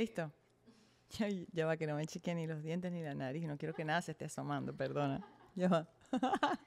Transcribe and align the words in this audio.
¿Listo? 0.00 0.32
Ya, 1.52 1.66
va 1.66 1.76
que 1.76 1.86
no 1.86 1.94
me 1.94 2.06
chequeen 2.06 2.38
ni 2.38 2.46
los 2.46 2.62
dientes 2.62 2.90
ni 2.90 3.02
la 3.02 3.14
nariz. 3.14 3.46
No 3.46 3.58
quiero 3.58 3.74
que 3.74 3.84
nada 3.84 4.00
se 4.00 4.12
esté 4.12 4.24
asomando, 4.24 4.74
perdona. 4.74 5.20
Ya 5.54 5.68
va. 5.68 5.88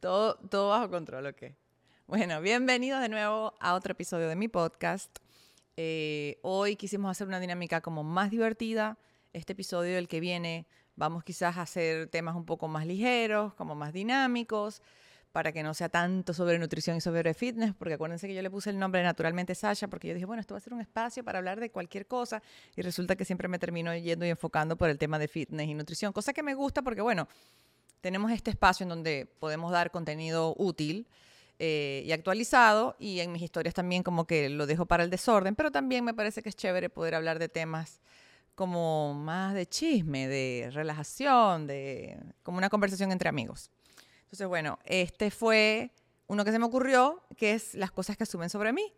todo, 0.00 0.34
todo 0.48 0.70
bajo 0.70 0.90
control, 0.90 1.26
ok. 1.26 1.54
Bueno, 2.08 2.40
bienvenidos 2.40 3.00
de 3.00 3.08
nuevo 3.08 3.54
a 3.60 3.74
otro 3.74 3.92
episodio 3.92 4.28
de 4.28 4.34
mi 4.34 4.48
podcast. 4.48 5.18
Eh, 5.76 6.40
hoy 6.42 6.74
quisimos 6.74 7.12
hacer 7.12 7.28
una 7.28 7.38
dinámica 7.38 7.80
como 7.80 8.02
más 8.02 8.32
divertida. 8.32 8.98
Este 9.32 9.52
episodio, 9.52 9.96
el 9.96 10.08
que 10.08 10.18
viene, 10.18 10.66
vamos 10.96 11.22
quizás 11.22 11.58
a 11.58 11.62
hacer 11.62 12.08
temas 12.08 12.34
un 12.34 12.44
poco 12.44 12.66
más 12.66 12.86
ligeros, 12.86 13.54
como 13.54 13.76
más 13.76 13.92
dinámicos 13.92 14.82
para 15.32 15.52
que 15.52 15.62
no 15.62 15.74
sea 15.74 15.88
tanto 15.88 16.34
sobre 16.34 16.58
nutrición 16.58 16.96
y 16.96 17.00
sobre 17.00 17.34
fitness, 17.34 17.74
porque 17.74 17.94
acuérdense 17.94 18.26
que 18.26 18.34
yo 18.34 18.42
le 18.42 18.50
puse 18.50 18.70
el 18.70 18.78
nombre 18.78 19.02
naturalmente 19.02 19.54
Sasha, 19.54 19.88
porque 19.88 20.08
yo 20.08 20.14
dije, 20.14 20.26
bueno, 20.26 20.40
esto 20.40 20.54
va 20.54 20.58
a 20.58 20.60
ser 20.60 20.72
un 20.74 20.80
espacio 20.80 21.24
para 21.24 21.38
hablar 21.38 21.60
de 21.60 21.70
cualquier 21.70 22.06
cosa, 22.06 22.42
y 22.76 22.82
resulta 22.82 23.16
que 23.16 23.24
siempre 23.24 23.46
me 23.48 23.58
termino 23.58 23.94
yendo 23.94 24.26
y 24.26 24.30
enfocando 24.30 24.76
por 24.76 24.88
el 24.90 24.98
tema 24.98 25.18
de 25.18 25.28
fitness 25.28 25.68
y 25.68 25.74
nutrición, 25.74 26.12
cosa 26.12 26.32
que 26.32 26.42
me 26.42 26.54
gusta 26.54 26.82
porque, 26.82 27.00
bueno, 27.00 27.28
tenemos 28.00 28.32
este 28.32 28.50
espacio 28.50 28.84
en 28.84 28.88
donde 28.88 29.26
podemos 29.38 29.70
dar 29.70 29.90
contenido 29.90 30.54
útil 30.58 31.06
eh, 31.58 32.02
y 32.06 32.12
actualizado, 32.12 32.96
y 32.98 33.20
en 33.20 33.30
mis 33.30 33.42
historias 33.42 33.74
también 33.74 34.02
como 34.02 34.26
que 34.26 34.48
lo 34.48 34.66
dejo 34.66 34.86
para 34.86 35.04
el 35.04 35.10
desorden, 35.10 35.54
pero 35.54 35.70
también 35.70 36.04
me 36.04 36.14
parece 36.14 36.42
que 36.42 36.48
es 36.48 36.56
chévere 36.56 36.88
poder 36.88 37.14
hablar 37.14 37.38
de 37.38 37.48
temas 37.48 38.00
como 38.54 39.14
más 39.14 39.54
de 39.54 39.66
chisme, 39.66 40.26
de 40.26 40.70
relajación, 40.72 41.66
de 41.66 42.18
como 42.42 42.58
una 42.58 42.68
conversación 42.68 43.12
entre 43.12 43.28
amigos. 43.28 43.70
Entonces, 44.30 44.46
bueno, 44.46 44.78
este 44.84 45.32
fue 45.32 45.90
uno 46.28 46.44
que 46.44 46.52
se 46.52 46.60
me 46.60 46.64
ocurrió, 46.64 47.24
que 47.36 47.54
es 47.54 47.74
las 47.74 47.90
cosas 47.90 48.16
que 48.16 48.22
asumen 48.22 48.48
sobre 48.48 48.72
mí. 48.72 48.92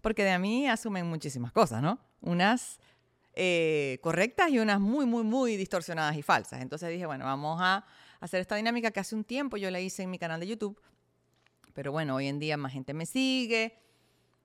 Porque 0.00 0.22
de 0.22 0.38
mí 0.38 0.68
asumen 0.68 1.06
muchísimas 1.06 1.50
cosas, 1.50 1.82
¿no? 1.82 1.98
Unas 2.20 2.78
eh, 3.34 3.98
correctas 4.00 4.48
y 4.50 4.60
unas 4.60 4.78
muy, 4.78 5.04
muy, 5.04 5.24
muy 5.24 5.56
distorsionadas 5.56 6.16
y 6.16 6.22
falsas. 6.22 6.62
Entonces 6.62 6.88
dije, 6.90 7.04
bueno, 7.04 7.24
vamos 7.24 7.58
a 7.60 7.84
hacer 8.20 8.40
esta 8.40 8.54
dinámica 8.54 8.92
que 8.92 9.00
hace 9.00 9.16
un 9.16 9.24
tiempo 9.24 9.56
yo 9.56 9.72
la 9.72 9.80
hice 9.80 10.04
en 10.04 10.10
mi 10.10 10.20
canal 10.20 10.38
de 10.38 10.46
YouTube. 10.46 10.80
Pero 11.74 11.90
bueno, 11.90 12.14
hoy 12.14 12.28
en 12.28 12.38
día 12.38 12.56
más 12.56 12.72
gente 12.72 12.94
me 12.94 13.06
sigue, 13.06 13.76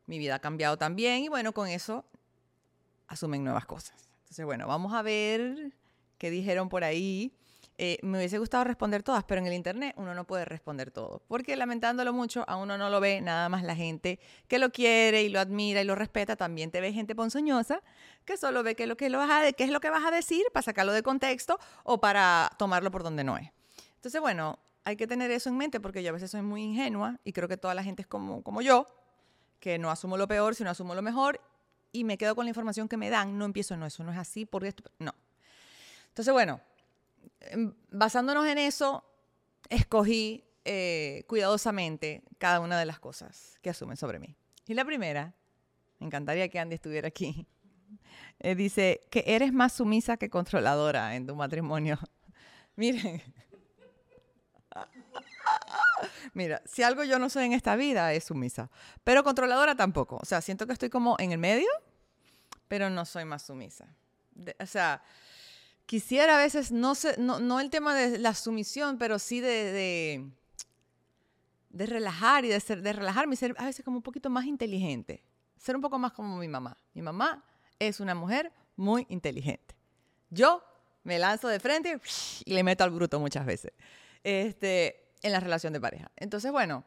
mi 0.07 0.17
vida 0.17 0.35
ha 0.35 0.39
cambiado 0.39 0.75
también 0.77 1.23
y 1.23 1.29
bueno, 1.29 1.53
con 1.53 1.67
eso 1.67 2.03
asumen 3.07 3.43
nuevas 3.43 3.67
cosas. 3.67 4.11
Entonces, 4.23 4.43
bueno, 4.43 4.65
vamos 4.65 4.93
a 4.93 5.03
ver 5.03 5.71
qué 6.17 6.31
dijeron 6.31 6.67
por 6.67 6.83
ahí. 6.83 7.37
Eh, 7.77 7.97
me 8.03 8.19
hubiese 8.19 8.37
gustado 8.37 8.63
responder 8.63 9.01
todas, 9.01 9.23
pero 9.23 9.41
en 9.41 9.47
el 9.47 9.53
Internet 9.53 9.95
uno 9.97 10.13
no 10.13 10.25
puede 10.25 10.45
responder 10.45 10.91
todo. 10.91 11.23
Porque 11.27 11.55
lamentándolo 11.55 12.13
mucho, 12.13 12.43
a 12.47 12.57
uno 12.57 12.77
no 12.77 12.89
lo 12.89 12.99
ve 12.99 13.21
nada 13.21 13.49
más 13.49 13.63
la 13.63 13.75
gente 13.75 14.19
que 14.47 14.59
lo 14.59 14.71
quiere 14.71 15.23
y 15.23 15.29
lo 15.29 15.39
admira 15.39 15.81
y 15.81 15.85
lo 15.85 15.95
respeta. 15.95 16.35
También 16.35 16.69
te 16.69 16.79
ve 16.79 16.93
gente 16.93 17.15
ponzoñosa 17.15 17.81
que 18.25 18.37
solo 18.37 18.61
ve 18.61 18.75
qué, 18.75 18.85
lo 18.85 18.97
que 18.97 19.09
lo 19.09 19.17
vas 19.17 19.31
a, 19.31 19.51
qué 19.53 19.63
es 19.63 19.71
lo 19.71 19.79
que 19.79 19.89
vas 19.89 20.05
a 20.05 20.11
decir 20.11 20.43
para 20.53 20.63
sacarlo 20.63 20.93
de 20.93 21.01
contexto 21.01 21.59
o 21.83 21.99
para 21.99 22.51
tomarlo 22.59 22.91
por 22.91 23.03
donde 23.03 23.23
no 23.23 23.37
es. 23.37 23.49
Entonces, 23.95 24.21
bueno, 24.21 24.59
hay 24.83 24.95
que 24.95 25.07
tener 25.07 25.31
eso 25.31 25.49
en 25.49 25.57
mente 25.57 25.79
porque 25.79 26.03
yo 26.03 26.09
a 26.09 26.13
veces 26.13 26.31
soy 26.31 26.41
muy 26.41 26.63
ingenua 26.63 27.19
y 27.23 27.33
creo 27.33 27.47
que 27.47 27.57
toda 27.57 27.73
la 27.73 27.83
gente 27.83 28.01
es 28.01 28.07
como, 28.07 28.43
como 28.43 28.61
yo, 28.61 28.85
que 29.59 29.77
no 29.79 29.89
asumo 29.89 30.17
lo 30.17 30.27
peor, 30.27 30.55
sino 30.55 30.69
asumo 30.69 30.95
lo 30.95 31.01
mejor 31.01 31.39
y 31.91 32.03
me 32.03 32.17
quedo 32.17 32.35
con 32.35 32.45
la 32.45 32.49
información 32.49 32.87
que 32.87 32.97
me 32.97 33.09
dan. 33.09 33.37
No 33.37 33.45
empiezo, 33.45 33.77
no, 33.77 33.85
eso 33.85 34.03
no 34.03 34.11
es 34.11 34.17
así, 34.17 34.45
porque 34.45 34.69
esto, 34.69 34.91
no. 34.99 35.13
Entonces, 36.09 36.33
bueno, 36.33 36.59
basándonos 37.89 38.45
en 38.47 38.57
eso, 38.57 39.03
escogí 39.69 40.43
eh, 40.65 41.23
cuidadosamente 41.27 42.23
cada 42.37 42.59
una 42.59 42.79
de 42.79 42.85
las 42.85 42.99
cosas 42.99 43.57
que 43.61 43.69
asumen 43.69 43.97
sobre 43.97 44.19
mí. 44.19 44.35
Y 44.67 44.73
la 44.73 44.85
primera, 44.85 45.33
me 45.99 46.07
encantaría 46.07 46.49
que 46.49 46.59
Andy 46.59 46.75
estuviera 46.75 47.07
aquí, 47.07 47.47
eh, 48.39 48.55
dice 48.55 49.07
que 49.09 49.23
eres 49.27 49.53
más 49.53 49.73
sumisa 49.73 50.17
que 50.17 50.29
controladora 50.29 51.15
en 51.15 51.25
tu 51.25 51.35
matrimonio. 51.35 51.97
Miren, 52.75 53.21
mira, 56.33 56.61
si 56.65 56.83
algo 56.83 57.03
yo 57.03 57.19
no 57.19 57.29
soy 57.29 57.45
en 57.45 57.53
esta 57.53 57.75
vida 57.75 58.13
es 58.13 58.23
sumisa, 58.25 58.69
pero 59.03 59.23
controladora 59.23 59.75
tampoco. 59.75 60.17
O 60.21 60.25
sea, 60.25 60.41
siento 60.41 60.67
que 60.67 60.73
estoy 60.73 60.89
como 60.89 61.15
en 61.19 61.31
el 61.31 61.37
medio, 61.37 61.67
pero 62.67 62.89
no 62.89 63.05
soy 63.05 63.25
más 63.25 63.43
sumisa. 63.43 63.93
o 64.59 64.65
sea, 64.65 65.03
quisiera 65.91 66.37
a 66.37 66.37
veces, 66.37 66.71
no, 66.71 67.59
el 67.59 67.69
tema 67.69 67.93
de 67.93 68.17
la 68.17 68.33
sumisión, 68.33 68.97
pero 68.97 69.19
sí 69.19 69.41
de, 69.41 70.25
de, 71.69 71.85
relajar 71.85 72.45
y 72.45 72.47
de, 72.47 72.61
ser, 72.61 72.81
de 72.81 72.93
relajarme 72.93 73.33
y 73.33 73.35
ser 73.35 73.53
a 73.57 73.65
veces 73.65 73.83
como 73.83 73.97
un 73.97 74.01
poquito 74.01 74.29
más 74.29 74.45
inteligente. 74.45 75.21
Ser 75.57 75.75
un 75.75 75.81
poco 75.81 75.99
más 75.99 76.13
como 76.13 76.37
mi 76.37 76.47
mamá. 76.47 76.77
Mi 76.93 77.01
mamá 77.01 77.43
es 77.77 77.99
una 77.99 78.15
mujer 78.15 78.53
muy 78.77 79.05
inteligente. 79.09 79.75
Yo 80.29 80.63
me 81.03 81.19
lanzo 81.19 81.49
de 81.49 81.59
frente 81.59 81.99
y 82.45 82.53
le 82.53 82.63
meto 82.63 82.85
al 82.85 82.91
bruto 82.91 83.19
muchas 83.19 83.45
veces 83.45 83.73
este, 84.23 85.09
en 85.21 85.33
la 85.33 85.41
relación 85.41 85.73
de 85.73 85.81
pareja. 85.81 86.09
Entonces, 86.15 86.53
bueno, 86.53 86.85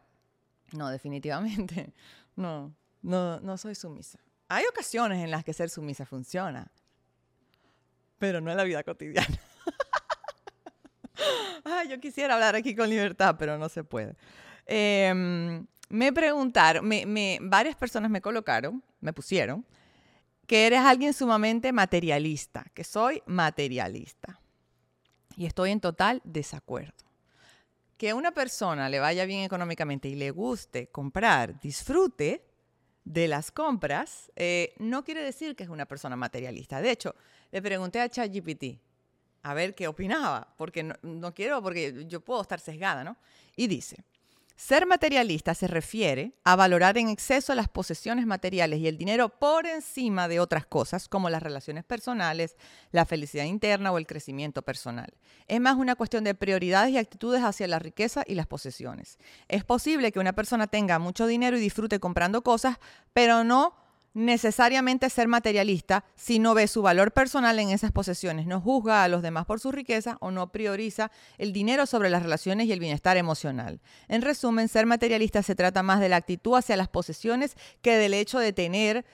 no, 0.73 0.89
definitivamente, 0.89 1.93
no, 2.37 2.75
no, 3.03 3.39
no 3.39 3.59
soy 3.59 3.75
sumisa. 3.75 4.19
Hay 4.49 4.65
ocasiones 4.65 5.23
en 5.23 5.31
las 5.31 5.45
que 5.45 5.53
ser 5.53 5.69
sumisa 5.69 6.07
funciona, 6.07 6.73
pero 8.19 8.41
no 8.41 8.51
en 8.51 8.57
la 8.57 8.65
vida 8.65 8.83
cotidiana. 8.83 9.39
Ay, 11.65 11.89
yo 11.89 12.01
quisiera 12.01 12.35
hablar 12.35 12.57
aquí 12.57 12.75
con 12.75 12.89
libertad, 12.89 13.37
pero 13.39 13.59
no 13.59 13.69
se 13.69 13.85
puede. 13.85 14.17
Em, 14.67 15.67
me 15.89 16.13
preguntaron, 16.13 16.87
me, 16.87 17.39
varias 17.41 17.77
personas 17.77 18.11
me 18.11 18.21
colocaron, 18.21 18.83
me 19.01 19.13
pusieron, 19.13 19.65
que 20.47 20.67
eres 20.67 20.81
alguien 20.81 21.15
sumamente 21.15 21.73
materialista, 21.73 22.67
que 22.75 22.85
soy 22.85 23.23
materialista. 23.27 24.41
Y 25.37 25.47
estoy 25.47 25.71
en 25.71 25.81
total 25.81 26.21
desacuerdo. 26.25 26.93
Que 27.97 28.11
a 28.11 28.15
una 28.15 28.33
persona 28.33 28.89
le 28.89 29.01
vaya 29.01 29.25
bien 29.25 29.43
económicamente 29.43 30.09
y 30.09 30.15
le 30.15 30.31
guste 30.31 30.89
comprar, 30.89 31.59
disfrute 31.61 32.45
de 33.05 33.29
las 33.29 33.51
compras, 33.51 34.33
eh, 34.37 34.75
no 34.79 35.05
quiere 35.05 35.23
decir 35.23 35.55
que 35.55 35.65
es 35.65 35.69
una 35.69 35.87
persona 35.87 36.17
materialista. 36.17 36.81
De 36.81 36.91
hecho, 36.91 37.15
le 37.55 37.63
pregunté 37.63 38.01
a 38.01 38.09
ChatGPT 38.09 38.81
a 39.45 39.55
ver 39.55 39.77
qué 39.77 39.87
opinaba, 39.87 40.53
porque 40.57 40.83
no, 41.03 41.35
quiero, 41.35 41.63
porque 41.63 42.05
yo 42.09 42.21
puedo 42.21 42.43
estar 42.43 42.59
sesgada, 42.59 43.05
¿no? 43.05 43.17
Y 43.55 43.69
dice, 43.69 44.03
ser 44.57 44.87
materialista 44.87 45.55
se 45.55 45.69
refiere 45.69 46.33
a 46.43 46.57
valorar 46.57 46.99
en 46.99 47.09
exceso 47.09 47.55
las 47.55 47.69
posesiones 47.69 48.27
materiales 48.27 48.81
y 48.81 48.89
el 48.89 48.99
dinero 48.99 49.29
por 49.29 49.67
encima 49.67 50.27
de 50.27 50.41
otras 50.41 50.67
cosas 50.67 51.09
como 51.09 51.31
las 51.31 51.45
relaciones 51.45 51.85
personales, 51.85 52.57
la 52.91 53.05
felicidad 53.05 53.45
interna 53.45 53.93
o 53.93 53.99
el 53.99 54.09
crecimiento 54.09 54.63
personal. 54.63 55.15
Es 55.47 55.61
más 55.61 55.77
una 55.77 55.95
cuestión 55.95 56.25
de 56.25 56.35
prioridades 56.35 56.91
y 56.91 56.99
actitudes 56.99 57.45
hacia 57.45 57.69
la 57.69 57.79
riqueza 57.79 58.25
y 58.27 58.35
las 58.35 58.49
posesiones. 58.49 59.17
Es 59.47 59.63
posible 59.63 60.11
que 60.11 60.19
una 60.19 60.33
persona 60.33 60.67
tenga 60.67 60.99
mucho 60.99 61.29
dinero 61.29 61.57
y 61.57 61.61
disfrute 61.61 62.01
comprando 62.01 62.43
cosas, 62.43 62.79
pero 63.13 63.45
no 63.45 63.84
necesariamente 64.15 65.11
ser 65.11 65.27
materialista 65.27 66.05
si 66.15 66.39
no 66.39 66.55
ve 66.55 66.69
su 66.69 66.83
valor 66.83 67.13
personal 67.13 67.59
en 67.59 67.71
esas 67.71 67.91
posesiones, 67.91 68.47
no 68.47 68.61
juzga 68.61 69.03
a 69.03 69.09
los 69.09 69.23
demás 69.23 69.45
por 69.45 69.59
su 69.59 69.73
riqueza 69.73 70.17
o 70.21 70.31
no 70.31 70.53
prioriza 70.53 71.11
el 71.37 71.53
dinero 71.53 71.85
sobre 71.85 72.11
las 72.11 72.23
relaciones 72.23 72.69
y 72.69 72.73
el 72.73 72.79
bienestar 72.79 73.17
emocional. 73.17 73.81
En 74.09 74.23
resumen, 74.23 74.69
ser 74.69 74.87
materialista 74.87 75.43
se 75.43 75.57
trata 75.57 75.83
más 75.83 76.01
de 76.01 76.09
la 76.09 76.17
actitud 76.17 76.55
hacia 76.55 76.77
las 76.77 76.89
posesiones 76.89 77.57
que 77.83 77.97
del 77.97 78.15
hecho 78.15 78.39
de 78.39 78.53
tener 78.53 79.05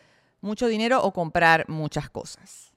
mucho 0.42 0.66
dinero 0.66 1.02
o 1.02 1.12
comprar 1.12 1.66
muchas 1.68 2.10
cosas. 2.10 2.72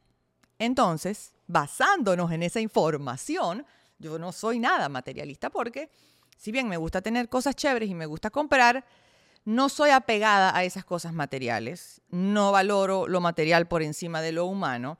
Entonces, 0.59 1.33
basándonos 1.47 2.31
en 2.31 2.43
esa 2.43 2.61
información, 2.61 3.65
yo 3.99 4.17
no 4.17 4.31
soy 4.31 4.59
nada 4.59 4.87
materialista 4.87 5.49
porque 5.49 5.89
si 6.37 6.53
bien 6.53 6.69
me 6.69 6.77
gusta 6.77 7.01
tener 7.01 7.27
cosas 7.27 7.55
chéveres 7.55 7.89
y 7.89 7.95
me 7.95 8.05
gusta 8.05 8.29
comprar, 8.29 8.85
no 9.45 9.69
soy 9.69 9.89
apegada 9.89 10.55
a 10.55 10.63
esas 10.63 10.85
cosas 10.85 11.13
materiales, 11.13 12.01
no 12.09 12.51
valoro 12.51 13.07
lo 13.07 13.21
material 13.21 13.67
por 13.67 13.81
encima 13.81 14.21
de 14.21 14.31
lo 14.31 14.45
humano, 14.45 14.99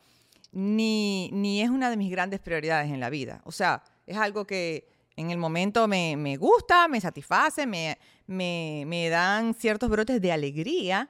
ni, 0.51 1.29
ni 1.31 1.61
es 1.61 1.69
una 1.69 1.89
de 1.89 1.97
mis 1.97 2.11
grandes 2.11 2.39
prioridades 2.39 2.91
en 2.91 2.99
la 2.99 3.09
vida. 3.09 3.41
O 3.45 3.51
sea, 3.51 3.83
es 4.05 4.17
algo 4.17 4.45
que 4.45 4.87
en 5.15 5.31
el 5.31 5.37
momento 5.37 5.87
me, 5.87 6.37
gusta, 6.37 6.87
me 6.87 6.99
satisface, 6.99 7.65
me, 7.65 7.97
me, 8.27 8.83
me 8.87 9.09
dan 9.09 9.53
ciertos 9.53 9.89
brotes 9.89 10.21
de 10.21 10.31
alegría, 10.31 11.09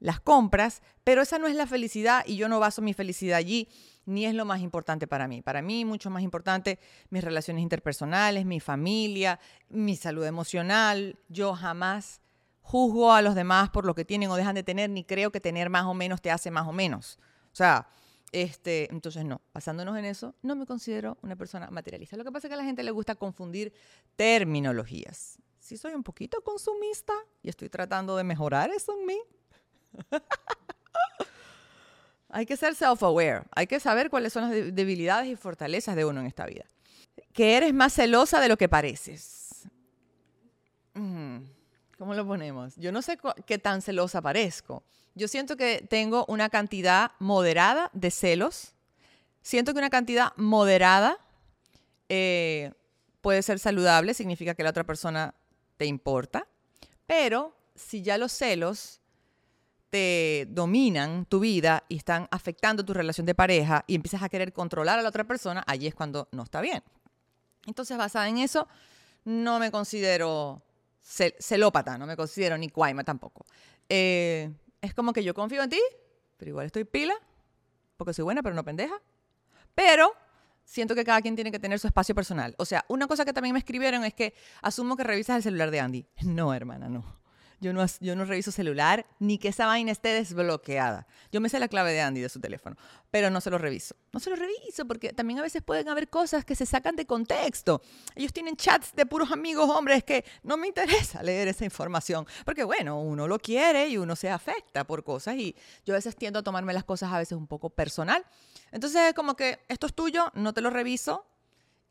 las 0.00 0.20
compras, 0.20 0.82
pero 1.04 1.22
esa 1.22 1.38
no 1.38 1.46
es 1.46 1.54
la 1.54 1.66
felicidad 1.66 2.24
y 2.26 2.36
yo 2.36 2.48
no 2.48 2.58
baso 2.58 2.82
mi 2.82 2.92
felicidad 2.92 3.38
allí, 3.38 3.68
ni 4.04 4.26
es 4.26 4.34
lo 4.34 4.44
más 4.44 4.60
importante 4.60 5.06
para 5.06 5.28
mí. 5.28 5.42
Para 5.42 5.62
mí, 5.62 5.84
mucho 5.84 6.10
más 6.10 6.22
importante 6.24 6.80
mis 7.10 7.22
relaciones 7.22 7.62
interpersonales, 7.62 8.44
mi 8.44 8.58
familia, 8.58 9.38
mi 9.68 9.94
salud 9.94 10.24
emocional. 10.24 11.20
Yo 11.28 11.54
jamás 11.54 12.21
juzgo 12.62 13.12
a 13.12 13.20
los 13.22 13.34
demás 13.34 13.70
por 13.70 13.84
lo 13.84 13.94
que 13.94 14.04
tienen 14.04 14.30
o 14.30 14.36
dejan 14.36 14.54
de 14.54 14.62
tener, 14.62 14.88
ni 14.88 15.04
creo 15.04 15.30
que 15.30 15.40
tener 15.40 15.68
más 15.68 15.84
o 15.84 15.94
menos 15.94 16.22
te 16.22 16.30
hace 16.30 16.50
más 16.50 16.66
o 16.66 16.72
menos. 16.72 17.18
O 17.52 17.56
sea, 17.56 17.86
este, 18.32 18.88
entonces 18.90 19.24
no, 19.26 19.42
basándonos 19.52 19.96
en 19.98 20.06
eso, 20.06 20.34
no 20.40 20.56
me 20.56 20.64
considero 20.64 21.18
una 21.22 21.36
persona 21.36 21.70
materialista. 21.70 22.16
Lo 22.16 22.24
que 22.24 22.32
pasa 22.32 22.46
es 22.46 22.50
que 22.50 22.54
a 22.54 22.56
la 22.56 22.64
gente 22.64 22.82
le 22.82 22.90
gusta 22.90 23.14
confundir 23.14 23.74
terminologías. 24.16 25.38
Si 25.58 25.76
soy 25.76 25.92
un 25.92 26.02
poquito 26.02 26.40
consumista 26.42 27.12
y 27.42 27.50
estoy 27.50 27.68
tratando 27.68 28.16
de 28.16 28.24
mejorar 28.24 28.70
eso 28.70 28.98
en 28.98 29.06
mí. 29.06 29.20
Hay 32.30 32.46
que 32.46 32.56
ser 32.56 32.74
self-aware. 32.74 33.44
Hay 33.54 33.66
que 33.66 33.78
saber 33.78 34.08
cuáles 34.08 34.32
son 34.32 34.44
las 34.44 34.74
debilidades 34.74 35.28
y 35.28 35.36
fortalezas 35.36 35.94
de 35.94 36.06
uno 36.06 36.20
en 36.20 36.26
esta 36.26 36.46
vida. 36.46 36.64
Que 37.34 37.58
eres 37.58 37.74
más 37.74 37.92
celosa 37.92 38.40
de 38.40 38.48
lo 38.48 38.56
que 38.56 38.70
pareces. 38.70 39.41
¿Cómo 42.02 42.14
lo 42.14 42.26
ponemos? 42.26 42.74
Yo 42.74 42.90
no 42.90 43.00
sé 43.00 43.16
qué 43.46 43.58
tan 43.58 43.80
celosa 43.80 44.20
parezco. 44.20 44.82
Yo 45.14 45.28
siento 45.28 45.56
que 45.56 45.86
tengo 45.88 46.24
una 46.26 46.48
cantidad 46.48 47.12
moderada 47.20 47.90
de 47.92 48.10
celos. 48.10 48.74
Siento 49.40 49.72
que 49.72 49.78
una 49.78 49.88
cantidad 49.88 50.32
moderada 50.34 51.16
eh, 52.08 52.72
puede 53.20 53.40
ser 53.42 53.60
saludable, 53.60 54.14
significa 54.14 54.54
que 54.56 54.64
la 54.64 54.70
otra 54.70 54.82
persona 54.82 55.32
te 55.76 55.86
importa. 55.86 56.48
Pero 57.06 57.54
si 57.76 58.02
ya 58.02 58.18
los 58.18 58.32
celos 58.32 59.00
te 59.88 60.48
dominan 60.50 61.24
tu 61.26 61.38
vida 61.38 61.84
y 61.88 61.98
están 61.98 62.26
afectando 62.32 62.84
tu 62.84 62.94
relación 62.94 63.26
de 63.26 63.36
pareja 63.36 63.84
y 63.86 63.94
empiezas 63.94 64.24
a 64.24 64.28
querer 64.28 64.52
controlar 64.52 64.98
a 64.98 65.02
la 65.02 65.08
otra 65.08 65.22
persona, 65.22 65.62
allí 65.68 65.86
es 65.86 65.94
cuando 65.94 66.26
no 66.32 66.42
está 66.42 66.60
bien. 66.62 66.82
Entonces, 67.64 67.96
basada 67.96 68.28
en 68.28 68.38
eso, 68.38 68.66
no 69.24 69.60
me 69.60 69.70
considero 69.70 70.62
celópata, 71.02 71.98
no 71.98 72.06
me 72.06 72.16
considero 72.16 72.56
ni 72.56 72.68
cuaima 72.68 73.04
tampoco. 73.04 73.44
Eh, 73.88 74.50
es 74.80 74.94
como 74.94 75.12
que 75.12 75.24
yo 75.24 75.34
confío 75.34 75.62
en 75.62 75.70
ti, 75.70 75.80
pero 76.36 76.50
igual 76.50 76.66
estoy 76.66 76.84
pila, 76.84 77.14
porque 77.96 78.14
soy 78.14 78.24
buena, 78.24 78.42
pero 78.42 78.54
no 78.54 78.64
pendeja. 78.64 79.00
Pero 79.74 80.12
siento 80.64 80.94
que 80.94 81.04
cada 81.04 81.20
quien 81.20 81.34
tiene 81.34 81.50
que 81.50 81.58
tener 81.58 81.78
su 81.78 81.86
espacio 81.86 82.14
personal. 82.14 82.54
O 82.58 82.64
sea, 82.64 82.84
una 82.88 83.06
cosa 83.06 83.24
que 83.24 83.32
también 83.32 83.52
me 83.52 83.58
escribieron 83.58 84.04
es 84.04 84.14
que 84.14 84.34
asumo 84.60 84.96
que 84.96 85.04
revisas 85.04 85.36
el 85.36 85.42
celular 85.42 85.70
de 85.70 85.80
Andy. 85.80 86.06
No, 86.22 86.54
hermana, 86.54 86.88
no. 86.88 87.21
Yo 87.62 87.72
no, 87.72 87.86
yo 88.00 88.16
no 88.16 88.24
reviso 88.24 88.50
celular 88.50 89.06
ni 89.20 89.38
que 89.38 89.46
esa 89.46 89.66
vaina 89.66 89.92
esté 89.92 90.08
desbloqueada. 90.08 91.06
Yo 91.30 91.40
me 91.40 91.48
sé 91.48 91.60
la 91.60 91.68
clave 91.68 91.92
de 91.92 92.00
Andy 92.00 92.20
de 92.20 92.28
su 92.28 92.40
teléfono, 92.40 92.76
pero 93.12 93.30
no 93.30 93.40
se 93.40 93.50
lo 93.50 93.58
reviso. 93.58 93.94
No 94.12 94.18
se 94.18 94.30
lo 94.30 94.36
reviso 94.36 94.84
porque 94.84 95.12
también 95.12 95.38
a 95.38 95.42
veces 95.42 95.62
pueden 95.62 95.88
haber 95.88 96.08
cosas 96.08 96.44
que 96.44 96.56
se 96.56 96.66
sacan 96.66 96.96
de 96.96 97.06
contexto. 97.06 97.80
Ellos 98.16 98.32
tienen 98.32 98.56
chats 98.56 98.96
de 98.96 99.06
puros 99.06 99.30
amigos 99.30 99.70
hombres 99.70 100.02
que 100.02 100.24
no 100.42 100.56
me 100.56 100.66
interesa 100.66 101.22
leer 101.22 101.46
esa 101.46 101.64
información 101.64 102.26
porque 102.44 102.64
bueno, 102.64 103.00
uno 103.00 103.28
lo 103.28 103.38
quiere 103.38 103.86
y 103.86 103.96
uno 103.96 104.16
se 104.16 104.28
afecta 104.28 104.82
por 104.82 105.04
cosas 105.04 105.36
y 105.36 105.54
yo 105.86 105.94
a 105.94 105.98
veces 105.98 106.16
tiendo 106.16 106.40
a 106.40 106.42
tomarme 106.42 106.72
las 106.72 106.82
cosas 106.82 107.12
a 107.12 107.18
veces 107.18 107.38
un 107.38 107.46
poco 107.46 107.70
personal. 107.70 108.26
Entonces 108.72 109.02
es 109.02 109.14
como 109.14 109.36
que 109.36 109.60
esto 109.68 109.86
es 109.86 109.94
tuyo, 109.94 110.32
no 110.34 110.52
te 110.52 110.62
lo 110.62 110.70
reviso, 110.70 111.24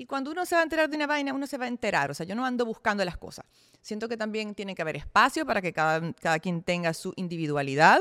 y 0.02 0.08
cuando 0.08 0.32
uno 0.32 0.48
se 0.48 0.56
va 0.56 0.62
a 0.62 0.64
enterar 0.64 0.90
de 0.90 0.96
una 0.96 1.06
vaina, 1.06 1.32
uno 1.32 1.46
se 1.46 1.60
va 1.60 1.66
a 1.66 1.68
enterar. 1.68 2.10
O 2.10 2.16
sea, 2.16 2.26
yo 2.26 2.34
no 2.34 2.44
ando 2.44 2.66
buscando 2.66 3.06
las 3.06 3.18
cosas. 3.18 3.46
Siento 3.84 4.10
que 4.10 4.18
también 4.18 4.56
tiene 4.56 4.74
que 4.74 4.82
haber 4.82 4.96
espacio 4.96 5.46
para 5.46 5.62
que 5.62 5.74
cada, 5.74 6.12
cada 6.14 6.40
quien 6.40 6.64
tenga 6.64 6.96
su 6.96 7.14
individualidad. 7.18 8.00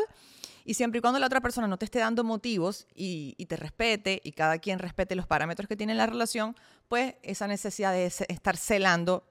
Y 0.64 0.73
siempre 0.73 0.97
y 0.97 1.00
cuando 1.02 1.19
la 1.19 1.26
otra 1.26 1.43
persona 1.43 1.69
no 1.69 1.76
te 1.76 1.85
esté 1.85 1.99
dando 1.99 2.25
motivos 2.25 2.87
y, 2.94 3.35
te 3.44 3.55
respete 3.55 4.19
y 4.25 4.32
cada 4.32 4.56
quien 4.61 4.79
respete 4.79 5.14
los 5.14 5.26
parámetros 5.26 5.69
que 5.69 5.76
tiene 5.76 5.94
la 5.94 6.06
relación, 6.06 6.56
pues 6.88 7.17
esa 7.23 7.47
necesidad 7.47 7.93
de 7.93 8.06
estar 8.06 8.56
celando 8.56 9.23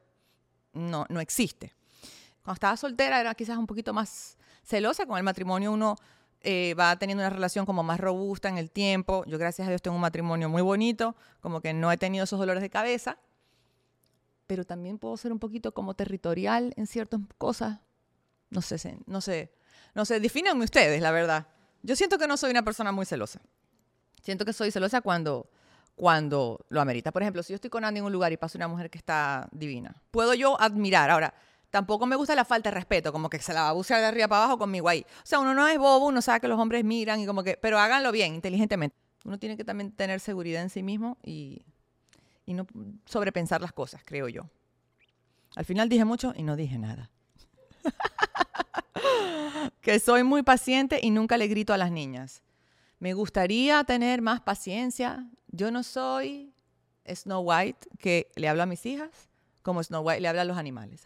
no, 0.74 1.08
no 1.10 1.22
existe. 1.22 1.74
Cuando 2.44 2.54
estaba 2.54 2.78
soltera 2.78 3.20
era 3.20 3.34
quizás 3.34 3.58
un 3.58 3.66
poquito 3.66 3.96
más 3.96 4.38
celosa. 4.64 5.08
Con 5.08 5.18
el 5.18 5.24
matrimonio 5.24 5.72
uno 5.72 5.96
eh, 6.42 6.74
va 6.80 6.96
teniendo 6.98 7.22
una 7.22 7.30
relación 7.30 7.66
como 7.66 7.84
más 7.84 8.00
robusta 8.00 8.48
en 8.50 8.58
el 8.58 8.72
tiempo. 8.72 9.24
Yo 9.26 9.38
gracias 9.38 9.68
a 9.68 9.72
Dios 9.72 9.82
tengo 9.82 9.96
un 9.96 10.02
matrimonio 10.02 10.50
muy 10.50 10.62
bonito, 10.62 11.16
como 11.42 11.62
que 11.62 11.74
no 11.74 11.92
he 11.92 11.98
tenido 11.98 12.24
esos 12.24 12.40
dolores 12.40 12.62
de 12.62 12.70
cabeza, 12.70 13.18
pero 14.48 14.64
también 14.64 14.98
puedo 14.98 15.18
ser 15.18 15.32
un 15.32 15.40
poquito 15.40 15.74
como 15.74 15.94
territorial 15.94 16.74
en 16.78 16.88
ciertas 16.88 17.20
cosas. 17.38 17.80
No 18.50 18.62
sé, 18.62 18.98
no 19.06 19.22
sé, 19.22 19.52
no 19.94 20.06
sé, 20.06 20.20
defínanme 20.20 20.64
ustedes, 20.64 21.02
la 21.02 21.12
verdad. 21.12 21.48
Yo 21.84 21.96
siento 21.96 22.18
que 22.18 22.28
no 22.28 22.38
soy 22.38 22.52
una 22.52 22.64
persona 22.64 22.92
muy 22.92 23.06
celosa. 23.06 23.42
Siento 24.22 24.46
que 24.46 24.54
soy 24.54 24.72
celosa 24.72 25.02
cuando, 25.02 25.50
cuando 25.96 26.66
lo 26.70 26.82
amerita. 26.82 27.12
Por 27.12 27.22
ejemplo, 27.22 27.44
si 27.44 27.54
yo 27.54 27.56
estoy 27.56 27.70
con 27.70 27.86
Andy 27.86 28.00
en 28.00 28.06
un 28.06 28.12
lugar 28.12 28.32
y 28.32 28.38
pasa 28.38 28.58
una 28.58 28.68
mujer 28.68 28.90
que 28.90 28.98
está 28.98 29.48
divina, 29.52 30.02
puedo 30.12 30.34
yo 30.34 30.60
admirar. 30.60 31.10
Ahora, 31.10 31.34
Tampoco 31.70 32.08
me 32.08 32.16
gusta 32.16 32.34
la 32.36 32.46
falta 32.46 32.70
de 32.70 32.76
respeto, 32.76 33.12
como 33.12 33.30
que 33.30 33.40
se 33.40 33.54
la 33.54 33.64
va 33.64 33.70
a 33.70 33.74
buscar 33.74 34.00
de 34.02 34.08
arriba 34.08 34.28
para 34.28 34.44
abajo 34.44 34.58
conmigo 34.58 34.90
ahí. 34.90 35.06
O 35.24 35.26
sea, 35.26 35.40
uno 35.40 35.54
no 35.54 35.68
es 35.68 35.78
bobo, 35.78 36.08
uno 36.08 36.22
sabe 36.22 36.42
que 36.42 36.48
los 36.48 36.60
hombres 36.60 36.84
miran 36.84 37.20
y 37.20 37.28
como 37.28 37.44
que, 37.44 37.58
pero 37.58 37.78
háganlo 37.78 38.12
bien, 38.12 38.34
inteligentemente. 38.34 38.96
Uno 39.24 39.38
tiene 39.38 39.56
que 39.56 39.64
también 39.64 39.92
tener 39.92 40.20
seguridad 40.20 40.62
en 40.64 40.70
sí 40.70 40.82
mismo 40.82 41.18
y, 41.24 41.62
y 42.46 42.54
no 42.54 42.66
sobrepensar 43.06 43.62
las 43.62 43.72
cosas, 43.72 44.02
creo 44.04 44.28
yo. 44.30 44.50
Al 45.56 45.66
final 45.66 45.90
dije 45.90 46.06
mucho 46.06 46.34
y 46.36 46.44
no 46.44 46.56
dije 46.56 46.80
nada. 46.80 47.12
que 49.82 50.00
soy 50.00 50.24
muy 50.24 50.42
paciente 50.42 51.00
y 51.02 51.12
nunca 51.12 51.38
le 51.38 51.48
grito 51.48 51.74
a 51.74 51.78
las 51.78 51.92
niñas. 51.92 52.42
Me 52.98 53.14
gustaría 53.14 53.84
tener 53.84 54.22
más 54.22 54.42
paciencia. 54.42 55.30
Yo 55.48 55.70
no 55.70 55.84
soy 55.84 56.54
Snow 57.08 57.42
White 57.42 57.88
que 58.00 58.32
le 58.36 58.50
hablo 58.50 58.64
a 58.64 58.66
mis 58.66 58.86
hijas 58.86 59.29
como 59.70 59.84
Snow 59.84 60.02
White 60.02 60.20
le 60.20 60.28
habla 60.28 60.42
a 60.42 60.46
los 60.46 60.58
animales. 60.58 61.04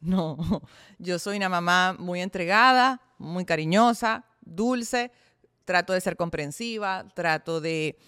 No, 0.00 0.38
yo 1.00 1.18
soy 1.18 1.38
una 1.38 1.48
mamá 1.48 1.96
muy 1.98 2.20
entregada, 2.20 3.00
muy 3.18 3.44
cariñosa, 3.44 4.24
dulce, 4.42 5.10
trato 5.64 5.92
de 5.92 6.00
ser 6.00 6.16
comprensiva, 6.16 7.08
trato 7.12 7.60
de, 7.60 7.98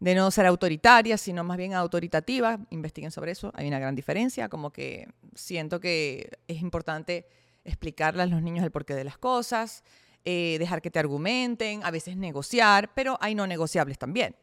de 0.00 0.14
no 0.14 0.30
ser 0.30 0.46
autoritaria, 0.46 1.18
sino 1.18 1.44
más 1.44 1.58
bien 1.58 1.74
autoritativa. 1.74 2.58
Investiguen 2.70 3.10
sobre 3.10 3.32
eso, 3.32 3.52
hay 3.54 3.68
una 3.68 3.78
gran 3.78 3.94
diferencia, 3.94 4.48
como 4.48 4.70
que 4.70 5.08
siento 5.34 5.78
que 5.78 6.30
es 6.48 6.62
importante 6.62 7.26
explicarle 7.64 8.22
a 8.22 8.26
los 8.26 8.40
niños 8.40 8.64
el 8.64 8.70
porqué 8.70 8.94
de 8.94 9.04
las 9.04 9.18
cosas, 9.18 9.84
eh, 10.24 10.56
dejar 10.58 10.80
que 10.80 10.90
te 10.90 10.98
argumenten, 10.98 11.84
a 11.84 11.90
veces 11.90 12.16
negociar, 12.16 12.94
pero 12.94 13.18
hay 13.20 13.34
no 13.34 13.46
negociables 13.46 13.98
también. 13.98 14.34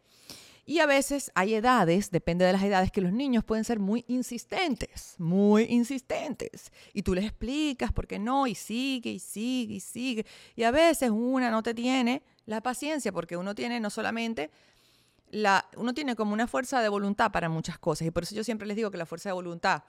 Y 0.70 0.82
a 0.82 0.86
veces 0.86 1.32
hay 1.34 1.56
edades, 1.56 2.12
depende 2.12 2.46
de 2.46 2.54
las 2.54 2.62
edades, 2.62 2.92
que 2.92 3.02
los 3.02 3.12
niños 3.12 3.44
pueden 3.44 3.64
ser 3.64 3.80
muy 3.80 4.06
insistentes, 4.08 5.16
muy 5.18 5.64
insistentes. 5.64 6.72
Y 6.94 7.02
tú 7.02 7.16
les 7.16 7.26
explicas 7.26 7.92
por 7.92 8.06
qué 8.06 8.20
no, 8.20 8.46
y 8.46 8.54
sigue, 8.54 9.10
y 9.10 9.18
sigue, 9.18 9.74
y 9.74 9.80
sigue. 9.80 10.28
Y 10.56 10.62
a 10.62 10.70
veces 10.70 11.10
una 11.10 11.50
no 11.50 11.64
te 11.64 11.74
tiene 11.74 12.22
la 12.46 12.62
paciencia, 12.62 13.12
porque 13.12 13.36
uno 13.36 13.56
tiene 13.56 13.80
no 13.80 13.90
solamente 13.90 14.52
la, 15.32 15.66
uno 15.76 15.96
tiene 15.96 16.16
como 16.16 16.34
una 16.34 16.46
fuerza 16.46 16.84
de 16.84 16.90
voluntad 16.90 17.32
para 17.32 17.50
muchas 17.50 17.80
cosas. 17.80 18.08
Y 18.08 18.12
por 18.12 18.22
eso 18.22 18.36
yo 18.36 18.44
siempre 18.44 18.68
les 18.68 18.78
digo 18.78 18.92
que 18.92 18.98
la 19.00 19.08
fuerza 19.08 19.30
de 19.30 19.34
voluntad 19.34 19.82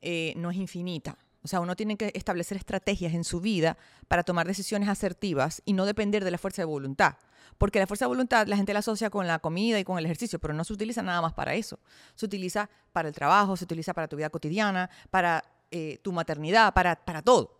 eh, 0.00 0.32
no 0.38 0.50
es 0.50 0.56
infinita. 0.56 1.18
O 1.42 1.48
sea, 1.48 1.60
uno 1.60 1.76
tiene 1.76 1.98
que 1.98 2.12
establecer 2.14 2.56
estrategias 2.56 3.12
en 3.12 3.24
su 3.24 3.42
vida 3.42 3.76
para 4.08 4.22
tomar 4.22 4.46
decisiones 4.46 4.88
asertivas 4.88 5.60
y 5.66 5.74
no 5.74 5.84
depender 5.84 6.24
de 6.24 6.30
la 6.30 6.38
fuerza 6.38 6.62
de 6.62 6.66
voluntad. 6.66 7.16
Porque 7.56 7.78
la 7.78 7.86
fuerza 7.86 8.04
de 8.04 8.08
voluntad 8.08 8.46
la 8.46 8.56
gente 8.56 8.72
la 8.72 8.80
asocia 8.80 9.10
con 9.10 9.26
la 9.26 9.38
comida 9.38 9.78
y 9.78 9.84
con 9.84 9.98
el 9.98 10.04
ejercicio, 10.04 10.38
pero 10.38 10.54
no 10.54 10.64
se 10.64 10.72
utiliza 10.72 11.02
nada 11.02 11.22
más 11.22 11.32
para 11.32 11.54
eso. 11.54 11.78
Se 12.14 12.26
utiliza 12.26 12.68
para 12.92 13.08
el 13.08 13.14
trabajo, 13.14 13.56
se 13.56 13.64
utiliza 13.64 13.94
para 13.94 14.08
tu 14.08 14.16
vida 14.16 14.30
cotidiana, 14.30 14.90
para 15.10 15.44
eh, 15.70 15.98
tu 16.02 16.12
maternidad, 16.12 16.74
para, 16.74 16.96
para 16.96 17.22
todo. 17.22 17.58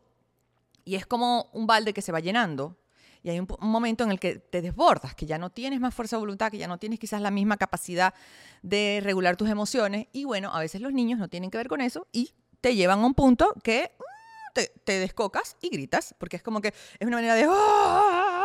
Y 0.85 0.95
es 0.95 1.07
como 1.07 1.49
un 1.53 1.67
balde 1.67 1.93
que 1.93 2.03
se 2.03 2.13
va 2.13 2.21
llenando 2.21 2.77
y 3.23 3.31
hay 3.31 3.41
un, 3.41 3.49
momento 3.61 4.05
en 4.05 4.11
el 4.11 4.21
que 4.21 4.37
te 4.37 4.63
desbordas, 4.63 5.15
que 5.15 5.27
ya 5.27 5.39
no 5.39 5.51
tienes 5.51 5.81
más 5.81 5.95
fuerza 5.95 6.17
de 6.17 6.21
voluntad, 6.21 6.51
que 6.51 6.59
ya 6.59 6.69
no 6.69 6.79
tienes 6.79 6.99
quizás 6.99 7.21
la 7.21 7.31
misma 7.31 7.57
capacidad 7.57 8.15
de 8.63 9.01
regular 9.03 9.37
tus 9.37 9.49
emociones. 9.49 10.07
Y 10.13 10.25
bueno, 10.25 10.55
a 10.55 10.61
veces 10.61 10.81
los 10.81 10.93
niños 10.93 11.19
no 11.19 11.29
tienen 11.29 11.51
que 11.51 11.59
ver 11.59 11.69
con 11.69 11.81
eso 11.81 12.07
y 12.13 12.33
te 12.61 12.75
llevan 12.75 13.01
a 13.01 13.07
un 13.07 13.15
punto 13.15 13.55
que 13.63 13.93
mm, 13.99 14.55
te, 14.55 14.73
te 14.85 14.99
descocas 14.99 15.57
y 15.61 15.69
gritas, 15.69 16.15
porque 16.19 16.37
es 16.37 16.43
como 16.43 16.61
que 16.61 16.69
es 16.69 17.07
una 17.07 17.17
manera 17.17 17.35
de... 17.35 17.47
¡ah! 17.49 18.38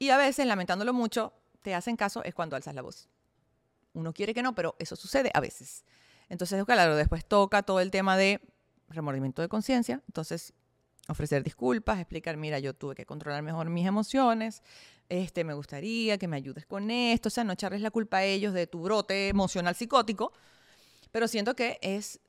Y 0.00 0.08
a 0.08 0.16
veces, 0.16 0.46
lamentándolo 0.46 0.94
mucho, 0.94 1.34
te 1.62 1.74
hacen 1.74 1.94
caso 1.94 2.24
es 2.24 2.34
cuando 2.34 2.56
alzas 2.56 2.74
la 2.74 2.80
voz. 2.80 3.08
Uno 3.92 4.14
quiere 4.14 4.32
que 4.32 4.42
no, 4.42 4.54
pero 4.54 4.74
eso 4.78 4.96
sucede 4.96 5.30
a 5.34 5.40
veces. 5.40 5.84
Entonces, 6.30 6.64
claro, 6.64 6.96
después 6.96 7.26
toca 7.26 7.62
todo 7.62 7.80
el 7.80 7.90
tema 7.90 8.16
de 8.16 8.40
remordimiento 8.88 9.42
de 9.42 9.48
conciencia. 9.50 10.02
Entonces, 10.08 10.54
ofrecer 11.06 11.44
disculpas, 11.44 11.98
explicar, 11.98 12.38
mira, 12.38 12.58
yo 12.60 12.72
tuve 12.72 12.94
que 12.94 13.04
controlar 13.04 13.42
mejor 13.42 13.68
mis 13.68 13.86
emociones, 13.86 14.62
este, 15.10 15.44
me 15.44 15.52
gustaría 15.52 16.16
que 16.16 16.28
me 16.28 16.36
ayudes 16.36 16.64
con 16.64 16.90
esto, 16.90 17.28
o 17.28 17.30
sea, 17.30 17.44
no 17.44 17.52
echarles 17.52 17.82
la 17.82 17.90
culpa 17.90 18.18
a 18.18 18.24
ellos 18.24 18.54
de 18.54 18.66
tu 18.66 18.80
brote 18.80 19.28
emocional 19.28 19.74
psicótico, 19.74 20.32
pero 21.10 21.28
siento 21.28 21.54
que 21.54 21.78
es 21.82 22.20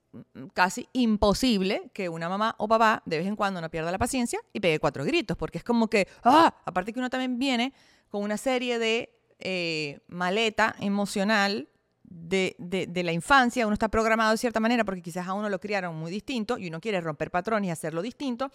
casi 0.54 0.88
imposible 0.94 1.90
que 1.94 2.10
una 2.10 2.28
mamá 2.30 2.56
o 2.58 2.68
papá 2.68 3.02
de 3.06 3.18
vez 3.18 3.28
en 3.28 3.36
cuando 3.36 3.62
no 3.62 3.70
pierda 3.70 3.92
la 3.92 3.98
paciencia 3.98 4.40
y 4.54 4.60
pegue 4.60 4.80
cuatro 4.80 5.06
gritos, 5.06 5.38
porque 5.38 5.58
es 5.58 5.64
como 5.64 5.88
que, 5.88 6.08
ah, 6.24 6.54
aparte 6.66 6.94
que 6.94 7.00
uno 7.00 7.10
también 7.10 7.40
viene 7.40 7.74
con 8.10 8.24
una 8.24 8.38
serie 8.38 8.78
de 8.78 9.14
eh, 9.40 10.00
maleta 10.08 10.76
emocional 10.80 11.68
de, 12.04 12.56
de, 12.60 13.04
la 13.04 13.14
infancia, 13.14 13.66
uno 13.66 13.74
está 13.74 13.88
programado 13.88 14.32
de 14.32 14.38
cierta 14.38 14.60
manera 14.60 14.84
porque 14.84 15.02
quizás 15.02 15.28
a 15.28 15.34
uno 15.34 15.48
lo 15.48 15.60
criaron 15.62 15.96
muy 15.96 16.12
distinto 16.12 16.58
y 16.58 16.68
uno 16.68 16.82
quiere 16.82 17.00
romper 17.00 17.32
patrones 17.32 17.70
y 17.70 17.72
hacerlo 17.72 18.02
distinto, 18.02 18.52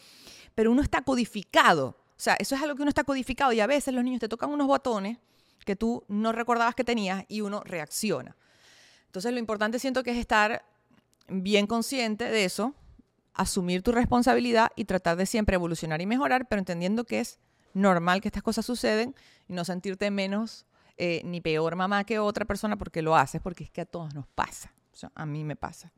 pero 0.54 0.70
uno 0.70 0.82
está 0.82 1.02
codificado, 1.02 1.88
o 1.88 2.18
sea, 2.18 2.36
eso 2.38 2.54
es 2.54 2.62
algo 2.62 2.76
que 2.76 2.82
uno 2.82 2.90
está 2.90 3.04
codificado 3.04 3.52
y 3.52 3.60
a 3.60 3.66
veces 3.66 3.94
los 3.94 4.04
niños 4.04 4.20
te 4.20 4.28
tocan 4.28 4.50
unos 4.50 4.66
botones 4.66 5.18
que 5.64 5.74
tú 5.74 6.04
no 6.08 6.32
recordabas 6.32 6.74
que 6.74 6.84
tenías 6.84 7.24
y 7.28 7.40
uno 7.40 7.62
reacciona. 7.64 8.36
Entonces 9.06 9.32
lo 9.32 9.38
importante 9.38 9.78
siento 9.78 10.02
que 10.02 10.10
es 10.10 10.18
estar 10.18 10.62
bien 11.28 11.66
consciente 11.66 12.24
de 12.24 12.44
eso, 12.44 12.74
asumir 13.34 13.82
tu 13.82 13.92
responsabilidad 13.92 14.70
y 14.76 14.84
tratar 14.84 15.16
de 15.16 15.26
siempre 15.26 15.54
evolucionar 15.54 16.00
y 16.00 16.06
mejorar, 16.06 16.48
pero 16.48 16.58
entendiendo 16.58 17.04
que 17.04 17.20
es 17.20 17.38
normal 17.74 18.20
que 18.20 18.28
estas 18.28 18.42
cosas 18.42 18.64
suceden 18.64 19.14
y 19.48 19.52
no 19.52 19.64
sentirte 19.64 20.10
menos 20.10 20.66
eh, 20.96 21.20
ni 21.24 21.42
peor 21.42 21.76
mamá 21.76 22.04
que 22.04 22.18
otra 22.18 22.46
persona 22.46 22.76
porque 22.76 23.02
lo 23.02 23.16
haces, 23.16 23.40
porque 23.42 23.64
es 23.64 23.70
que 23.70 23.82
a 23.82 23.86
todos 23.86 24.14
nos 24.14 24.26
pasa. 24.26 24.72
A 25.14 25.26
mí 25.26 25.44
me 25.44 25.56
pasa. 25.56 25.92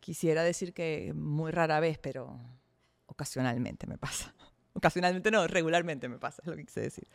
Quisiera 0.00 0.42
decir 0.42 0.74
que 0.74 1.12
muy 1.14 1.50
rara 1.50 1.80
vez, 1.80 1.98
pero 1.98 2.38
ocasionalmente 3.06 3.86
me 3.86 3.96
pasa. 3.96 4.34
Ocasionalmente 4.74 5.30
no, 5.30 5.46
regularmente 5.46 6.08
me 6.08 6.18
pasa, 6.18 6.42
es 6.42 6.48
lo 6.48 6.54
que 6.54 6.64
quise 6.64 6.82
decir. 6.82 7.08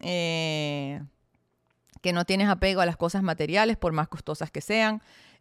Eh, 0.00 1.00
que 2.02 2.12
no 2.12 2.24
tienes 2.24 2.48
apego 2.48 2.80
a 2.80 2.86
las 2.86 2.96
cosas 2.96 3.22
materiales, 3.22 3.76
por 3.76 3.92
más 3.92 4.08
costosas 4.08 4.50
que 4.50 4.60
sean. 4.60 5.00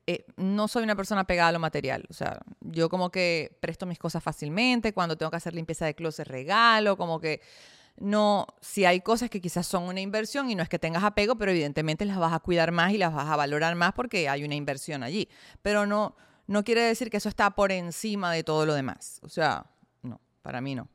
Eh, 0.09 0.25
no 0.37 0.69
soy 0.69 0.83
una 0.83 0.95
persona 0.95 1.25
pegada 1.25 1.49
a 1.49 1.51
lo 1.51 1.59
material. 1.59 2.05
O 2.09 2.13
sea, 2.13 2.39
yo 2.61 2.89
como 2.89 3.11
que 3.11 3.57
presto 3.59 3.85
mis 3.85 3.99
cosas 3.99 4.23
fácilmente. 4.23 4.93
Cuando 4.93 5.17
tengo 5.17 5.29
que 5.29 5.37
hacer 5.37 5.53
limpieza 5.53 5.85
de 5.85 5.95
closet, 5.95 6.27
regalo. 6.27 6.95
Como 6.95 7.19
que 7.19 7.41
no, 7.97 8.47
si 8.61 8.85
hay 8.85 9.01
cosas 9.01 9.29
que 9.29 9.41
quizás 9.41 9.67
son 9.67 9.83
una 9.83 9.99
inversión 9.99 10.49
y 10.49 10.55
no 10.55 10.63
es 10.63 10.69
que 10.69 10.79
tengas 10.79 11.03
apego, 11.03 11.35
pero 11.37 11.51
evidentemente 11.51 12.05
las 12.05 12.17
vas 12.17 12.31
a 12.31 12.39
cuidar 12.39 12.71
más 12.71 12.93
y 12.93 12.97
las 12.97 13.13
vas 13.13 13.27
a 13.27 13.35
valorar 13.35 13.75
más 13.75 13.93
porque 13.93 14.29
hay 14.29 14.43
una 14.43 14.55
inversión 14.55 15.03
allí. 15.03 15.27
Pero 15.61 15.85
no, 15.85 16.15
no 16.45 16.63
quiere 16.63 16.81
decir 16.81 17.09
que 17.09 17.17
eso 17.17 17.27
está 17.27 17.51
por 17.51 17.71
encima 17.71 18.31
de 18.31 18.43
todo 18.43 18.65
lo 18.65 18.75
demás. 18.75 19.19
O 19.23 19.29
sea, 19.29 19.65
no, 20.03 20.21
para 20.41 20.61
mí 20.61 20.75
no. 20.75 20.87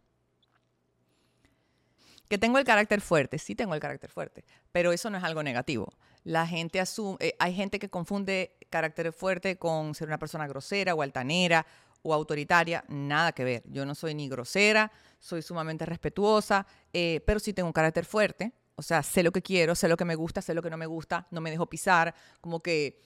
Que 2.33 2.39
tengo 2.39 2.57
el 2.57 2.65
carácter 2.65 3.03
fuerte, 3.03 3.39
sí 3.39 3.55
tengo 3.55 3.75
el 3.75 3.81
carácter 3.81 4.09
fuerte, 4.09 4.43
pero 4.73 4.91
eso 4.91 5.11
no 5.11 5.19
es 5.19 5.23
algo 5.23 5.43
negativo. 5.43 5.93
La 6.25 6.47
gente 6.47 6.81
asume, 6.81 7.19
eh, 7.21 7.37
hay 7.39 7.55
gente 7.55 7.79
que 7.79 7.91
confunde 7.91 8.57
carácter 8.71 9.13
fuerte 9.13 9.59
con 9.59 9.95
ser 9.95 10.09
una 10.09 10.19
persona 10.19 10.47
grosera 10.47 10.95
o 10.95 11.03
altanera 11.03 11.67
o 12.01 12.15
autoritaria, 12.15 12.87
nada 12.89 13.33
que 13.33 13.45
ver. 13.45 13.63
Yo 13.67 13.85
no 13.85 13.95
soy 13.95 14.15
ni 14.15 14.31
grosera, 14.31 14.91
soy 15.19 15.43
sumamente 15.43 15.85
respetuosa, 15.85 16.67
eh, 16.95 17.21
pero 17.27 17.39
sí 17.39 17.53
tengo 17.53 17.67
un 17.67 17.75
carácter 17.75 18.07
fuerte. 18.07 18.55
O 18.77 18.83
sea, 18.83 19.03
sé 19.03 19.23
lo 19.23 19.31
que 19.31 19.43
quiero, 19.43 19.75
sé 19.75 19.87
lo 19.87 19.99
que 19.99 20.07
me 20.07 20.15
gusta, 20.15 20.41
sé 20.41 20.55
lo 20.55 20.63
que 20.63 20.71
no 20.71 20.79
me 20.79 20.87
gusta, 20.87 21.27
no 21.33 21.43
me 21.43 21.51
dejo 21.51 21.67
pisar, 21.67 22.15
como 22.41 22.61
que 22.61 22.99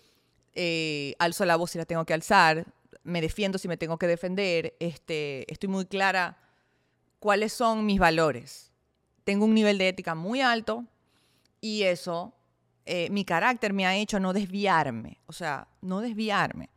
eh, 0.54 1.16
alzo 1.18 1.44
la 1.44 1.56
voz 1.56 1.72
si 1.72 1.78
la 1.78 1.84
tengo 1.84 2.04
que 2.04 2.14
alzar, 2.14 2.64
me 3.02 3.20
defiendo 3.20 3.58
si 3.58 3.66
me 3.66 3.76
tengo 3.76 3.98
que 3.98 4.06
defender, 4.06 4.76
este, 4.78 5.52
estoy 5.52 5.68
muy 5.68 5.86
clara 5.86 6.38
cuáles 7.18 7.52
son 7.52 7.84
mis 7.84 7.98
valores 7.98 8.65
tengo 9.26 9.44
un 9.44 9.54
nivel 9.54 9.76
de 9.76 9.88
ética 9.88 10.14
muy 10.14 10.40
alto 10.40 10.84
y 11.60 11.82
eso, 11.82 12.32
eh, 12.84 13.10
mi 13.10 13.24
carácter 13.24 13.72
me 13.72 13.84
ha 13.84 13.96
hecho 13.96 14.20
no 14.20 14.32
desviarme, 14.32 15.18
o 15.26 15.32
sea, 15.32 15.66
no 15.82 16.00
desviarme. 16.00 16.70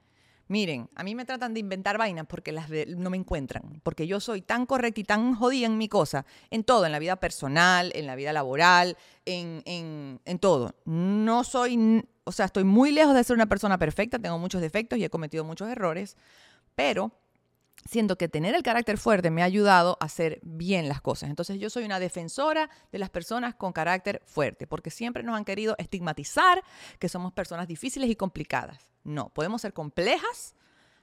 Miren, 0.47 0.89
a 0.95 1.03
mí 1.03 1.13
me 1.13 1.25
tratan 1.25 1.53
de 1.53 1.59
inventar 1.59 1.99
vainas 1.99 2.25
porque 2.25 2.51
las 2.51 2.67
no 2.97 3.11
me 3.11 3.17
encuentran, 3.17 3.81
porque 3.83 4.07
yo 4.07 4.19
soy 4.19 4.41
tan 4.41 4.65
correcta 4.65 4.99
y 4.99 5.03
tan 5.03 5.35
jodida 5.35 5.67
en 5.67 5.77
mi 5.77 5.87
cosa, 5.87 6.25
en 6.49 6.63
todo, 6.63 6.87
en 6.87 6.91
la 6.91 6.97
vida 6.97 7.17
personal, 7.17 7.91
en 7.93 8.07
la 8.07 8.15
vida 8.15 8.33
laboral, 8.33 8.97
en, 9.25 9.61
en, 9.65 10.19
en 10.25 10.39
todo. 10.39 10.73
No 10.85 11.43
soy, 11.43 12.03
o 12.23 12.31
sea, 12.31 12.47
estoy 12.47 12.63
muy 12.63 12.91
lejos 12.91 13.13
de 13.13 13.23
ser 13.23 13.35
una 13.35 13.45
persona 13.45 13.77
perfecta, 13.77 14.17
tengo 14.17 14.39
muchos 14.39 14.59
defectos 14.59 14.97
y 14.97 15.03
he 15.03 15.09
cometido 15.11 15.43
muchos 15.43 15.69
errores, 15.69 16.17
pero 16.73 17.11
siento 17.87 18.17
que 18.17 18.27
tener 18.27 18.55
el 18.55 18.63
carácter 18.63 18.97
fuerte 18.97 19.31
me 19.31 19.41
ha 19.41 19.45
ayudado 19.45 19.97
a 19.99 20.05
hacer 20.05 20.39
bien 20.43 20.87
las 20.87 21.01
cosas. 21.01 21.29
Entonces 21.29 21.59
yo 21.59 21.69
soy 21.69 21.85
una 21.85 21.99
defensora 21.99 22.69
de 22.91 22.99
las 22.99 23.09
personas 23.09 23.55
con 23.55 23.73
carácter 23.73 24.21
fuerte, 24.25 24.67
porque 24.67 24.89
siempre 24.89 25.23
nos 25.23 25.35
han 25.35 25.45
querido 25.45 25.75
estigmatizar 25.77 26.63
que 26.99 27.09
somos 27.09 27.33
personas 27.33 27.67
difíciles 27.67 28.09
y 28.09 28.15
complicadas. 28.15 28.93
No, 29.03 29.29
podemos 29.29 29.61
ser 29.61 29.73
complejas, 29.73 30.55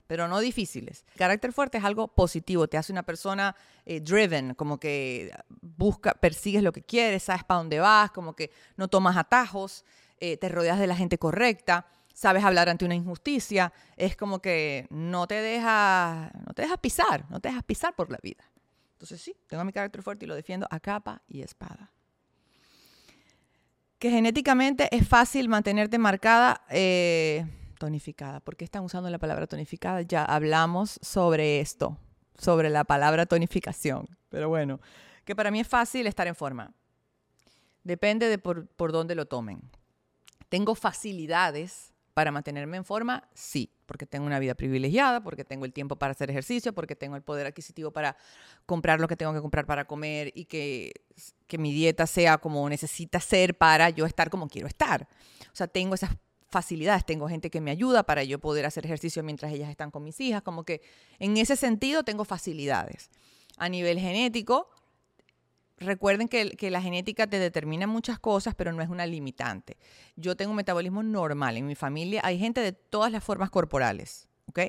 pero 0.06 0.28
no 0.28 0.38
difíciles. 0.40 1.04
El 1.12 1.18
carácter 1.18 1.52
fuerte 1.52 1.78
es 1.78 1.84
algo 1.84 2.08
positivo, 2.08 2.68
te 2.68 2.76
hace 2.76 2.92
una 2.92 3.02
persona 3.02 3.56
eh, 3.84 4.00
driven, 4.00 4.54
como 4.54 4.78
que 4.78 5.32
busca, 5.60 6.14
persigues 6.14 6.62
lo 6.62 6.72
que 6.72 6.82
quieres, 6.82 7.24
sabes 7.24 7.44
para 7.44 7.58
dónde 7.58 7.80
vas, 7.80 8.10
como 8.12 8.34
que 8.34 8.50
no 8.76 8.88
tomas 8.88 9.16
atajos, 9.16 9.84
eh, 10.18 10.36
te 10.36 10.48
rodeas 10.48 10.78
de 10.78 10.86
la 10.86 10.96
gente 10.96 11.18
correcta 11.18 11.86
sabes 12.16 12.42
hablar 12.44 12.70
ante 12.70 12.86
una 12.86 12.94
injusticia, 12.94 13.74
es 13.94 14.16
como 14.16 14.40
que 14.40 14.86
no 14.88 15.26
te 15.26 15.34
dejas, 15.34 16.32
no 16.46 16.54
te 16.54 16.66
pisar, 16.78 17.30
no 17.30 17.40
te 17.40 17.50
dejas 17.50 17.62
pisar 17.62 17.94
por 17.94 18.10
la 18.10 18.18
vida. 18.22 18.42
Entonces 18.92 19.20
sí, 19.20 19.36
tengo 19.46 19.62
mi 19.64 19.72
carácter 19.72 20.02
fuerte 20.02 20.24
y 20.24 20.28
lo 20.28 20.34
defiendo 20.34 20.66
a 20.70 20.80
capa 20.80 21.20
y 21.28 21.42
espada. 21.42 21.92
Que 23.98 24.08
genéticamente 24.10 24.88
es 24.96 25.06
fácil 25.06 25.50
mantenerte 25.50 25.98
marcada, 25.98 26.64
eh, 26.70 27.44
tonificada. 27.78 28.40
¿Por 28.40 28.56
qué 28.56 28.64
están 28.64 28.82
usando 28.82 29.10
la 29.10 29.18
palabra 29.18 29.46
tonificada? 29.46 30.00
Ya 30.00 30.24
hablamos 30.24 30.98
sobre 31.02 31.60
esto, 31.60 31.98
sobre 32.38 32.70
la 32.70 32.84
palabra 32.84 33.26
tonificación. 33.26 34.08
Pero 34.30 34.48
bueno, 34.48 34.80
que 35.26 35.36
para 35.36 35.50
mí 35.50 35.60
es 35.60 35.68
fácil 35.68 36.06
estar 36.06 36.26
en 36.26 36.34
forma. 36.34 36.72
Depende 37.84 38.30
de 38.30 38.38
por, 38.38 38.66
por 38.68 38.90
dónde 38.90 39.14
lo 39.14 39.26
tomen. 39.26 39.60
Tengo 40.48 40.74
facilidades 40.74 41.92
para 42.16 42.32
mantenerme 42.32 42.78
en 42.78 42.84
forma, 42.86 43.28
sí, 43.34 43.70
porque 43.84 44.06
tengo 44.06 44.24
una 44.24 44.38
vida 44.38 44.54
privilegiada, 44.54 45.22
porque 45.22 45.44
tengo 45.44 45.66
el 45.66 45.74
tiempo 45.74 45.96
para 45.96 46.12
hacer 46.12 46.30
ejercicio, 46.30 46.72
porque 46.72 46.96
tengo 46.96 47.14
el 47.14 47.20
poder 47.20 47.46
adquisitivo 47.46 47.90
para 47.90 48.16
comprar 48.64 49.00
lo 49.00 49.06
que 49.06 49.16
tengo 49.16 49.34
que 49.34 49.42
comprar 49.42 49.66
para 49.66 49.84
comer 49.84 50.32
y 50.34 50.46
que, 50.46 50.94
que 51.46 51.58
mi 51.58 51.74
dieta 51.74 52.06
sea 52.06 52.38
como 52.38 52.66
necesita 52.70 53.20
ser 53.20 53.58
para 53.58 53.90
yo 53.90 54.06
estar 54.06 54.30
como 54.30 54.48
quiero 54.48 54.66
estar. 54.66 55.06
O 55.42 55.54
sea, 55.54 55.66
tengo 55.66 55.94
esas 55.94 56.10
facilidades, 56.48 57.04
tengo 57.04 57.28
gente 57.28 57.50
que 57.50 57.60
me 57.60 57.70
ayuda 57.70 58.04
para 58.04 58.24
yo 58.24 58.38
poder 58.38 58.64
hacer 58.64 58.86
ejercicio 58.86 59.22
mientras 59.22 59.52
ellas 59.52 59.68
están 59.68 59.90
con 59.90 60.02
mis 60.02 60.18
hijas, 60.18 60.40
como 60.40 60.64
que 60.64 60.80
en 61.18 61.36
ese 61.36 61.54
sentido 61.54 62.02
tengo 62.02 62.24
facilidades. 62.24 63.10
A 63.58 63.68
nivel 63.68 64.00
genético, 64.00 64.70
recuerden 65.78 66.28
que, 66.28 66.70
la 66.70 66.80
genética 66.80 67.26
te 67.26 67.38
determina 67.38 67.86
muchas 67.86 68.18
cosas, 68.18 68.54
pero 68.54 68.72
no 68.72 68.82
es 68.82 68.88
una 68.88 69.06
limitante. 69.06 69.76
Yo 70.16 70.36
tengo 70.36 70.50
un 70.50 70.56
metabolismo 70.56 71.02
normal. 71.02 71.56
En 71.56 71.66
mi 71.66 71.74
familia 71.74 72.20
hay 72.24 72.38
gente 72.38 72.60
de 72.60 72.72
todas 72.72 73.12
las 73.12 73.22
formas 73.22 73.50
corporales, 73.50 74.28
¿ok? 74.46 74.60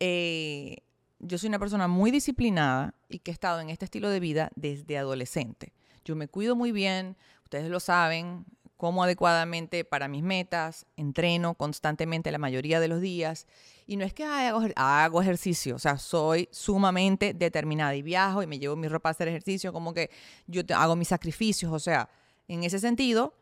Eh, 0.00 0.78
yo 1.18 1.38
soy 1.38 1.48
una 1.48 1.58
persona 1.58 1.88
muy 1.88 2.10
disciplinada 2.10 2.94
y 3.08 3.20
que 3.20 3.30
he 3.30 3.34
estado 3.34 3.60
en 3.60 3.70
este 3.70 3.84
estilo 3.84 4.10
de 4.10 4.20
vida 4.20 4.50
desde 4.54 4.98
adolescente. 4.98 5.72
Yo 6.04 6.16
me 6.16 6.28
cuido 6.28 6.56
muy 6.56 6.72
bien, 6.72 7.16
ustedes 7.44 7.68
lo 7.70 7.80
saben, 7.80 8.44
como 8.76 9.02
adecuadamente 9.02 9.84
para 9.84 10.08
mis 10.08 10.22
metas, 10.22 10.86
entreno 10.96 11.54
constantemente 11.54 12.30
la 12.30 12.38
mayoría 12.38 12.80
de 12.80 12.88
los 12.88 13.00
días 13.00 13.46
y 13.86 13.96
no 13.96 14.04
es 14.04 14.12
que 14.12 14.24
hago, 14.24 15.22
ejercicio, 15.22 15.76
o 15.76 15.78
sea, 15.78 15.98
soy 15.98 16.48
sumamente 16.50 17.34
determinada 17.34 17.94
y 17.94 18.02
viajo 18.02 18.42
y 18.42 18.46
me 18.46 18.58
llevo 18.58 18.76
mi 18.76 18.88
ropa 18.88 19.10
a 19.10 19.12
hacer 19.12 19.28
ejercicio, 19.28 19.72
como 19.72 19.94
que 19.94 20.10
yo 20.46 20.62
hago 20.74 20.96
mis 20.96 21.08
sacrificios, 21.08 21.72
o 21.72 21.78
sea, 21.78 22.08
en 22.48 22.64
ese 22.64 22.78
sentido, 22.78 23.34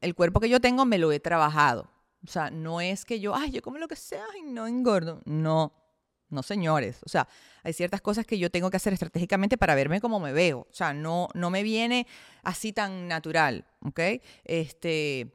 el 0.00 0.14
cuerpo 0.14 0.40
que 0.40 0.48
yo 0.48 0.60
tengo 0.60 0.84
me 0.84 0.98
lo 0.98 1.12
he 1.12 1.20
trabajado. 1.20 1.90
O 2.24 2.30
sea, 2.30 2.50
no 2.50 2.80
es 2.80 3.04
que 3.04 3.20
yo, 3.20 3.34
ay, 3.34 3.52
yo 3.52 3.62
como 3.62 3.78
lo 3.78 3.88
que 3.88 3.96
sea 3.96 4.26
y 4.38 4.42
no 4.42 4.66
engordo. 4.66 5.22
No, 5.24 5.72
no 6.30 6.42
señores. 6.42 7.00
O 7.04 7.08
sea, 7.08 7.28
hay 7.62 7.72
ciertas 7.72 8.00
cosas 8.00 8.26
que 8.26 8.38
yo 8.38 8.50
tengo 8.50 8.70
que 8.70 8.76
hacer 8.76 8.92
estratégicamente 8.92 9.58
para 9.58 9.74
verme 9.74 10.00
como 10.00 10.20
me 10.20 10.32
veo. 10.32 10.60
O 10.60 10.74
sea, 10.74 10.92
no, 10.92 11.28
no 11.34 11.50
me 11.50 11.62
viene 11.62 12.06
así 12.42 12.72
tan 12.72 13.08
natural, 13.08 13.66
¿ok? 13.80 14.00
Este, 14.44 15.32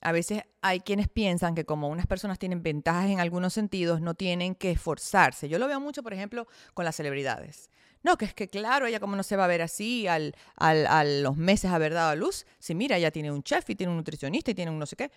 a 0.00 0.12
veces 0.12 0.42
hay 0.62 0.80
quienes 0.80 1.08
piensan 1.08 1.54
que 1.54 1.64
como 1.64 1.88
unas 1.88 2.06
personas 2.06 2.38
tienen 2.38 2.62
ventajas 2.62 3.10
en 3.10 3.20
algunos 3.20 3.52
sentidos, 3.52 4.00
no 4.00 4.14
tienen 4.14 4.54
que 4.54 4.70
esforzarse. 4.70 5.48
Yo 5.48 5.58
lo 5.58 5.68
veo 5.68 5.80
mucho, 5.80 6.02
por 6.02 6.12
ejemplo, 6.12 6.46
con 6.74 6.84
las 6.84 6.96
celebridades. 6.96 7.70
No, 8.02 8.16
que 8.16 8.26
es 8.26 8.34
que 8.34 8.46
claro, 8.46 8.86
ella 8.86 9.00
como 9.00 9.16
no 9.16 9.24
se 9.24 9.36
va 9.36 9.46
a 9.46 9.48
ver 9.48 9.62
así 9.62 10.06
al, 10.06 10.36
al, 10.54 10.86
a 10.86 11.02
los 11.02 11.36
meses 11.36 11.72
haber 11.72 11.92
dado 11.92 12.10
a 12.10 12.14
luz. 12.14 12.46
Si 12.60 12.74
mira, 12.74 12.96
ella 12.96 13.10
tiene 13.10 13.32
un 13.32 13.42
chef 13.42 13.68
y 13.70 13.74
tiene 13.74 13.90
un 13.90 13.96
nutricionista 13.96 14.52
y 14.52 14.54
tiene 14.54 14.70
un 14.70 14.78
no 14.78 14.86
sé 14.86 14.94
qué. 14.94 15.10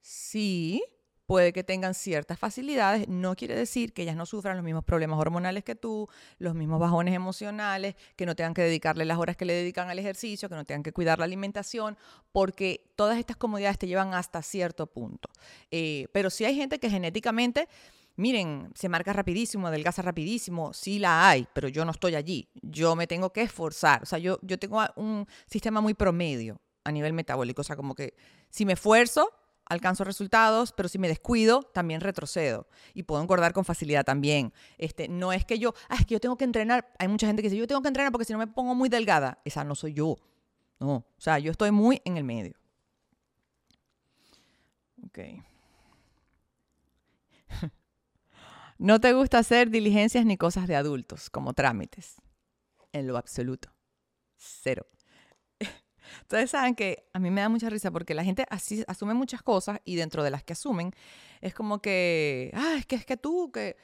Sí, 0.00 0.82
puede 1.26 1.52
que 1.52 1.64
tengan 1.64 1.94
ciertas 1.94 2.38
facilidades, 2.38 3.08
no 3.08 3.34
quiere 3.34 3.54
decir 3.54 3.92
que 3.92 4.02
ellas 4.02 4.16
no 4.16 4.26
sufran 4.26 4.56
los 4.56 4.64
mismos 4.64 4.84
problemas 4.84 5.18
hormonales 5.18 5.64
que 5.64 5.74
tú, 5.74 6.08
los 6.38 6.54
mismos 6.54 6.80
bajones 6.80 7.14
emocionales, 7.14 7.94
que 8.16 8.26
no 8.26 8.34
tengan 8.34 8.54
que 8.54 8.62
dedicarle 8.62 9.04
las 9.04 9.18
horas 9.18 9.36
que 9.36 9.44
le 9.44 9.54
dedican 9.54 9.88
al 9.88 9.98
ejercicio, 9.98 10.48
que 10.48 10.54
no 10.54 10.64
tengan 10.64 10.82
que 10.82 10.92
cuidar 10.92 11.18
la 11.18 11.24
alimentación, 11.24 11.96
porque 12.32 12.92
todas 12.96 13.18
estas 13.18 13.36
comodidades 13.36 13.78
te 13.78 13.86
llevan 13.86 14.14
hasta 14.14 14.42
cierto 14.42 14.86
punto. 14.86 15.28
Eh, 15.70 16.08
pero 16.12 16.30
sí 16.30 16.44
hay 16.44 16.56
gente 16.56 16.78
que 16.78 16.90
genéticamente... 16.90 17.68
Miren, 18.16 18.70
se 18.76 18.88
marca 18.88 19.12
rapidísimo, 19.12 19.66
adelgaza 19.66 20.00
rapidísimo, 20.00 20.72
sí 20.72 21.00
la 21.00 21.28
hay, 21.28 21.48
pero 21.52 21.66
yo 21.66 21.84
no 21.84 21.90
estoy 21.90 22.14
allí. 22.14 22.48
Yo 22.62 22.94
me 22.94 23.08
tengo 23.08 23.32
que 23.32 23.42
esforzar. 23.42 24.04
O 24.04 24.06
sea, 24.06 24.20
yo, 24.20 24.38
yo 24.42 24.56
tengo 24.56 24.80
un 24.94 25.26
sistema 25.48 25.80
muy 25.80 25.94
promedio 25.94 26.60
a 26.84 26.92
nivel 26.92 27.12
metabólico. 27.12 27.62
O 27.62 27.64
sea, 27.64 27.74
como 27.74 27.96
que 27.96 28.14
si 28.50 28.64
me 28.64 28.74
esfuerzo, 28.74 29.32
alcanzo 29.66 30.04
resultados, 30.04 30.72
pero 30.72 30.88
si 30.88 30.98
me 30.98 31.08
descuido, 31.08 31.62
también 31.62 32.00
retrocedo 32.00 32.66
y 32.92 33.04
puedo 33.04 33.22
engordar 33.22 33.52
con 33.52 33.64
facilidad 33.64 34.04
también. 34.04 34.52
Este, 34.78 35.08
no 35.08 35.32
es 35.32 35.44
que 35.44 35.58
yo, 35.58 35.74
ah, 35.88 35.96
es 35.98 36.06
que 36.06 36.14
yo 36.14 36.20
tengo 36.20 36.36
que 36.36 36.44
entrenar. 36.44 36.92
Hay 36.98 37.08
mucha 37.08 37.26
gente 37.26 37.42
que 37.42 37.48
dice, 37.48 37.58
yo 37.58 37.66
tengo 37.66 37.82
que 37.82 37.88
entrenar 37.88 38.12
porque 38.12 38.24
si 38.24 38.32
no 38.32 38.38
me 38.38 38.46
pongo 38.46 38.74
muy 38.74 38.88
delgada. 38.88 39.38
Esa 39.44 39.64
no 39.64 39.74
soy 39.74 39.94
yo. 39.94 40.16
No, 40.80 40.96
o 40.96 41.04
sea, 41.18 41.38
yo 41.38 41.50
estoy 41.50 41.70
muy 41.70 42.02
en 42.04 42.16
el 42.16 42.24
medio. 42.24 42.54
Ok. 45.06 45.18
no 48.78 49.00
te 49.00 49.12
gusta 49.12 49.38
hacer 49.38 49.70
diligencias 49.70 50.26
ni 50.26 50.36
cosas 50.36 50.66
de 50.66 50.76
adultos, 50.76 51.30
como 51.30 51.54
trámites, 51.54 52.16
en 52.92 53.06
lo 53.06 53.16
absoluto. 53.16 53.72
Cero. 54.36 54.86
Ustedes 56.22 56.50
saben 56.50 56.74
que 56.74 57.08
a 57.12 57.18
mí 57.18 57.30
me 57.30 57.40
da 57.40 57.48
mucha 57.48 57.70
risa 57.70 57.90
porque 57.90 58.14
la 58.14 58.24
gente 58.24 58.46
así 58.50 58.84
asume 58.86 59.14
muchas 59.14 59.42
cosas 59.42 59.80
y 59.84 59.96
dentro 59.96 60.22
de 60.22 60.30
las 60.30 60.44
que 60.44 60.52
asumen 60.52 60.92
es 61.40 61.54
como 61.54 61.80
que, 61.80 62.50
ah, 62.54 62.74
es 62.78 62.86
que 62.86 62.96
es 62.96 63.04
que 63.04 63.16
tú 63.16 63.50
que 63.52 63.76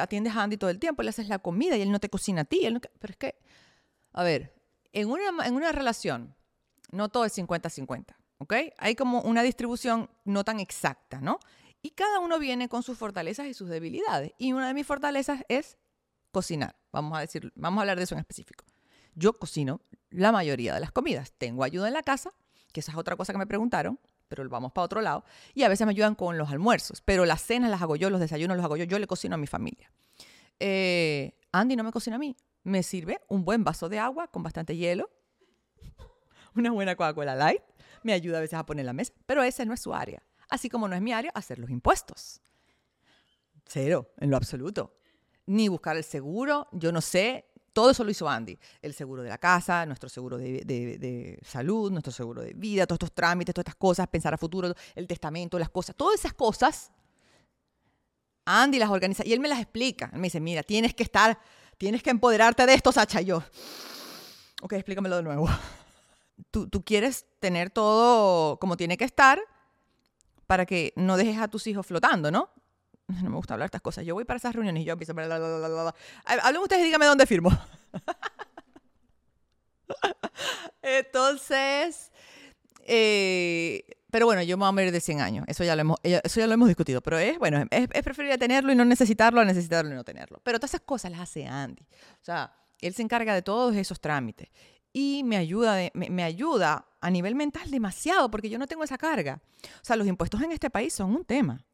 atiendes 0.00 0.34
a 0.34 0.42
Andy 0.42 0.56
todo 0.56 0.70
el 0.70 0.78
tiempo, 0.78 1.02
le 1.02 1.10
haces 1.10 1.28
la 1.28 1.38
comida 1.38 1.76
y 1.76 1.82
él 1.82 1.90
no 1.90 2.00
te 2.00 2.08
cocina 2.08 2.42
a 2.42 2.44
ti. 2.44 2.62
Pero 2.98 3.10
es 3.10 3.16
que, 3.16 3.36
a 4.12 4.22
ver, 4.22 4.54
en 4.92 5.10
una, 5.10 5.46
en 5.46 5.54
una 5.54 5.72
relación 5.72 6.34
no 6.90 7.08
todo 7.08 7.24
es 7.24 7.36
50-50, 7.36 8.16
¿ok? 8.38 8.54
Hay 8.78 8.94
como 8.94 9.20
una 9.22 9.42
distribución 9.42 10.10
no 10.24 10.44
tan 10.44 10.60
exacta, 10.60 11.20
¿no? 11.20 11.38
Y 11.82 11.90
cada 11.90 12.18
uno 12.18 12.38
viene 12.38 12.68
con 12.68 12.82
sus 12.82 12.98
fortalezas 12.98 13.46
y 13.46 13.54
sus 13.54 13.68
debilidades. 13.68 14.32
Y 14.38 14.52
una 14.52 14.68
de 14.68 14.74
mis 14.74 14.86
fortalezas 14.86 15.44
es 15.48 15.78
cocinar. 16.30 16.76
Vamos 16.92 17.16
a 17.16 17.20
decir, 17.20 17.52
vamos 17.54 17.78
a 17.78 17.82
hablar 17.82 17.96
de 17.96 18.04
eso 18.04 18.14
en 18.14 18.20
específico. 18.20 18.64
Yo 19.14 19.38
cocino 19.38 19.80
la 20.10 20.32
mayoría 20.32 20.74
de 20.74 20.80
las 20.80 20.92
comidas. 20.92 21.32
Tengo 21.32 21.64
ayuda 21.64 21.88
en 21.88 21.94
la 21.94 22.02
casa, 22.02 22.32
que 22.72 22.80
esa 22.80 22.92
es 22.92 22.98
otra 22.98 23.16
cosa 23.16 23.32
que 23.32 23.38
me 23.38 23.46
preguntaron, 23.46 23.98
pero 24.28 24.48
vamos 24.48 24.72
para 24.72 24.84
otro 24.84 25.00
lado. 25.00 25.24
Y 25.54 25.62
a 25.62 25.68
veces 25.68 25.86
me 25.86 25.90
ayudan 25.90 26.14
con 26.14 26.38
los 26.38 26.50
almuerzos, 26.50 27.00
pero 27.02 27.24
las 27.24 27.42
cenas 27.42 27.70
las 27.70 27.82
hago 27.82 27.96
yo, 27.96 28.10
los 28.10 28.20
desayunos 28.20 28.56
los 28.56 28.64
hago 28.64 28.76
yo, 28.76 28.84
yo 28.84 28.98
le 28.98 29.06
cocino 29.06 29.34
a 29.34 29.38
mi 29.38 29.46
familia. 29.46 29.90
Eh, 30.58 31.34
Andy 31.52 31.76
no 31.76 31.84
me 31.84 31.90
cocina 31.90 32.16
a 32.16 32.18
mí, 32.18 32.36
me 32.62 32.82
sirve 32.82 33.20
un 33.28 33.44
buen 33.44 33.64
vaso 33.64 33.88
de 33.88 33.98
agua 33.98 34.28
con 34.28 34.42
bastante 34.42 34.76
hielo, 34.76 35.10
una 36.54 36.70
buena 36.70 36.94
Coca-Cola 36.94 37.34
Light, 37.34 37.62
me 38.02 38.12
ayuda 38.12 38.38
a 38.38 38.40
veces 38.40 38.58
a 38.58 38.66
poner 38.66 38.84
la 38.84 38.92
mesa, 38.92 39.12
pero 39.26 39.42
esa 39.42 39.64
no 39.64 39.74
es 39.74 39.80
su 39.80 39.94
área. 39.94 40.22
Así 40.48 40.68
como 40.68 40.88
no 40.88 40.96
es 40.96 41.02
mi 41.02 41.12
área 41.12 41.30
hacer 41.34 41.58
los 41.58 41.70
impuestos. 41.70 42.40
Cero, 43.66 44.12
en 44.18 44.30
lo 44.30 44.36
absoluto. 44.36 44.96
Ni 45.46 45.68
buscar 45.68 45.96
el 45.96 46.04
seguro, 46.04 46.68
yo 46.72 46.92
no 46.92 47.00
sé, 47.00 47.49
todo 47.72 47.90
eso 47.90 48.04
lo 48.04 48.10
hizo 48.10 48.28
Andy. 48.28 48.58
El 48.82 48.94
seguro 48.94 49.22
de 49.22 49.28
la 49.28 49.38
casa, 49.38 49.86
nuestro 49.86 50.08
seguro 50.08 50.36
de, 50.38 51.38
salud, 51.44 51.90
nuestro 51.90 52.12
seguro 52.12 52.42
de 52.42 52.52
vida, 52.54 52.86
todos 52.86 52.96
estos 52.96 53.12
trámites, 53.12 53.54
todas 53.54 53.62
estas 53.62 53.76
cosas, 53.76 54.08
pensar 54.08 54.34
a 54.34 54.38
futuro, 54.38 54.74
el 54.94 55.06
testamento, 55.06 55.58
las 55.58 55.70
cosas, 55.70 55.94
todas 55.96 56.18
esas 56.18 56.34
cosas. 56.34 56.90
Andy 58.44 58.78
las 58.78 58.90
organiza 58.90 59.24
y 59.24 59.32
él 59.32 59.40
me 59.40 59.48
las 59.48 59.60
explica. 59.60 60.10
Él 60.12 60.18
me 60.18 60.26
dice, 60.26 60.40
mira, 60.40 60.62
tienes 60.62 60.94
que 60.94 61.04
estar, 61.04 61.38
tienes 61.78 62.02
que 62.02 62.10
empoderarte 62.10 62.66
de 62.66 62.74
esto, 62.74 62.90
Sacha. 62.90 63.20
Y 63.20 63.26
yo, 63.26 63.42
ok, 64.62 64.72
explícamelo 64.72 65.16
de 65.16 65.22
nuevo. 65.22 65.48
Tú, 66.50 66.68
tú 66.68 66.82
quieres 66.82 67.26
tener 67.38 67.68
todo 67.68 68.58
como 68.58 68.78
tiene 68.78 68.96
que 68.96 69.04
estar 69.04 69.38
para 70.46 70.64
que 70.64 70.94
no 70.96 71.18
dejes 71.18 71.38
a 71.38 71.48
tus 71.48 71.66
hijos 71.66 71.86
flotando, 71.86 72.30
¿no? 72.30 72.48
no 73.22 73.30
me 73.30 73.36
gusta 73.36 73.54
hablar 73.54 73.66
estas 73.66 73.80
cosas. 73.80 74.04
Yo 74.04 74.14
voy 74.14 74.24
para 74.24 74.38
esas 74.38 74.54
reuniones 74.54 74.82
y 74.82 74.86
yo 74.86 74.92
empiezo... 74.92 75.12
Hablen 75.12 76.62
ustedes 76.62 76.82
y 76.82 76.84
díganme 76.84 77.06
dónde 77.06 77.26
firmo. 77.26 77.50
Entonces, 80.82 82.10
eh, 82.86 83.84
pero 84.10 84.26
bueno, 84.26 84.42
yo 84.42 84.56
me 84.56 84.62
voy 84.62 84.68
a 84.68 84.72
morir 84.72 84.92
de 84.92 85.00
100 85.00 85.20
años. 85.20 85.44
Eso 85.48 85.64
ya 85.64 85.76
lo 85.76 85.82
hemos, 85.82 85.98
eso 86.02 86.40
ya 86.40 86.46
lo 86.46 86.54
hemos 86.54 86.68
discutido. 86.68 87.00
Pero 87.00 87.18
es, 87.18 87.38
bueno, 87.38 87.64
es, 87.70 87.88
es 87.92 88.02
preferible 88.02 88.38
tenerlo 88.38 88.72
y 88.72 88.76
no 88.76 88.84
necesitarlo 88.84 89.40
a 89.40 89.44
necesitarlo 89.44 89.92
y 89.92 89.94
no 89.94 90.04
tenerlo. 90.04 90.40
Pero 90.42 90.58
todas 90.58 90.70
esas 90.70 90.82
cosas 90.82 91.10
las 91.10 91.20
hace 91.20 91.46
Andy. 91.46 91.82
O 91.82 92.24
sea, 92.24 92.54
él 92.80 92.94
se 92.94 93.02
encarga 93.02 93.34
de 93.34 93.42
todos 93.42 93.74
esos 93.76 94.00
trámites. 94.00 94.48
Y 94.92 95.22
me 95.24 95.36
ayuda, 95.36 95.76
me, 95.94 96.10
me 96.10 96.24
ayuda 96.24 96.86
a 97.00 97.10
nivel 97.10 97.36
mental 97.36 97.70
demasiado 97.70 98.30
porque 98.30 98.50
yo 98.50 98.58
no 98.58 98.66
tengo 98.66 98.82
esa 98.82 98.98
carga. 98.98 99.40
O 99.64 99.84
sea, 99.84 99.96
los 99.96 100.06
impuestos 100.06 100.42
en 100.42 100.52
este 100.52 100.70
país 100.70 100.92
son 100.92 101.14
un 101.14 101.24
tema 101.24 101.64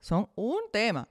son 0.00 0.28
un 0.34 0.60
tema. 0.72 1.08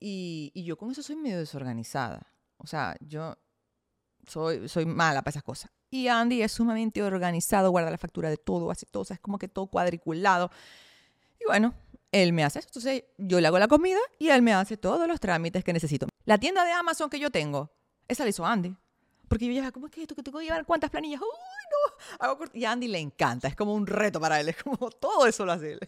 Y, 0.00 0.52
yo 0.54 0.76
con 0.76 0.90
eso 0.90 1.02
soy 1.02 1.16
medio 1.16 1.38
desorganizada. 1.38 2.26
O 2.58 2.66
sea, 2.66 2.96
yo 3.00 3.36
soy, 4.26 4.68
soy 4.68 4.86
mala 4.86 5.22
para 5.22 5.30
esas 5.30 5.42
cosas. 5.42 5.70
Y 5.90 6.08
Andy 6.08 6.42
es 6.42 6.52
sumamente 6.52 7.02
organizado, 7.02 7.70
guarda 7.70 7.90
la 7.90 7.98
factura 7.98 8.28
de 8.28 8.36
todo, 8.36 8.70
hace 8.70 8.86
todo, 8.86 9.02
o 9.02 9.04
sea, 9.06 9.14
es 9.14 9.20
como 9.20 9.38
que 9.38 9.48
todo 9.48 9.66
cuadriculado. 9.68 10.50
Y 11.40 11.44
bueno, 11.46 11.74
él 12.10 12.32
me 12.32 12.44
hace 12.44 12.58
eso. 12.58 12.68
Entonces 12.68 13.04
yo 13.16 13.40
le 13.40 13.46
hago 13.46 13.58
la 13.58 13.68
comida 13.68 14.00
y 14.18 14.28
él 14.28 14.42
me 14.42 14.52
hace 14.52 14.76
todos 14.76 15.06
los 15.06 15.20
trámites 15.20 15.62
que 15.62 15.72
necesito. 15.72 16.08
La 16.24 16.38
tienda 16.38 16.64
de 16.64 16.72
Amazon 16.72 17.10
que 17.10 17.18
yo 17.18 17.30
tengo, 17.30 17.70
esa 18.08 18.24
la 18.24 18.30
hizo 18.30 18.44
Andy. 18.44 18.76
Porque 19.28 19.46
yo 19.46 19.52
ya, 19.52 19.72
¿cómo 19.72 19.86
es 19.86 19.92
que 19.92 20.02
esto? 20.02 20.14
¿Que 20.14 20.22
tengo 20.22 20.38
que 20.38 20.44
llevar 20.44 20.64
cuántas 20.66 20.90
planillas? 20.90 21.20
¡Uy, 21.20 21.28
no! 22.20 22.38
y 22.52 22.64
a 22.64 22.72
Andy 22.72 22.88
le 22.88 22.98
encanta, 22.98 23.48
es 23.48 23.56
como 23.56 23.74
un 23.74 23.86
reto 23.86 24.20
para 24.20 24.40
él, 24.40 24.48
es 24.48 24.62
como 24.62 24.76
todo 25.00 25.26
eso 25.26 25.44
lo 25.44 25.52
hace 25.52 25.72
él. 25.72 25.80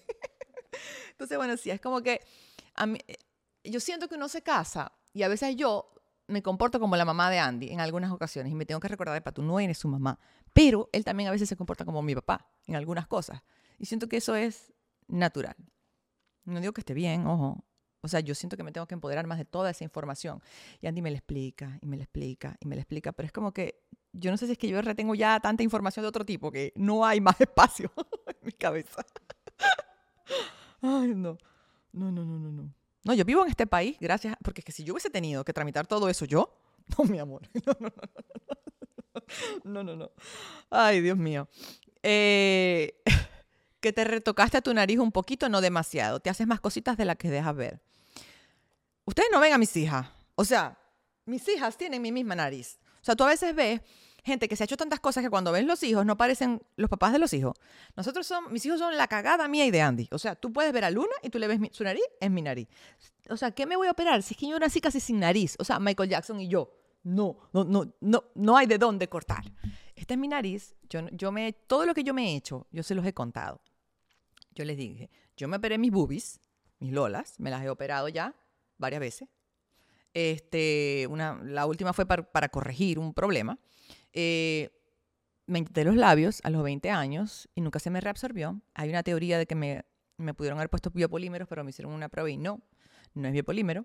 Entonces, 1.12 1.37
bueno, 1.37 1.57
sí, 1.57 1.71
es 1.71 1.81
como 1.81 2.03
que 2.03 2.21
a 2.75 2.87
mí, 2.87 2.99
eh, 3.07 3.17
yo 3.65 3.81
siento 3.81 4.09
que 4.09 4.15
uno 4.15 4.29
se 4.29 4.43
casa 4.43 4.93
y 5.12 5.23
a 5.23 5.29
veces 5.29 5.57
yo 5.57 5.93
me 6.29 6.43
comporto 6.43 6.81
como 6.81 6.97
la 6.97 7.05
mamá 7.05 7.31
de 7.31 7.39
Andy 7.39 7.71
en 7.71 7.81
algunas 7.81 8.11
ocasiones 8.11 8.53
y 8.53 8.55
me 8.55 8.67
tengo 8.67 8.81
que 8.81 8.89
recordar, 8.89 9.23
de 9.23 9.33
tú 9.33 9.43
no 9.43 9.61
eres 9.61 9.79
su 9.79 9.89
mamá. 9.89 10.19
Pero 10.53 10.89
él 10.93 11.05
también 11.05 11.29
a 11.29 11.33
veces 11.33 11.49
se 11.49 11.57
comporta 11.57 11.85
como 11.85 12.03
mi 12.03 12.15
papá 12.15 12.51
en 12.67 12.77
algunas 12.77 13.07
cosas. 13.07 13.43
Y 13.79 13.87
siento 13.87 14.09
que 14.09 14.17
eso 14.17 14.35
es 14.35 14.73
natural. 15.07 15.57
No 16.45 16.61
digo 16.61 16.73
que 16.73 16.81
esté 16.81 16.95
bien, 16.95 17.27
ojo. 17.27 17.65
O 18.01 18.09
sea, 18.09 18.21
yo 18.21 18.35
siento 18.35 18.57
que 18.57 18.62
me 18.62 18.73
tengo 18.73 18.87
que 18.87 18.95
empoderar 18.95 19.27
más 19.27 19.39
de 19.39 19.45
toda 19.45 19.71
esa 19.71 19.85
información. 19.85 20.41
Y 20.81 20.87
Andy 20.87 21.03
me 21.03 21.11
la 21.11 21.19
explica, 21.19 21.79
y 21.83 21.87
me 21.87 21.97
la 21.97 22.05
explica, 22.05 22.57
y 22.61 22.67
me 22.67 22.77
la 22.77 22.83
explica. 22.83 23.12
Pero 23.12 23.27
es 23.27 23.33
como 23.33 23.53
que 23.53 23.83
yo 24.12 24.31
no 24.31 24.37
sé 24.37 24.47
si 24.47 24.53
es 24.53 24.59
que 24.59 24.69
yo 24.69 24.81
retengo 24.81 25.15
ya 25.15 25.39
tanta 25.41 25.62
información 25.62 26.05
de 26.05 26.09
otro 26.09 26.25
tipo 26.25 26.51
que 26.51 26.73
no 26.77 27.05
hay 27.05 27.21
más 27.21 27.41
espacio 27.41 27.93
en 28.27 28.37
mi 28.43 28.53
cabeza. 28.53 29.05
Ay, 30.87 31.14
no. 31.14 31.38
No, 31.92 32.12
no, 32.12 32.25
no, 32.25 32.38
no, 32.38 32.53
no. 32.53 32.75
No, 33.05 33.14
yo 33.14 33.25
vivo 33.25 33.42
en 33.42 33.51
este 33.51 33.66
país 33.66 33.96
gracias, 34.01 34.37
porque 34.42 34.61
es 34.61 34.64
que 34.64 34.72
si 34.72 34.85
yo 34.85 34.92
hubiese 34.94 35.11
tenido 35.11 35.44
que 35.44 35.53
tramitar 35.53 35.87
todo 35.87 36.09
eso 36.09 36.25
yo, 36.25 36.59
no, 36.99 37.05
mi 37.05 37.18
amor. 37.18 37.42
No, 39.64 39.83
no, 39.83 39.83
no, 39.83 39.83
no. 39.83 39.83
No, 39.83 39.96
no. 39.96 40.11
Ay, 40.70 41.01
Dios 41.01 41.16
mío. 41.16 41.49
Eh, 42.03 43.03
que 43.81 43.92
te 43.92 44.05
retocaste 44.05 44.59
a 44.59 44.61
tu 44.61 44.72
nariz 44.72 44.99
un 44.99 45.11
poquito, 45.11 45.49
no 45.49 45.61
demasiado. 45.61 46.20
Te 46.20 46.31
haces 46.31 46.46
más 46.46 46.61
cositas 46.61 46.96
de 46.96 47.07
las 47.07 47.16
que 47.16 47.31
dejas 47.31 47.57
ver. 47.57 47.81
Ustedes 49.05 49.31
no 49.33 49.40
ven 49.40 49.55
a 49.55 49.59
mis 49.59 49.75
hijas. 49.77 50.07
O 50.35 50.44
sea, 50.44 50.79
mis 51.25 51.49
hijas 51.49 51.77
tienen 51.77 52.03
mi 52.03 52.12
misma 52.12 52.37
nariz. 52.37 52.79
O 53.01 53.05
sea, 53.05 53.16
tú 53.16 53.25
a 53.25 53.29
veces 53.29 53.55
ves 53.55 53.81
gente 54.27 54.49
que 54.49 54.57
se 54.57 54.65
ha 54.65 54.67
hecho 54.67 54.77
tantas 54.77 54.99
cosas 54.99 55.23
que 55.23 55.31
cuando 55.31 55.53
ven 55.53 55.67
los 55.69 55.83
hijos 55.85 56.05
no 56.05 56.17
parecen 56.17 56.61
los 56.75 56.91
papás 56.91 57.12
de 57.12 57.21
los 57.21 57.33
hijos. 57.33 57.57
Nosotros 57.97 58.27
son, 58.27 58.53
mis 58.53 58.67
hijos 58.67 58.81
son 58.81 58.97
la 58.97 59.07
cagada 59.07 59.47
mía 59.47 59.65
y 59.65 59.71
de 59.71 59.81
Andy. 59.81 60.09
O 60.11 60.19
sea, 60.19 60.35
tú 60.35 60.53
puedes 60.53 60.73
ver 60.73 60.85
a 60.85 60.91
Luna 60.91 61.15
y 61.23 61.31
tú 61.31 61.39
le 61.39 61.47
ves 61.47 61.61
su 61.71 61.85
nariz, 61.85 62.03
es 62.21 62.31
mi 62.31 62.43
nariz. 62.43 62.69
O 63.31 63.37
sea, 63.37 63.53
¿qué 63.53 63.67
me 63.67 63.77
voy 63.77 63.87
a 63.87 63.93
operar? 63.93 64.23
Si 64.25 64.35
es 64.35 64.41
que 64.41 64.49
yo 64.49 64.59
nací 64.59 64.81
casi 64.81 64.99
sin 64.99 65.21
nariz. 65.21 65.57
O 65.61 65.65
sea, 65.65 65.79
Michael 65.79 66.11
Jackson 66.11 66.41
y 66.41 66.49
yo. 66.49 66.73
No, 67.05 67.39
no, 67.53 67.62
no, 67.62 67.95
no, 68.01 68.25
no 68.35 68.57
hay 68.57 68.67
de 68.67 68.79
dónde 68.79 69.09
cortar. 69.09 69.45
Esta 69.95 70.15
es 70.15 70.19
mi 70.19 70.27
nariz. 70.27 70.75
Yo, 70.91 71.09
yo 71.12 71.31
me, 71.31 71.53
todo 71.53 71.87
lo 71.87 71.95
que 71.95 72.03
yo 72.03 72.12
me 72.12 72.33
he 72.33 72.37
hecho, 72.37 72.67
yo 72.73 72.83
se 72.83 72.97
los 72.97 73.07
he 73.07 73.15
contado. 73.15 73.62
Yo 74.57 74.65
les 74.65 74.77
dije, 74.77 75.09
yo 75.37 75.47
me 75.47 75.57
operé 75.57 75.79
mis 75.79 75.93
boobies, 75.93 76.41
mis 76.81 76.93
lolas, 76.93 77.39
me 77.39 77.51
las 77.51 77.62
he 77.62 77.71
operado 77.71 78.09
ya 78.09 78.35
varias 78.77 79.01
veces. 79.01 79.29
Este, 80.15 81.07
una, 81.09 81.41
la 81.45 81.67
última 81.67 81.93
fue 81.93 82.07
para 82.07 82.49
corregir 82.49 82.99
un 82.99 83.15
problema. 83.15 83.57
Eh, 84.18 84.70
me 85.46 85.59
intenté 85.59 85.85
los 85.85 85.94
labios 85.94 86.40
a 86.42 86.50
los 86.50 86.62
20 86.62 86.90
años 86.90 87.48
y 87.55 87.61
nunca 87.61 87.79
se 87.79 87.90
me 87.90 88.00
reabsorbió. 88.00 88.61
Hay 88.74 88.88
una 88.88 89.02
teoría 89.02 89.38
de 89.38 89.46
que 89.46 89.55
me, 89.55 89.85
me 90.16 90.33
pudieron 90.33 90.59
haber 90.59 90.70
puesto 90.70 90.90
biopolímeros, 90.90 91.46
pero 91.46 91.62
me 91.62 91.70
hicieron 91.70 91.92
una 91.92 92.09
prueba 92.09 92.31
y 92.31 92.38
no, 92.38 92.62
no 93.14 93.29
es 93.29 93.35
biopolímero. 93.35 93.85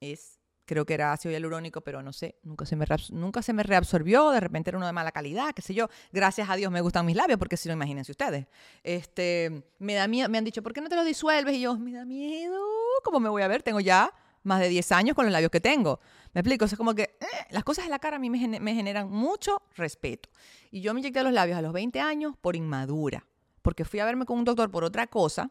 Es, 0.00 0.38
creo 0.64 0.86
que 0.86 0.94
era 0.94 1.12
ácido 1.12 1.32
hialurónico, 1.32 1.80
pero 1.80 2.02
no 2.02 2.12
sé, 2.12 2.36
nunca 2.44 2.66
se, 2.66 2.76
me 2.76 2.86
nunca 3.10 3.42
se 3.42 3.52
me 3.52 3.64
reabsorbió, 3.64 4.30
de 4.30 4.40
repente 4.40 4.70
era 4.70 4.78
uno 4.78 4.86
de 4.86 4.92
mala 4.92 5.10
calidad, 5.10 5.52
qué 5.54 5.60
sé 5.60 5.74
yo. 5.74 5.88
Gracias 6.12 6.48
a 6.48 6.54
Dios 6.54 6.70
me 6.70 6.80
gustan 6.80 7.04
mis 7.04 7.16
labios, 7.16 7.40
porque 7.40 7.56
si 7.56 7.68
no, 7.68 7.74
imagínense 7.74 8.12
ustedes. 8.12 8.46
Este, 8.84 9.64
me, 9.80 9.94
da 9.94 10.06
me 10.06 10.38
han 10.38 10.44
dicho, 10.44 10.62
¿por 10.62 10.72
qué 10.72 10.80
no 10.80 10.88
te 10.88 10.94
lo 10.94 11.04
disuelves? 11.04 11.56
Y 11.56 11.62
yo, 11.62 11.76
me 11.76 11.92
da 11.92 12.04
miedo, 12.04 12.60
¿cómo 13.02 13.18
me 13.18 13.28
voy 13.28 13.42
a 13.42 13.48
ver? 13.48 13.64
Tengo 13.64 13.80
ya 13.80 14.12
más 14.44 14.60
de 14.60 14.68
10 14.68 14.92
años 14.92 15.14
con 15.16 15.24
los 15.24 15.32
labios 15.32 15.50
que 15.50 15.60
tengo. 15.60 16.00
Me 16.32 16.40
explico, 16.40 16.64
o 16.64 16.76
como 16.76 16.94
que 16.94 17.02
eh, 17.02 17.26
las 17.50 17.64
cosas 17.64 17.84
de 17.84 17.90
la 17.90 17.98
cara 17.98 18.16
a 18.16 18.18
mí 18.18 18.30
me, 18.30 18.38
generan 18.38 19.10
mucho 19.10 19.62
respeto. 19.74 20.28
Y 20.70 20.80
yo 20.80 20.94
me 20.94 21.00
inyecté 21.00 21.22
los 21.22 21.32
labios 21.32 21.58
a 21.58 21.62
los 21.62 21.72
20 21.72 22.00
años 22.00 22.36
por 22.40 22.56
inmadura, 22.56 23.26
porque 23.62 23.84
fui 23.84 24.00
a 24.00 24.04
verme 24.04 24.24
con 24.24 24.38
un 24.38 24.44
doctor 24.44 24.70
por 24.70 24.84
otra 24.84 25.06
cosa. 25.06 25.50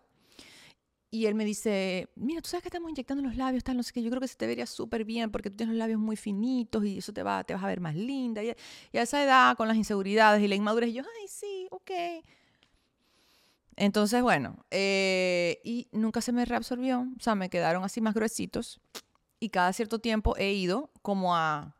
Y 1.09 1.27
él 1.27 1.35
me 1.35 1.45
dice, 1.45 2.09
mira, 2.15 2.41
tú 2.41 2.49
sabes 2.49 2.63
que 2.63 2.69
estamos 2.69 2.89
inyectando 2.89 3.21
los 3.21 3.35
labios, 3.35 3.63
tal, 3.63 3.77
no 3.77 3.83
sé 3.83 3.93
qué, 3.93 4.01
yo 4.01 4.09
creo 4.09 4.19
que 4.19 4.27
se 4.27 4.35
te 4.35 4.47
vería 4.47 4.65
súper 4.65 5.05
bien 5.05 5.29
porque 5.29 5.51
tú 5.51 5.57
tienes 5.57 5.75
los 5.75 5.79
labios 5.79 5.99
muy 5.99 6.15
finitos 6.15 6.83
y 6.85 6.97
eso 6.97 7.13
te, 7.13 7.21
va, 7.21 7.43
te 7.43 7.53
vas 7.53 7.63
a 7.63 7.67
ver 7.67 7.81
más 7.81 7.95
linda. 7.95 8.43
Y, 8.43 8.51
y 8.91 8.97
a 8.97 9.03
esa 9.03 9.23
edad, 9.23 9.55
con 9.55 9.67
las 9.67 9.77
inseguridades 9.77 10.41
y 10.41 10.47
la 10.47 10.55
inmadurez, 10.55 10.91
yo, 10.91 11.03
ay, 11.03 11.27
sí, 11.27 11.67
ok. 11.69 11.91
Entonces, 13.75 14.21
bueno, 14.21 14.65
eh, 14.71 15.59
y 15.63 15.87
nunca 15.91 16.21
se 16.21 16.31
me 16.31 16.45
reabsorbió, 16.45 17.01
o 17.01 17.19
sea, 17.21 17.35
me 17.35 17.49
quedaron 17.49 17.83
así 17.83 18.01
más 18.01 18.13
gruesitos 18.13 18.81
y 19.39 19.49
cada 19.49 19.73
cierto 19.73 19.99
tiempo 19.99 20.35
he 20.37 20.53
ido 20.53 20.91
como 21.01 21.35
a, 21.35 21.75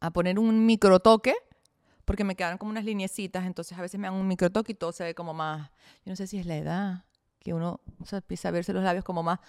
a 0.00 0.10
poner 0.12 0.38
un 0.38 0.66
microtoque 0.66 1.34
porque 2.04 2.24
me 2.24 2.36
quedaron 2.36 2.58
como 2.58 2.70
unas 2.70 2.84
lineecitas, 2.84 3.46
entonces 3.46 3.76
a 3.78 3.80
veces 3.80 3.98
me 3.98 4.06
dan 4.06 4.16
un 4.16 4.28
microtoque 4.28 4.72
y 4.72 4.74
todo 4.74 4.92
se 4.92 5.04
ve 5.04 5.14
como 5.14 5.32
más, 5.32 5.70
yo 6.04 6.10
no 6.10 6.16
sé 6.16 6.26
si 6.26 6.38
es 6.38 6.46
la 6.46 6.56
edad, 6.56 7.04
que 7.40 7.54
uno 7.54 7.80
o 8.00 8.04
sea, 8.04 8.18
empieza 8.18 8.48
a 8.48 8.52
verse 8.52 8.72
los 8.72 8.84
labios 8.84 9.04
como 9.04 9.22
más, 9.22 9.40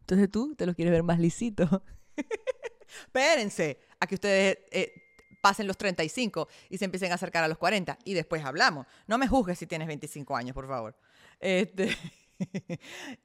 entonces 0.00 0.30
tú 0.30 0.54
te 0.54 0.66
los 0.66 0.74
quieres 0.74 0.92
ver 0.92 1.02
más 1.02 1.18
lisitos. 1.18 1.68
Espérense 3.06 3.78
a 4.00 4.06
que 4.06 4.14
ustedes 4.16 4.58
eh, 4.72 4.92
pasen 5.40 5.66
los 5.66 5.76
35 5.76 6.48
y 6.68 6.78
se 6.78 6.84
empiecen 6.84 7.12
a 7.12 7.14
acercar 7.14 7.44
a 7.44 7.48
los 7.48 7.58
40 7.58 7.98
y 8.04 8.14
después 8.14 8.44
hablamos. 8.44 8.86
No 9.06 9.18
me 9.18 9.28
juzgues 9.28 9.58
si 9.58 9.66
tienes 9.66 9.88
25 9.88 10.36
años, 10.36 10.54
por 10.54 10.68
favor. 10.68 10.96
Este, 11.38 11.96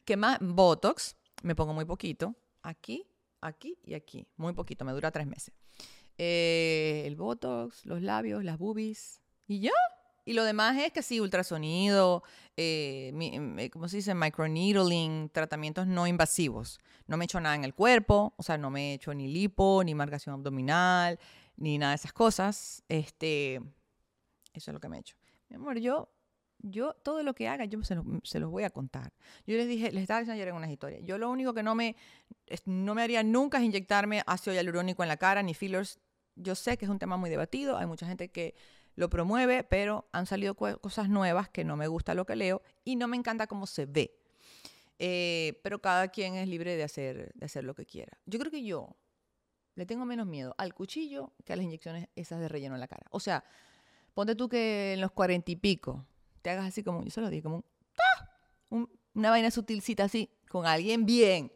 ¿Qué 0.06 0.17
más? 0.17 0.39
Botox, 0.41 1.15
me 1.43 1.56
pongo 1.56 1.73
muy 1.73 1.86
poquito. 1.86 2.36
Aquí, 2.63 3.08
aquí 3.41 3.78
y 3.84 3.93
aquí. 3.93 4.28
Muy 4.38 4.54
poquito, 4.54 4.86
me 4.86 4.91
dura 4.91 5.12
tres 5.12 5.28
meses. 5.28 5.54
Eh, 6.17 7.04
el 7.06 7.15
Botox, 7.15 7.86
los 7.86 8.01
labios, 8.01 8.43
las 8.43 8.58
boobies. 8.58 9.21
Y 9.47 9.60
ya. 9.60 9.71
Y 10.28 10.34
lo 10.34 10.43
demás 10.43 10.75
es 10.82 10.91
que 10.91 11.04
sí, 11.04 11.19
ultrasonido, 11.19 12.23
eh, 12.58 13.13
eh, 13.60 13.69
¿cómo 13.69 13.88
se 13.88 13.97
dice? 13.97 14.15
Microneedling, 14.15 15.30
tratamientos 15.30 15.86
no 15.86 16.08
invasivos. 16.08 16.80
No 17.06 17.15
me 17.15 17.25
he 17.25 17.25
hecho 17.25 17.39
nada 17.39 17.54
en 17.54 17.63
el 17.63 17.75
cuerpo, 17.75 18.34
o 18.36 18.41
sea, 18.41 18.58
no 18.58 18.71
me 18.71 18.91
he 18.91 18.93
hecho 18.95 19.13
ni 19.13 19.28
lipo, 19.28 19.84
ni 19.84 19.93
marcación 19.93 20.34
abdominal, 20.34 21.19
ni 21.57 21.77
nada 21.77 21.91
de 21.91 21.95
esas 21.95 22.13
cosas. 22.13 22.83
Este, 22.89 23.55
eso 24.53 24.71
es 24.71 24.73
lo 24.73 24.79
que 24.79 24.89
me 24.89 24.97
he 24.97 24.99
hecho. 24.99 25.15
Mi 25.49 25.55
amor, 25.55 25.77
yo, 25.79 26.09
yo 26.59 26.93
todo 26.93 27.23
lo 27.23 27.33
que 27.33 27.47
haga, 27.47 27.65
yo 27.65 27.83
se, 27.83 27.97
se 28.23 28.39
los 28.39 28.49
voy 28.49 28.63
a 28.63 28.69
contar. 28.69 29.13
Yo 29.45 29.55
les 29.57 29.67
dije, 29.67 29.91
les 29.91 30.03
estaba 30.03 30.19
diciendo 30.19 30.35
ayer 30.35 30.49
en 30.49 30.55
unas 30.55 30.69
historias, 30.69 31.01
yo 31.03 31.17
lo 31.17 31.29
único 31.29 31.53
que 31.53 31.63
no 31.63 31.75
me, 31.75 31.95
no 32.65 32.95
me 32.95 33.03
haría 33.03 33.23
nunca 33.23 33.59
es 33.59 33.63
inyectarme 33.63 34.23
ácido 34.25 34.53
hialurónico 34.53 35.03
en 35.03 35.09
la 35.09 35.17
cara, 35.17 35.43
ni 35.43 35.53
fillers. 35.53 35.99
Yo 36.35 36.55
sé 36.55 36.77
que 36.77 36.85
es 36.85 36.91
un 36.91 36.99
tema 36.99 37.17
muy 37.17 37.29
debatido, 37.29 37.77
hay 37.77 37.85
mucha 37.85 38.05
gente 38.05 38.29
que 38.29 38.55
lo 38.95 39.09
promueve, 39.09 39.63
pero 39.63 40.07
han 40.11 40.25
salido 40.25 40.55
cosas 40.55 41.09
nuevas 41.09 41.49
que 41.49 41.63
no 41.63 41.77
me 41.77 41.87
gusta 41.87 42.13
lo 42.13 42.25
que 42.25 42.35
leo 42.35 42.61
y 42.83 42.95
no 42.95 43.07
me 43.07 43.17
encanta 43.17 43.47
cómo 43.47 43.67
se 43.67 43.85
ve. 43.85 44.17
Eh, 44.99 45.59
pero 45.63 45.79
cada 45.79 46.07
quien 46.07 46.35
es 46.35 46.47
libre 46.47 46.77
de 46.77 46.83
hacer, 46.83 47.33
de 47.35 47.45
hacer 47.45 47.65
lo 47.65 47.75
que 47.75 47.85
quiera. 47.85 48.17
Yo 48.25 48.39
creo 48.39 48.51
que 48.51 48.63
yo 48.63 48.95
le 49.75 49.85
tengo 49.85 50.05
menos 50.05 50.25
miedo 50.25 50.55
al 50.57 50.73
cuchillo 50.73 51.33
que 51.43 51.53
a 51.53 51.55
las 51.55 51.65
inyecciones 51.65 52.07
esas 52.15 52.39
de 52.39 52.47
relleno 52.47 52.75
en 52.75 52.81
la 52.81 52.88
cara. 52.88 53.05
O 53.11 53.19
sea, 53.19 53.43
ponte 54.13 54.35
tú 54.35 54.49
que 54.49 54.93
en 54.93 55.01
los 55.01 55.11
cuarenta 55.11 55.51
y 55.51 55.55
pico 55.55 56.05
te 56.41 56.49
hagas 56.49 56.65
así 56.65 56.83
como, 56.83 57.03
yo 57.03 57.11
se 57.11 57.21
lo 57.21 57.29
dije, 57.29 57.43
como 57.43 57.63
un, 58.69 58.89
una 59.13 59.29
vaina 59.29 59.51
sutilcita 59.51 60.05
así, 60.05 60.29
con 60.49 60.65
alguien 60.65 61.05
bien. 61.05 61.51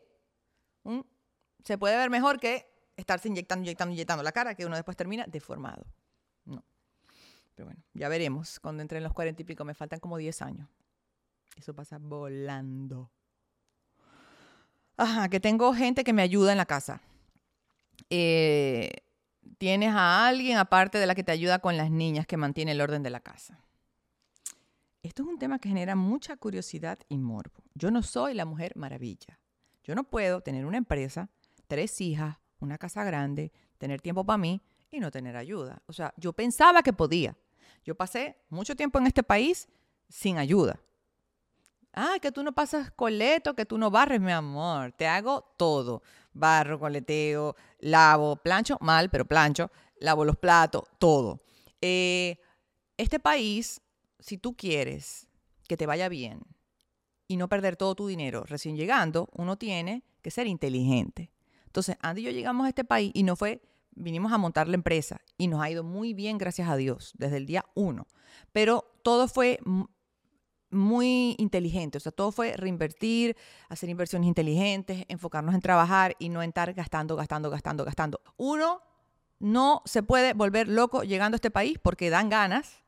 se 1.64 1.78
puede 1.78 1.96
ver 1.96 2.10
mejor 2.10 2.40
que 2.40 2.68
estarse 2.98 3.28
inyectando, 3.28 3.64
inyectando, 3.64 3.94
inyectando 3.94 4.24
la 4.24 4.32
cara, 4.32 4.56
que 4.56 4.66
uno 4.66 4.76
después 4.76 4.98
termina 4.98 5.26
deformado. 5.28 5.86
No. 6.46 6.64
Pero 7.56 7.68
bueno, 7.68 7.82
ya 7.94 8.10
veremos. 8.10 8.60
Cuando 8.60 8.82
entre 8.82 8.98
en 8.98 9.04
los 9.04 9.14
cuarenta 9.14 9.42
y 9.42 9.46
pico, 9.46 9.64
me 9.64 9.74
faltan 9.74 10.00
como 10.00 10.18
10 10.18 10.42
años. 10.42 10.70
Eso 11.56 11.74
pasa 11.74 11.98
volando. 12.00 13.12
Ajá, 14.98 15.30
que 15.30 15.40
tengo 15.40 15.74
gente 15.74 16.04
que 16.04 16.14
me 16.14 16.22
ayuda 16.22 16.52
en 16.52 16.58
la 16.58 16.66
casa. 16.66 17.02
Eh, 18.10 18.90
tienes 19.58 19.94
a 19.94 20.28
alguien 20.28 20.58
aparte 20.58 20.98
de 20.98 21.06
la 21.06 21.16
que 21.16 21.24
te 21.24 21.32
ayuda 21.32 21.60
con 21.60 21.78
las 21.78 21.92
niñas 21.92 22.26
que 22.28 22.38
mantiene 22.38 22.72
el 22.72 22.82
orden 22.82 23.04
de 23.04 23.10
la 23.10 23.20
casa. 23.20 23.64
Esto 25.02 25.24
es 25.24 25.30
un 25.30 25.40
tema 25.40 25.60
que 25.60 25.70
genera 25.70 25.96
mucha 25.96 26.36
curiosidad 26.36 27.00
y 27.08 27.18
morbo. 27.18 27.64
Yo 27.74 27.90
no 27.90 28.04
soy 28.04 28.34
la 28.34 28.46
mujer 28.46 28.76
maravilla. 28.76 29.40
Yo 29.84 29.96
no 29.96 30.04
puedo 30.04 30.42
tener 30.42 30.66
una 30.66 30.78
empresa, 30.78 31.30
tres 31.68 32.00
hijas, 32.02 32.38
una 32.60 32.78
casa 32.78 33.04
grande, 33.04 33.52
tener 33.78 34.02
tiempo 34.02 34.26
para 34.26 34.38
mí 34.38 34.62
y 34.92 35.00
no 35.00 35.10
tener 35.10 35.38
ayuda. 35.38 35.82
O 35.86 35.94
sea, 35.94 36.14
yo 36.18 36.34
pensaba 36.34 36.84
que 36.84 36.94
podía. 36.94 37.38
Yo 37.86 37.96
pasé 37.96 38.38
mucho 38.50 38.76
tiempo 38.76 39.00
en 39.00 39.08
este 39.08 39.24
país 39.24 39.70
sin 40.10 40.38
ayuda. 40.38 40.80
Ah, 41.94 42.18
que 42.22 42.32
tú 42.32 42.44
no 42.44 42.54
pasas 42.54 42.92
coleto, 42.92 43.56
que 43.56 43.66
tú 43.66 43.78
no 43.78 43.90
barres, 43.92 44.22
mi 44.22 44.32
amor. 44.32 44.92
Te 44.94 45.08
hago 45.08 45.54
todo. 45.58 46.04
Barro, 46.34 46.80
coleteo, 46.80 47.56
lavo, 47.80 48.36
plancho, 48.36 48.78
mal, 48.82 49.10
pero 49.10 49.26
plancho, 49.26 49.72
lavo 50.00 50.24
los 50.24 50.38
platos, 50.38 50.84
todo. 51.00 51.42
Eh, 51.82 52.38
este 52.98 53.20
país, 53.20 53.82
si 54.20 54.38
tú 54.38 54.56
quieres 54.56 55.28
que 55.68 55.78
te 55.78 55.86
vaya 55.86 56.10
bien 56.10 56.42
y 57.28 57.38
no 57.38 57.50
perder 57.50 57.76
todo 57.76 57.96
tu 57.96 58.08
dinero 58.08 58.44
recién 58.44 58.76
llegando, 58.76 59.30
uno 59.34 59.58
tiene 59.58 60.04
que 60.22 60.32
ser 60.32 60.48
inteligente. 60.48 61.32
Entonces, 61.66 61.98
Andy 62.02 62.22
y 62.22 62.26
yo 62.26 62.32
llegamos 62.32 62.66
a 62.66 62.70
este 62.70 62.84
país 62.84 63.12
y 63.14 63.24
no 63.24 63.36
fue, 63.36 63.62
vinimos 63.92 64.32
a 64.34 64.38
montar 64.38 64.68
la 64.68 64.76
empresa 64.76 65.22
y 65.38 65.48
nos 65.48 65.62
ha 65.62 65.70
ido 65.70 65.84
muy 65.84 66.14
bien, 66.14 66.38
gracias 66.38 66.70
a 66.70 66.76
Dios, 66.76 67.14
desde 67.18 67.38
el 67.38 67.46
día 67.46 67.66
uno. 67.76 68.08
Pero 68.52 68.86
todo 69.04 69.28
fue 69.28 69.60
muy 70.72 71.36
inteligente, 71.38 71.98
o 71.98 72.02
sea, 72.02 72.12
todo 72.12 72.32
fue 72.32 72.56
reinvertir, 72.56 73.36
hacer 73.70 73.90
inversiones 73.90 74.28
inteligentes, 74.28 75.06
enfocarnos 75.08 75.56
en 75.56 75.62
trabajar 75.62 76.16
y 76.20 76.30
no 76.30 76.44
en 76.44 76.50
estar 76.50 76.74
gastando, 76.74 77.16
gastando, 77.16 77.50
gastando, 77.50 77.86
gastando. 77.86 78.22
Uno 78.38 78.82
no 79.40 79.82
se 79.86 80.04
puede 80.04 80.34
volver 80.34 80.68
loco 80.68 81.04
llegando 81.04 81.36
a 81.36 81.38
este 81.38 81.52
país 81.52 81.80
porque 81.82 82.10
dan 82.10 82.30
ganas, 82.30 82.84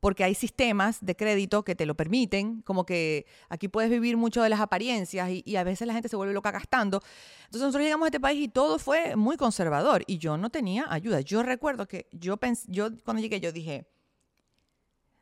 porque 0.00 0.24
hay 0.24 0.34
sistemas 0.34 0.98
de 1.04 1.16
crédito 1.16 1.64
que 1.64 1.74
te 1.74 1.84
lo 1.84 1.96
permiten, 1.96 2.62
como 2.62 2.86
que 2.86 3.26
aquí 3.48 3.68
puedes 3.68 3.90
vivir 3.90 4.16
mucho 4.16 4.42
de 4.42 4.48
las 4.48 4.60
apariencias 4.60 5.28
y, 5.44 5.56
a 5.56 5.64
veces 5.64 5.86
la 5.86 5.92
gente 5.92 6.08
se 6.08 6.16
vuelve 6.16 6.32
loca 6.32 6.52
gastando. 6.52 7.02
Entonces 7.40 7.62
nosotros 7.62 7.82
llegamos 7.82 8.06
a 8.06 8.08
este 8.08 8.20
país 8.20 8.44
y 8.44 8.48
todo 8.48 8.78
fue 8.78 9.16
muy 9.16 9.36
conservador 9.36 10.04
y 10.06 10.18
yo 10.18 10.36
no 10.38 10.50
tenía 10.50 10.86
ayuda. 10.88 11.20
Yo 11.20 11.42
recuerdo 11.42 11.88
que 11.88 12.06
yo, 12.12 12.36
pensé, 12.36 12.66
yo 12.68 12.90
cuando 13.04 13.20
llegué 13.20 13.40
yo 13.40 13.50
dije, 13.50 13.88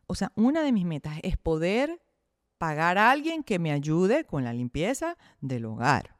o 0.06 0.14
sea, 0.14 0.32
una 0.34 0.62
de 0.62 0.72
mis 0.72 0.84
metas 0.84 1.18
es 1.22 1.36
poder 1.36 2.02
pagar 2.58 2.98
a 2.98 3.10
alguien 3.10 3.42
que 3.42 3.58
me 3.58 3.72
ayude 3.72 4.24
con 4.24 4.44
la 4.44 4.52
limpieza 4.52 5.16
del 5.40 5.66
hogar 5.66 6.16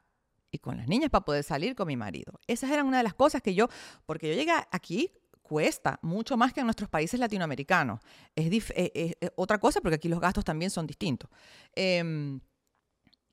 y 0.51 0.59
con 0.59 0.77
las 0.77 0.87
niñas 0.87 1.09
para 1.09 1.25
poder 1.25 1.43
salir 1.43 1.75
con 1.75 1.87
mi 1.87 1.97
marido. 1.97 2.39
Esas 2.47 2.69
eran 2.71 2.85
una 2.85 2.97
de 2.97 3.03
las 3.03 3.13
cosas 3.13 3.41
que 3.41 3.55
yo, 3.55 3.67
porque 4.05 4.29
yo 4.29 4.35
llegué 4.35 4.51
aquí 4.71 5.11
cuesta 5.47 5.97
mucho 6.01 6.35
más 6.35 6.53
que 6.53 6.59
en 6.59 6.67
nuestros 6.67 6.89
países 6.89 7.19
latinoamericanos. 7.19 8.01
Es, 8.35 8.51
eh, 8.51 8.91
eh, 8.93 9.13
eh, 9.21 9.29
otra 9.35 9.59
cosa 9.59 9.79
porque 9.81 9.95
aquí 9.95 10.09
los 10.09 10.19
gastos 10.19 10.43
también 10.43 10.69
son 10.69 10.85
distintos. 10.85 11.29
Em, 11.73 12.39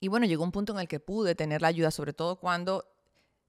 y 0.01 0.09
bueno, 0.09 0.27
llegó 0.27 0.45
un 0.45 0.53
punto 0.53 0.73
en 0.73 0.79
el 0.79 0.89
que 0.89 1.01
pude 1.01 1.35
tener 1.35 1.61
la 1.61 1.69
ayuda, 1.69 1.91
sobre 1.91 2.13
todo 2.13 2.37
cuando 2.37 2.85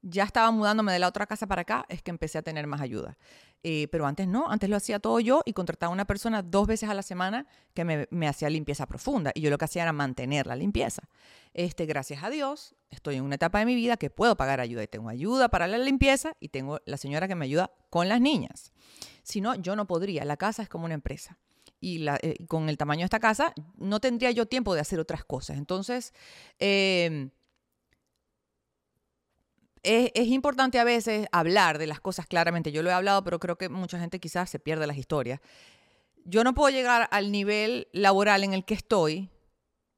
ya 0.07 0.23
estaba 0.23 0.51
mudándome 0.51 0.93
de 0.93 0.99
la 0.99 1.07
otra 1.07 1.25
casa 1.25 1.47
para 1.47 1.63
acá, 1.63 1.85
es 1.89 2.03
que 2.03 2.11
empecé 2.11 2.37
a 2.37 2.43
tener 2.43 2.67
más 2.67 2.79
ayuda. 2.79 3.17
Eh, 3.63 3.87
pero 3.91 4.05
antes 4.05 4.27
no, 4.27 4.51
antes 4.51 4.69
lo 4.69 4.75
hacía 4.75 4.99
todo 4.99 5.19
yo 5.19 5.41
y 5.43 5.53
contrataba 5.53 5.89
a 5.89 5.93
una 5.93 6.05
persona 6.05 6.43
dos 6.43 6.67
veces 6.67 6.87
a 6.87 6.93
la 6.93 7.01
semana 7.01 7.47
que 7.73 7.83
me, 7.83 8.27
hacía 8.27 8.47
limpieza 8.51 8.85
profunda. 8.85 9.31
Y 9.33 9.41
yo 9.41 9.49
lo 9.49 9.57
que 9.57 9.65
hacía 9.65 9.81
era 9.81 9.93
mantener 9.93 10.45
la 10.45 10.55
limpieza. 10.55 11.09
Este, 11.55 11.87
gracias 11.87 12.23
a 12.23 12.29
Dios, 12.29 12.75
estoy 12.91 13.15
en 13.15 13.23
una 13.23 13.35
etapa 13.35 13.57
de 13.57 13.65
mi 13.65 13.73
vida 13.73 13.97
que 13.97 14.11
puedo 14.11 14.37
pagar 14.37 14.59
ayuda 14.59 14.83
y 14.83 14.87
tengo 14.87 15.09
ayuda 15.09 15.49
para 15.49 15.65
la 15.65 15.79
limpieza 15.79 16.37
y 16.39 16.49
tengo 16.49 16.79
la 16.85 16.97
señora 16.97 17.27
que 17.27 17.33
me 17.33 17.45
ayuda 17.45 17.71
con 17.89 18.07
las 18.07 18.21
niñas. 18.21 18.71
Si 19.23 19.41
no, 19.41 19.55
yo 19.55 19.75
no 19.75 19.87
podría. 19.87 20.23
La 20.25 20.37
casa 20.37 20.61
es 20.61 20.69
como 20.69 20.85
una 20.85 20.93
empresa. 20.93 21.39
Y 21.81 22.07
eh, 22.07 22.45
con 22.47 22.69
el 22.69 22.77
tamaño 22.77 22.99
de 22.99 23.05
esta 23.05 23.19
casa, 23.19 23.51
no 23.77 23.99
tendría 23.99 24.29
yo 24.29 24.45
tiempo 24.45 24.75
de 24.75 24.81
hacer 24.81 24.99
otras 24.99 25.25
cosas. 25.25 25.57
Entonces, 25.57 26.13
eh, 26.59 27.31
es, 29.85 30.27
importante 30.27 30.79
a 30.79 30.83
veces 30.83 31.27
hablar 31.31 31.77
de 31.77 31.87
las 31.87 31.99
cosas 31.99 32.25
claramente. 32.25 32.71
Yo 32.71 32.83
lo 32.83 32.89
he 32.89 32.93
hablado, 32.93 33.23
pero 33.23 33.39
creo 33.39 33.57
que 33.57 33.69
mucha 33.69 33.99
gente 33.99 34.19
quizás 34.19 34.49
se 34.49 34.59
pierde 34.59 34.87
las 34.87 34.97
historias. 34.97 35.39
Yo 36.25 36.43
no 36.43 36.53
puedo 36.53 36.69
llegar 36.69 37.07
al 37.11 37.31
nivel 37.31 37.87
laboral 37.93 38.43
en 38.43 38.53
el 38.53 38.65
que 38.65 38.73
estoy 38.73 39.29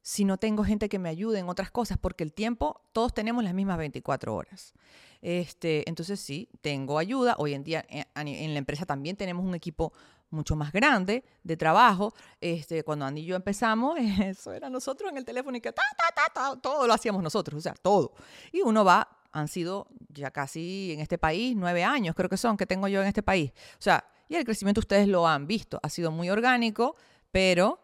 si 0.02 0.23
no 0.23 0.38
tengo 0.38 0.63
gente 0.63 0.88
que 0.88 1.00
me 1.00 1.10
ayude 1.10 1.39
en 1.39 1.50
otras 1.50 1.69
cosas, 1.69 1.97
porque 1.97 2.23
el 2.23 2.34
tiempo, 2.34 2.82
todos 2.93 3.13
tenemos 3.13 3.43
las 3.43 3.54
mismas 3.54 3.78
24 3.78 4.34
horas. 4.34 4.73
Este, 5.21 5.88
entonces 5.89 6.19
sí, 6.19 6.50
tengo 6.62 6.97
ayuda. 6.97 7.36
Hoy 7.39 7.54
en 7.54 7.63
día 7.63 7.86
eh, 7.89 8.06
en, 8.15 8.54
la 8.54 8.60
empresa 8.60 8.86
también 8.86 9.17
tenemos 9.17 9.45
un 9.45 9.56
equipo 9.56 9.91
mucho 10.30 10.56
más 10.56 10.71
grande 10.71 11.26
de 11.43 11.58
trabajo. 11.58 12.13
Este, 12.39 12.84
cuando 12.84 13.06
Andy 13.06 13.21
y 13.21 13.26
yo 13.26 13.36
empezamos, 13.36 13.97
eso 14.21 14.54
era 14.54 14.69
nosotros 14.69 15.12
en 15.12 15.17
el 15.17 15.26
teléfono 15.26 15.58
y 15.58 15.62
que 15.62 15.71
ta, 15.71 15.84
ta, 15.97 16.34
ta, 16.34 16.56
todo 16.62 16.88
lo 16.88 16.93
hacíamos 16.93 17.21
nosotros, 17.23 17.60
o 17.60 17.62
sea, 17.62 17.73
todo. 17.73 18.13
Y 18.52 18.62
uno 18.62 18.86
va 18.86 19.16
han 19.38 19.47
sido 19.47 19.88
ya 20.10 20.32
casi 20.32 20.91
en 20.93 21.00
este 21.00 21.17
país 21.17 21.56
nueve 21.56 21.84
años, 21.84 22.15
creo 22.15 22.30
que 22.30 22.38
son, 22.38 22.58
que 22.58 22.65
tengo 22.65 22.88
yo 22.88 23.02
en 23.02 23.08
este 23.08 23.21
país. 23.21 23.52
O 23.73 23.82
sea, 23.82 24.04
y 24.28 24.36
el 24.36 24.43
crecimiento 24.43 24.80
ustedes 24.80 25.08
lo 25.08 25.28
han 25.28 25.45
visto, 25.47 25.80
ha 25.84 25.89
sido 25.89 26.12
muy 26.12 26.30
orgánico, 26.30 26.95
pero 27.32 27.80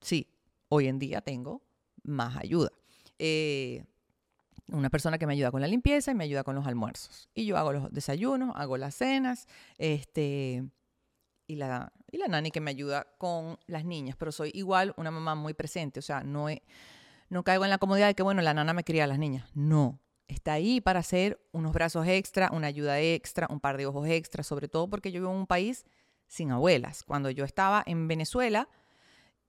sí, 0.00 0.28
hoy 0.68 0.88
en 0.88 0.98
día 0.98 1.22
tengo 1.22 1.62
más 2.02 2.36
ayuda. 2.36 2.70
Eh, 3.18 3.84
una 4.68 4.90
persona 4.90 5.18
que 5.18 5.26
me 5.26 5.32
ayuda 5.32 5.50
con 5.50 5.60
la 5.60 5.66
limpieza 5.66 6.10
y 6.10 6.14
me 6.14 6.24
ayuda 6.24 6.44
con 6.44 6.54
los 6.54 6.66
almuerzos. 6.66 7.28
Y 7.34 7.46
yo 7.46 7.56
hago 7.56 7.72
los 7.72 7.92
desayunos, 7.92 8.52
hago 8.54 8.76
las 8.76 8.94
cenas, 8.94 9.46
este, 9.78 10.64
y 11.46 11.56
la, 11.56 11.92
y 12.10 12.18
la 12.18 12.28
nani 12.28 12.50
que 12.50 12.60
me 12.60 12.70
ayuda 12.70 13.06
con 13.18 13.58
las 13.66 13.84
niñas, 13.84 14.16
pero 14.18 14.30
soy 14.30 14.50
igual 14.54 14.94
una 14.98 15.10
mamá 15.10 15.34
muy 15.34 15.54
presente, 15.54 16.00
o 16.00 16.02
sea, 16.02 16.22
no, 16.22 16.46
no 17.30 17.44
caigo 17.44 17.64
en 17.64 17.70
la 17.70 17.78
comodidad 17.78 18.08
de 18.08 18.14
que, 18.14 18.22
bueno, 18.22 18.42
la 18.42 18.54
nana 18.54 18.74
me 18.74 18.84
cría 18.84 19.04
a 19.04 19.06
las 19.06 19.18
niñas. 19.18 19.48
No, 19.54 19.98
está 20.32 20.54
ahí 20.54 20.80
para 20.80 21.00
hacer 21.00 21.40
unos 21.52 21.72
brazos 21.72 22.06
extra, 22.06 22.50
una 22.52 22.66
ayuda 22.66 23.00
extra, 23.00 23.46
un 23.50 23.60
par 23.60 23.76
de 23.76 23.86
ojos 23.86 24.08
extra, 24.08 24.42
sobre 24.42 24.68
todo 24.68 24.88
porque 24.88 25.12
yo 25.12 25.20
vivo 25.20 25.32
en 25.32 25.38
un 25.38 25.46
país 25.46 25.84
sin 26.26 26.50
abuelas. 26.50 27.04
Cuando 27.04 27.30
yo 27.30 27.44
estaba 27.44 27.82
en 27.86 28.08
Venezuela, 28.08 28.68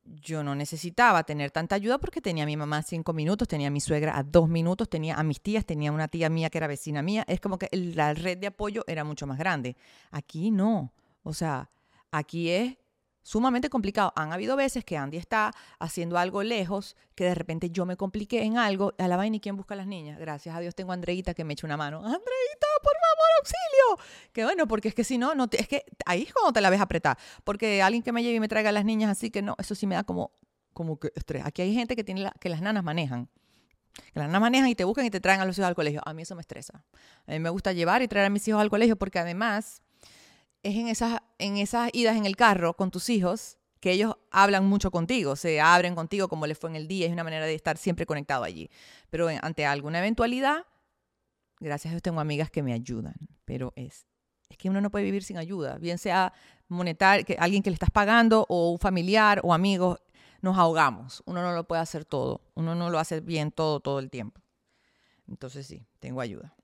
yo 0.05 0.43
no 0.43 0.53
necesitaba 0.53 1.23
tener 1.23 1.51
tanta 1.51 1.75
ayuda 1.75 1.97
porque 1.97 2.21
tenía 2.21 2.43
a 2.43 2.47
mi 2.47 2.57
mamá 2.57 2.81
cinco 2.83 3.13
minutos, 3.13 3.47
tenía 3.47 3.67
a 3.67 3.71
mi 3.71 3.79
suegra 3.79 4.17
a 4.17 4.23
dos 4.23 4.49
minutos, 4.49 4.89
tenía 4.89 5.15
a 5.15 5.23
mis 5.23 5.41
tías, 5.41 5.65
tenía 5.65 5.91
una 5.91 6.07
tía 6.07 6.29
mía 6.29 6.49
que 6.49 6.57
era 6.57 6.67
vecina 6.67 7.01
mía. 7.01 7.23
Es 7.27 7.39
como 7.39 7.57
que 7.57 7.69
la 7.71 8.13
red 8.13 8.37
de 8.37 8.47
apoyo 8.47 8.83
era 8.87 9.03
mucho 9.03 9.25
más 9.25 9.37
grande. 9.37 9.77
Aquí 10.11 10.51
no. 10.51 10.91
O 11.23 11.33
sea, 11.33 11.69
aquí 12.11 12.49
es 12.49 12.77
sumamente 13.23 13.69
complicado. 13.69 14.13
Han 14.15 14.31
habido 14.31 14.55
veces 14.55 14.85
que 14.85 14.97
Andy 14.97 15.17
está 15.17 15.51
haciendo 15.79 16.17
algo 16.17 16.43
lejos, 16.43 16.95
que 17.15 17.23
de 17.23 17.35
repente 17.35 17.69
yo 17.71 17.85
me 17.85 17.97
compliqué 17.97 18.43
en 18.43 18.57
algo, 18.57 18.93
a 18.97 19.07
la 19.07 19.17
vaina 19.17 19.37
y 19.37 19.39
quién 19.39 19.55
busca 19.55 19.73
a 19.73 19.77
las 19.77 19.87
niñas. 19.87 20.19
Gracias 20.19 20.55
a 20.55 20.59
Dios 20.59 20.75
tengo 20.75 20.91
a 20.91 20.95
Andreita 20.95 21.33
que 21.33 21.43
me 21.43 21.53
echa 21.53 21.65
una 21.65 21.77
mano. 21.77 21.97
Andreita, 21.97 22.67
por 22.83 22.93
favor, 22.93 23.27
auxilio. 23.39 24.07
Que 24.31 24.43
bueno, 24.43 24.67
porque 24.67 24.89
es 24.89 24.95
que 24.95 25.03
si 25.03 25.17
no, 25.17 25.33
no 25.33 25.47
es 25.51 25.67
que 25.67 25.85
ahí 26.05 26.23
es 26.23 26.33
cuando 26.33 26.53
te 26.53 26.61
la 26.61 26.69
ves 26.69 26.81
apretar. 26.81 27.17
Porque 27.43 27.81
alguien 27.81 28.03
que 28.03 28.11
me 28.11 28.21
lleve 28.21 28.35
y 28.35 28.39
me 28.39 28.47
traiga 28.47 28.69
a 28.69 28.73
las 28.73 28.85
niñas 28.85 29.09
así 29.09 29.31
que 29.31 29.41
no, 29.41 29.55
eso 29.57 29.73
sí 29.73 29.87
me 29.87 29.95
da 29.95 30.03
como, 30.03 30.31
como 30.73 30.99
que 30.99 31.11
estrés. 31.15 31.45
Aquí 31.45 31.61
hay 31.61 31.73
gente 31.73 31.95
que 31.95 32.03
tiene 32.03 32.29
que 32.39 32.49
las 32.49 32.61
nanas 32.61 32.83
manejan. 32.83 33.29
Que 34.11 34.19
las 34.19 34.27
nanas 34.27 34.41
manejan 34.41 34.69
y 34.69 34.75
te 34.75 34.83
buscan 34.83 35.05
y 35.05 35.11
te 35.11 35.21
traen 35.21 35.39
a 35.39 35.45
los 35.45 35.57
hijos 35.57 35.67
al 35.67 35.75
colegio. 35.75 36.01
A 36.03 36.13
mí 36.13 36.23
eso 36.23 36.35
me 36.35 36.41
estresa. 36.41 36.83
A 37.27 37.31
mí 37.31 37.39
me 37.39 37.49
gusta 37.49 37.73
llevar 37.73 38.01
y 38.01 38.07
traer 38.07 38.25
a 38.25 38.29
mis 38.29 38.47
hijos 38.47 38.59
al 38.59 38.69
colegio 38.69 38.95
porque 38.95 39.19
además 39.19 39.82
es 40.63 40.75
en 40.75 40.87
esas, 40.87 41.21
en 41.37 41.57
esas 41.57 41.89
idas 41.93 42.15
en 42.15 42.25
el 42.25 42.35
carro 42.35 42.73
con 42.75 42.89
tus 42.89 43.09
hijos 43.09 43.57
que 43.79 43.91
ellos 43.91 44.15
hablan 44.31 44.65
mucho 44.65 44.91
contigo, 44.91 45.35
se 45.35 45.59
abren 45.59 45.93
contigo 45.93 46.29
como 46.29 46.47
les 46.47 46.57
fue 46.57 46.69
en 46.69 46.77
el 46.77 46.87
día, 46.87 47.05
es 47.05 47.11
una 47.11 47.25
manera 47.25 47.45
de 47.45 47.53
estar 47.53 47.77
siempre 47.77 48.05
conectado 48.05 48.45
allí. 48.45 48.69
Pero 49.09 49.27
ante 49.27 49.65
alguna 49.65 49.99
eventualidad, 49.99 50.65
gracias 51.59 51.91
a 51.91 51.95
Dios 51.95 52.01
tengo 52.01 52.21
amigas 52.21 52.49
que 52.49 52.63
me 52.63 52.71
ayudan, 52.71 53.15
pero 53.43 53.73
es, 53.75 54.07
es 54.47 54.57
que 54.57 54.69
uno 54.69 54.79
no 54.79 54.89
puede 54.89 55.03
vivir 55.03 55.21
sin 55.21 55.37
ayuda, 55.37 55.77
bien 55.79 55.97
sea 55.97 56.31
monetario, 56.69 57.25
que 57.25 57.35
alguien 57.37 57.61
que 57.61 57.71
le 57.71 57.73
estás 57.73 57.91
pagando 57.91 58.45
o 58.47 58.71
un 58.71 58.79
familiar 58.79 59.41
o 59.43 59.53
amigos, 59.53 59.99
nos 60.41 60.57
ahogamos, 60.57 61.21
uno 61.25 61.41
no 61.41 61.51
lo 61.51 61.67
puede 61.67 61.81
hacer 61.81 62.05
todo, 62.05 62.41
uno 62.53 62.75
no 62.75 62.89
lo 62.89 62.99
hace 62.99 63.19
bien 63.19 63.51
todo, 63.51 63.81
todo 63.81 63.99
el 63.99 64.09
tiempo. 64.09 64.41
Entonces 65.27 65.67
sí, 65.67 65.85
tengo 65.99 66.21
ayuda. 66.21 66.55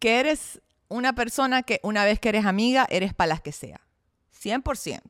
¿Qué 0.00 0.18
eres 0.18 0.60
una 0.88 1.14
persona 1.14 1.62
que 1.62 1.80
una 1.82 2.04
vez 2.04 2.20
que 2.20 2.28
eres 2.28 2.44
amiga, 2.44 2.86
eres 2.90 3.14
para 3.14 3.28
las 3.28 3.40
que 3.40 3.52
sea. 3.52 3.80
100%. 4.42 5.00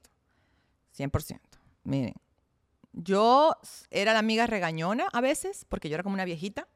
100%. 0.97 1.41
Miren, 1.85 2.15
yo 2.93 3.57
era 3.91 4.13
la 4.13 4.19
amiga 4.19 4.47
regañona 4.47 5.07
a 5.13 5.21
veces, 5.21 5.67
porque 5.69 5.89
yo 5.89 5.95
era 5.95 6.03
como 6.03 6.15
una 6.15 6.25
viejita. 6.25 6.69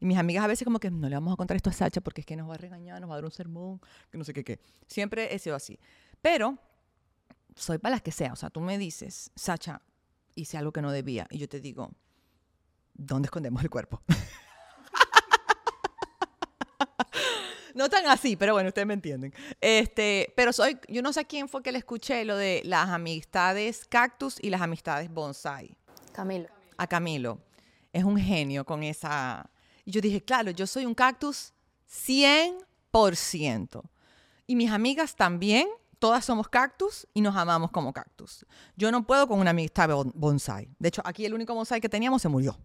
Y 0.00 0.06
mis 0.06 0.18
amigas 0.18 0.44
a 0.44 0.46
veces 0.46 0.64
como 0.64 0.80
que 0.80 0.90
no 0.90 1.08
le 1.08 1.14
vamos 1.14 1.34
a 1.34 1.36
contar 1.36 1.56
esto 1.56 1.70
a 1.70 1.74
Sacha 1.74 2.00
porque 2.00 2.22
es 2.22 2.26
que 2.26 2.34
nos 2.34 2.48
va 2.48 2.54
a 2.54 2.58
regañar, 2.58 3.00
nos 3.00 3.10
va 3.10 3.14
a 3.14 3.16
dar 3.18 3.24
un 3.24 3.30
sermón, 3.30 3.80
que 4.10 4.16
no 4.16 4.24
sé 4.24 4.32
qué 4.32 4.42
qué. 4.42 4.58
Siempre 4.86 5.34
he 5.34 5.38
sido 5.38 5.54
así. 5.54 5.78
Pero 6.22 6.58
soy 7.54 7.78
para 7.78 7.96
las 7.96 8.02
que 8.02 8.10
sea. 8.10 8.32
O 8.32 8.36
sea, 8.36 8.50
tú 8.50 8.60
me 8.60 8.78
dices, 8.78 9.30
Sacha, 9.36 9.82
hice 10.34 10.56
algo 10.56 10.72
que 10.72 10.82
no 10.82 10.90
debía. 10.90 11.26
Y 11.30 11.38
yo 11.38 11.48
te 11.48 11.60
digo, 11.60 11.90
¿dónde 12.94 13.26
escondemos 13.26 13.62
el 13.62 13.70
cuerpo? 13.70 14.02
no 17.74 17.88
tan 17.88 18.06
así, 18.06 18.36
pero 18.36 18.54
bueno, 18.54 18.68
ustedes 18.68 18.86
me 18.86 18.94
entienden. 18.94 19.32
Este, 19.60 20.32
pero 20.36 20.52
soy, 20.52 20.78
yo 20.88 21.02
no 21.02 21.12
sé 21.12 21.24
quién 21.24 21.48
fue 21.48 21.62
que 21.62 21.72
le 21.72 21.78
escuché 21.78 22.24
lo 22.24 22.36
de 22.36 22.62
las 22.64 22.88
amistades 22.88 23.84
cactus 23.88 24.38
y 24.40 24.50
las 24.50 24.60
amistades 24.60 25.10
bonsai. 25.10 25.76
Camilo. 26.12 26.48
A 26.76 26.86
Camilo. 26.86 27.38
Es 27.92 28.04
un 28.04 28.16
genio 28.16 28.64
con 28.64 28.82
esa. 28.82 29.50
Y 29.84 29.90
yo 29.90 30.00
dije, 30.00 30.22
claro, 30.22 30.50
yo 30.50 30.66
soy 30.66 30.86
un 30.86 30.94
cactus 30.94 31.52
100%. 31.90 33.82
Y 34.46 34.56
mis 34.56 34.70
amigas 34.70 35.14
también, 35.16 35.68
todas 35.98 36.24
somos 36.24 36.48
cactus 36.48 37.06
y 37.14 37.20
nos 37.20 37.36
amamos 37.36 37.70
como 37.70 37.92
cactus. 37.92 38.44
Yo 38.76 38.90
no 38.90 39.06
puedo 39.06 39.28
con 39.28 39.38
una 39.38 39.50
amistad 39.50 39.90
bonsai. 40.14 40.68
De 40.78 40.88
hecho, 40.88 41.02
aquí 41.04 41.24
el 41.24 41.34
único 41.34 41.54
bonsai 41.54 41.80
que 41.80 41.88
teníamos 41.88 42.22
se 42.22 42.28
murió. 42.28 42.58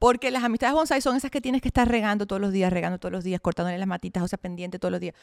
Porque 0.00 0.30
las 0.30 0.42
amistades 0.42 0.74
bonsai 0.74 1.02
son 1.02 1.14
esas 1.14 1.30
que 1.30 1.42
tienes 1.42 1.60
que 1.60 1.68
estar 1.68 1.86
regando 1.86 2.26
todos 2.26 2.40
los 2.40 2.52
días, 2.52 2.72
regando 2.72 2.98
todos 2.98 3.12
los 3.12 3.22
días, 3.22 3.38
cortándole 3.38 3.76
las 3.76 3.86
matitas, 3.86 4.22
o 4.22 4.28
sea, 4.28 4.38
pendiente 4.38 4.78
todos 4.78 4.92
los 4.92 4.98
días. 4.98 5.14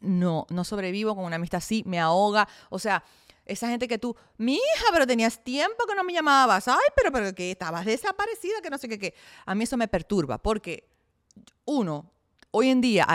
No, 0.00 0.46
no 0.48 0.64
sobrevivo 0.64 1.14
con 1.14 1.26
una 1.26 1.36
amistad 1.36 1.58
así, 1.58 1.82
me 1.84 2.00
ahoga. 2.00 2.48
O 2.70 2.78
sea, 2.78 3.04
esa 3.44 3.68
gente 3.68 3.86
que 3.86 3.98
tú, 3.98 4.16
mi 4.38 4.54
hija, 4.54 4.86
pero 4.90 5.06
tenías 5.06 5.44
tiempo 5.44 5.84
que 5.86 5.94
no 5.94 6.02
me 6.02 6.14
llamabas, 6.14 6.66
ay, 6.66 6.78
pero, 6.96 7.12
pero 7.12 7.34
que 7.34 7.50
estabas 7.50 7.84
desaparecida, 7.84 8.62
que 8.62 8.70
no 8.70 8.78
sé 8.78 8.88
qué, 8.88 8.98
qué. 8.98 9.14
A 9.44 9.54
mí 9.54 9.64
eso 9.64 9.76
me 9.76 9.86
perturba, 9.86 10.38
porque 10.38 10.88
uno, 11.66 12.10
hoy 12.52 12.70
en 12.70 12.80
día, 12.80 13.06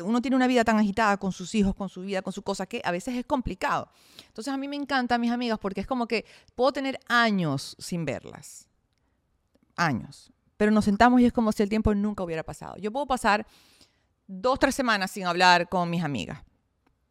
uno 0.00 0.22
tiene 0.22 0.36
una 0.36 0.46
vida 0.46 0.62
tan 0.62 0.78
agitada 0.78 1.16
con 1.16 1.32
sus 1.32 1.56
hijos, 1.56 1.74
con 1.74 1.88
su 1.88 2.02
vida, 2.02 2.22
con 2.22 2.32
su 2.32 2.42
cosa, 2.42 2.66
que 2.66 2.80
a 2.84 2.92
veces 2.92 3.16
es 3.16 3.26
complicado. 3.26 3.90
Entonces 4.28 4.54
a 4.54 4.56
mí 4.58 4.68
me 4.68 4.76
encantan 4.76 5.20
mis 5.20 5.32
amigas 5.32 5.58
porque 5.58 5.80
es 5.80 5.88
como 5.88 6.06
que 6.06 6.24
puedo 6.54 6.72
tener 6.72 7.00
años 7.08 7.74
sin 7.80 8.04
verlas 8.04 8.68
años. 9.76 10.32
Pero 10.56 10.70
nos 10.70 10.84
sentamos 10.84 11.20
y 11.20 11.26
es 11.26 11.32
como 11.32 11.52
si 11.52 11.62
el 11.62 11.68
tiempo 11.68 11.94
nunca 11.94 12.22
hubiera 12.22 12.42
pasado. 12.42 12.76
Yo 12.76 12.92
puedo 12.92 13.06
pasar 13.06 13.46
dos, 14.26 14.58
tres 14.58 14.74
semanas 14.74 15.10
sin 15.10 15.26
hablar 15.26 15.68
con 15.68 15.90
mis 15.90 16.02
amigas. 16.02 16.42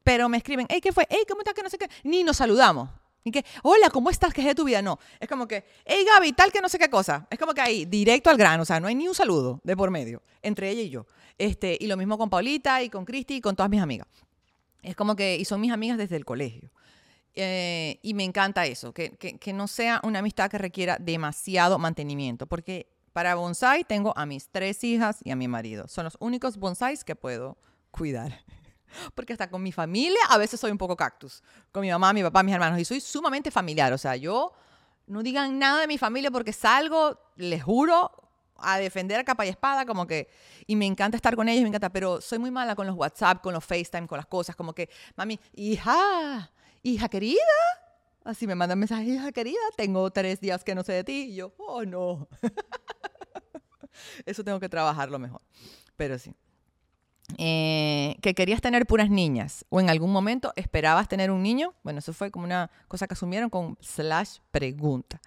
Pero 0.03 0.29
me 0.29 0.37
escriben, 0.37 0.65
hey, 0.69 0.81
¿qué 0.81 0.91
fue? 0.91 1.05
Hey, 1.09 1.23
¿cómo 1.27 1.41
estás? 1.41 1.53
Que 1.53 1.63
no 1.63 1.69
sé 1.69 1.77
qué. 1.77 1.89
Ni 2.03 2.23
nos 2.23 2.37
saludamos. 2.37 2.89
Y 3.23 3.31
que, 3.31 3.45
hola, 3.63 3.89
¿cómo 3.89 4.09
estás? 4.09 4.33
¿Qué 4.33 4.41
es 4.41 4.47
de 4.47 4.55
tu 4.55 4.65
vida? 4.65 4.81
No. 4.81 4.99
Es 5.19 5.29
como 5.29 5.47
que, 5.47 5.63
hey, 5.85 6.03
Gaby, 6.05 6.33
tal 6.33 6.51
que 6.51 6.59
no 6.59 6.67
sé 6.67 6.77
qué 6.77 6.89
cosa. 6.89 7.25
Es 7.29 7.39
como 7.39 7.53
que 7.53 7.61
ahí, 7.61 7.85
directo 7.85 8.29
al 8.29 8.37
grano. 8.37 8.63
O 8.63 8.65
sea, 8.65 8.79
no 8.79 8.87
hay 8.87 8.95
ni 8.95 9.07
un 9.07 9.15
saludo 9.15 9.61
de 9.63 9.77
por 9.77 9.91
medio 9.91 10.21
entre 10.41 10.69
ella 10.69 10.81
y 10.81 10.89
yo. 10.89 11.05
Este, 11.37 11.77
y 11.79 11.87
lo 11.87 11.95
mismo 11.95 12.17
con 12.17 12.29
Paulita 12.29 12.83
y 12.83 12.89
con 12.89 13.05
Cristi 13.05 13.35
y 13.35 13.41
con 13.41 13.55
todas 13.55 13.69
mis 13.69 13.81
amigas. 13.81 14.07
Es 14.81 14.95
como 14.95 15.15
que, 15.15 15.37
y 15.37 15.45
son 15.45 15.61
mis 15.61 15.71
amigas 15.71 15.97
desde 15.97 16.17
el 16.17 16.25
colegio. 16.25 16.69
Eh, 17.35 17.99
y 18.03 18.13
me 18.13 18.23
encanta 18.23 18.65
eso, 18.65 18.93
que, 18.93 19.11
que, 19.17 19.53
no 19.53 19.67
sea 19.67 19.99
una 20.03 20.19
amistad 20.19 20.51
que 20.51 20.59
requiera 20.59 20.97
demasiado 20.99 21.79
mantenimiento, 21.79 22.45
porque 22.45 22.87
para 23.11 23.33
bonsai 23.33 23.83
tengo 23.83 24.13
a 24.15 24.27
mis 24.27 24.49
tres 24.49 24.83
hijas 24.83 25.17
y 25.23 25.31
a 25.31 25.35
mi 25.35 25.47
marido. 25.47 25.87
Son 25.87 26.03
los 26.03 26.15
únicos 26.19 26.57
bonsais 26.57 27.03
que 27.03 27.15
puedo 27.15 27.57
cuidar. 27.91 28.39
Porque 29.15 29.33
hasta 29.33 29.49
con 29.49 29.63
mi 29.63 29.71
familia 29.71 30.19
a 30.29 30.37
veces 30.37 30.59
soy 30.59 30.69
un 30.69 30.77
poco 30.77 30.95
cactus. 30.95 31.41
Con 31.71 31.81
mi 31.81 31.89
mamá, 31.89 32.13
mi 32.13 32.21
papá, 32.21 32.43
mis 32.43 32.53
hermanos. 32.53 32.79
Y 32.79 32.85
soy 32.85 33.01
sumamente 33.01 33.49
familiar. 33.49 33.91
O 33.91 33.97
sea, 33.97 34.15
yo 34.15 34.53
no 35.07 35.23
digan 35.23 35.57
nada 35.57 35.81
de 35.81 35.87
mi 35.87 35.97
familia 35.97 36.29
porque 36.29 36.53
salgo, 36.53 37.19
les 37.35 37.63
juro, 37.63 38.11
a 38.57 38.77
defender 38.77 39.19
a 39.19 39.23
capa 39.23 39.45
y 39.45 39.49
espada, 39.49 39.85
como 39.85 40.07
que, 40.07 40.29
y 40.67 40.75
me 40.75 40.85
encanta 40.85 41.17
estar 41.17 41.35
con 41.35 41.49
ellos, 41.49 41.63
me 41.63 41.69
encanta, 41.69 41.89
pero 41.89 42.21
soy 42.21 42.39
muy 42.39 42.51
mala 42.51 42.75
con 42.75 42.87
los 42.87 42.95
WhatsApp, 42.95 43.41
con 43.41 43.53
los 43.53 43.63
FaceTime, 43.63 44.07
con 44.07 44.17
las 44.17 44.25
cosas, 44.25 44.55
como 44.55 44.73
que, 44.73 44.89
mami, 45.15 45.39
hija, 45.53 46.51
hija 46.83 47.09
querida. 47.09 47.39
Así 48.23 48.47
me 48.47 48.55
mandan 48.55 48.79
mensajes, 48.79 49.07
hija 49.07 49.31
querida, 49.31 49.59
tengo 49.75 50.09
tres 50.11 50.39
días 50.39 50.63
que 50.63 50.75
no 50.75 50.83
sé 50.83 50.93
de 50.93 51.03
ti. 51.03 51.29
Y 51.31 51.35
yo, 51.35 51.53
oh 51.57 51.83
no. 51.83 52.29
Eso 54.25 54.43
tengo 54.43 54.59
que 54.59 54.69
trabajarlo 54.69 55.19
mejor. 55.19 55.41
Pero 55.97 56.17
sí. 56.17 56.33
Eh, 57.37 58.17
que 58.21 58.33
querías 58.33 58.61
tener 58.61 58.85
puras 58.85 59.09
niñas 59.09 59.65
o 59.69 59.79
en 59.79 59.89
algún 59.89 60.11
momento 60.11 60.51
esperabas 60.55 61.07
tener 61.07 61.31
un 61.31 61.41
niño. 61.41 61.73
Bueno, 61.83 61.99
eso 61.99 62.13
fue 62.13 62.31
como 62.31 62.45
una 62.45 62.69
cosa 62.87 63.07
que 63.07 63.13
asumieron 63.13 63.49
con 63.49 63.77
slash 63.81 64.39
pregunta. 64.51 65.21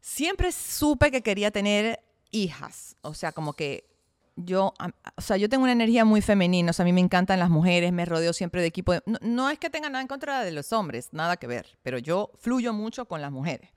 Siempre 0.00 0.52
supe 0.52 1.10
que 1.10 1.22
quería 1.22 1.50
tener 1.50 2.00
hijas. 2.30 2.96
O 3.02 3.12
sea, 3.12 3.32
como 3.32 3.52
que 3.52 3.89
yo, 4.44 4.74
o 5.16 5.20
sea, 5.20 5.36
yo 5.36 5.48
tengo 5.48 5.64
una 5.64 5.72
energía 5.72 6.04
muy 6.04 6.20
femenina, 6.20 6.70
o 6.70 6.72
sea, 6.72 6.84
a 6.84 6.86
mí 6.86 6.92
me 6.92 7.00
encantan 7.00 7.38
las 7.38 7.50
mujeres, 7.50 7.92
me 7.92 8.04
rodeo 8.04 8.32
siempre 8.32 8.60
de 8.60 8.68
equipo. 8.68 8.94
no, 9.20 9.50
es 9.50 9.58
que 9.58 9.70
tenga 9.70 9.88
nada 9.88 10.02
en 10.02 10.08
contra 10.08 10.44
de 10.44 10.52
los 10.52 10.72
hombres, 10.72 11.08
nada 11.12 11.36
que 11.36 11.46
ver, 11.46 11.78
pero 11.82 11.98
yo 11.98 12.30
fluyo 12.38 12.72
mucho 12.72 13.06
con 13.06 13.20
las 13.20 13.32
mujeres. 13.32 13.70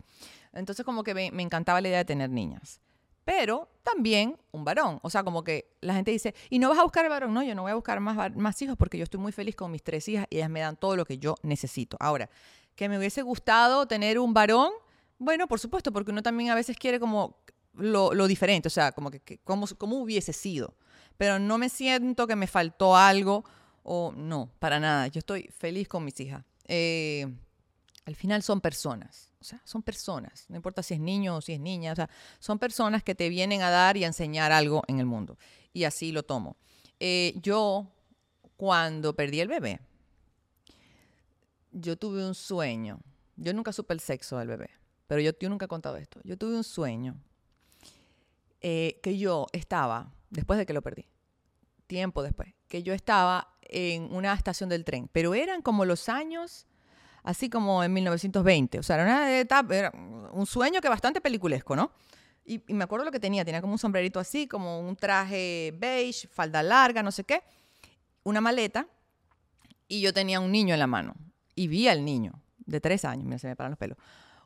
Entonces, 0.53 0.85
como 0.85 1.03
que 1.03 1.13
me, 1.13 1.41
encantaba 1.41 1.81
la 1.81 1.87
idea 1.87 1.97
de 1.99 2.05
tener 2.05 2.29
niñas. 2.29 2.79
Pero 3.25 3.69
también 3.83 4.37
un 4.51 4.65
varón. 4.65 4.99
O 5.01 5.09
sea, 5.09 5.23
como 5.23 5.43
que 5.43 5.73
la 5.81 5.93
gente 5.93 6.11
dice, 6.11 6.35
¿y 6.49 6.59
no 6.59 6.69
vas 6.69 6.77
a 6.77 6.83
buscar 6.83 7.07
varón? 7.09 7.33
No, 7.33 7.41
yo 7.41 7.55
no 7.55 7.63
voy 7.63 7.71
a 7.71 7.75
buscar 7.75 7.99
más, 7.99 8.35
más 8.35 8.61
hijos 8.61 8.75
porque 8.77 8.97
yo 8.97 9.05
estoy 9.05 9.19
muy 9.19 9.31
feliz 9.31 9.55
con 9.55 9.71
mis 9.71 9.81
tres 9.81 10.07
hijas 10.09 10.27
y 10.29 10.37
ellas 10.37 10.49
me 10.49 10.59
dan 10.59 10.75
todo 10.75 10.95
lo 10.95 11.05
que 11.05 11.17
yo 11.17 11.35
necesito. 11.41 11.97
Ahora, 11.99 12.29
que 12.75 12.89
me 12.89 12.97
hubiese 12.97 13.21
gustado 13.21 13.87
tener 13.87 14.19
un 14.19 14.33
varón, 14.33 14.71
bueno, 15.17 15.47
por 15.47 15.59
supuesto, 15.59 15.91
porque 15.93 16.11
uno 16.11 16.21
también 16.21 16.51
a 16.51 16.55
veces 16.55 16.77
quiere 16.77 16.99
como 16.99 17.37
lo, 17.75 18.27
diferente, 18.27 18.67
o 18.67 18.71
sea, 18.71 18.91
como 18.91 19.11
que, 19.11 19.39
como, 19.43 19.65
hubiese 19.97 20.33
sido. 20.33 20.75
Pero 21.17 21.39
no 21.39 21.57
me 21.57 21.69
siento 21.69 22.27
que 22.27 22.35
me 22.35 22.47
faltó 22.47 22.95
algo 22.95 23.43
o 23.83 24.13
no, 24.15 24.51
para 24.59 24.79
nada. 24.79 25.07
Yo 25.07 25.19
estoy 25.19 25.49
feliz 25.57 25.87
con 25.87 26.03
mis 26.03 26.19
hijas. 26.19 26.43
Eh, 26.65 27.27
al 28.05 28.15
final 28.15 28.43
son 28.43 28.59
personas, 28.59 29.31
o 29.39 29.43
sea, 29.43 29.61
son 29.63 29.81
personas. 29.81 30.45
No 30.49 30.55
importa 30.55 30.83
si 30.83 30.93
es 30.95 30.99
niño 30.99 31.37
o 31.37 31.41
si 31.41 31.53
es 31.53 31.59
niña, 31.59 31.93
o 31.93 31.95
sea, 31.95 32.09
son 32.39 32.59
personas 32.59 33.03
que 33.03 33.15
te 33.15 33.29
vienen 33.29 33.61
a 33.61 33.69
dar 33.69 33.95
y 33.95 34.03
a 34.03 34.07
enseñar 34.07 34.51
algo 34.51 34.83
en 34.87 34.99
el 34.99 35.05
mundo. 35.05 35.37
Y 35.71 35.85
así 35.85 36.11
lo 36.11 36.23
tomo. 36.23 36.57
Eh, 36.99 37.33
yo, 37.41 37.87
cuando 38.57 39.15
perdí 39.15 39.39
el 39.39 39.47
bebé, 39.47 39.79
yo 41.71 41.97
tuve 41.97 42.25
un 42.25 42.35
sueño. 42.35 42.99
Yo 43.35 43.53
nunca 43.53 43.73
supe 43.73 43.93
el 43.93 43.99
sexo 43.99 44.37
del 44.37 44.47
bebé, 44.47 44.69
pero 45.07 45.21
yo, 45.21 45.31
yo 45.39 45.49
nunca 45.49 45.65
he 45.65 45.69
contado 45.69 45.97
esto. 45.97 46.19
Yo 46.23 46.37
tuve 46.37 46.55
un 46.55 46.63
sueño 46.63 47.19
eh, 48.63 48.99
que 49.03 49.17
yo 49.17 49.47
estaba, 49.51 50.11
después 50.29 50.57
de 50.57 50.65
que 50.65 50.73
lo 50.73 50.81
perdí, 50.81 51.05
tiempo 51.85 52.23
después, 52.23 52.53
que 52.67 52.81
yo 52.81 52.93
estaba 52.93 53.55
en 53.61 54.13
una 54.13 54.33
estación 54.33 54.69
del 54.69 54.83
tren, 54.83 55.09
pero 55.11 55.35
eran 55.35 55.61
como 55.61 55.85
los 55.85 56.09
años 56.09 56.65
así 57.23 57.49
como 57.49 57.83
en 57.83 57.93
1920. 57.93 58.79
O 58.79 58.83
sea, 58.83 58.95
era 58.95 59.05
una 59.05 59.39
etapa, 59.39 59.75
era 59.75 59.91
un 59.91 60.45
sueño 60.45 60.81
que 60.81 60.89
bastante 60.89 61.21
peliculesco, 61.21 61.75
¿no? 61.75 61.91
Y, 62.45 62.61
y 62.67 62.73
me 62.73 62.83
acuerdo 62.83 63.05
lo 63.05 63.11
que 63.11 63.19
tenía, 63.19 63.45
tenía 63.45 63.61
como 63.61 63.73
un 63.73 63.79
sombrerito 63.79 64.19
así, 64.19 64.47
como 64.47 64.79
un 64.79 64.95
traje 64.95 65.73
beige, 65.77 66.27
falda 66.27 66.61
larga, 66.61 67.01
no 67.01 67.11
sé 67.11 67.23
qué, 67.23 67.41
una 68.23 68.41
maleta, 68.41 68.87
y 69.87 70.01
yo 70.01 70.13
tenía 70.13 70.39
un 70.39 70.51
niño 70.51 70.73
en 70.73 70.79
la 70.79 70.87
mano. 70.87 71.15
Y 71.55 71.67
vi 71.67 71.87
al 71.87 72.03
niño, 72.03 72.41
de 72.65 72.81
tres 72.81 73.05
años, 73.05 73.25
mira, 73.25 73.39
se 73.39 73.47
me 73.47 73.55
paran 73.55 73.71
los 73.71 73.79
pelos. 73.79 73.97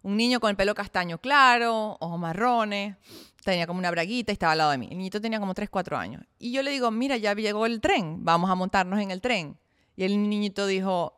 Un 0.04 0.16
niño 0.18 0.40
con 0.40 0.50
el 0.50 0.56
pelo 0.56 0.76
castaño 0.76 1.18
claro, 1.20 1.98
ojos 2.00 2.20
marrones, 2.20 2.96
tenía 3.44 3.68
como 3.68 3.80
una 3.80 3.92
braguita 3.92 4.32
y 4.32 4.34
estaba 4.34 4.52
al 4.52 4.58
lado 4.58 4.72
de 4.72 4.78
mí. 4.78 4.88
El 4.92 4.98
niñito 4.98 5.22
tenía 5.22 5.40
como 5.40 5.54
tres, 5.54 5.70
cuatro 5.70 5.98
años. 5.98 6.24
Y 6.38 6.52
yo 6.52 6.62
le 6.64 6.72
digo, 6.72 6.92
mira, 6.92 7.18
ya 7.18 7.34
llegó 7.34 7.66
el 7.66 7.82
tren, 7.82 8.24
vamos 8.24 8.50
a 8.50 8.56
montarnos 8.56 9.00
en 9.00 9.12
el 9.12 9.22
tren. 9.22 9.58
Y 9.96 10.04
el 10.04 10.30
niñito 10.30 10.68
dijo, 10.68 11.18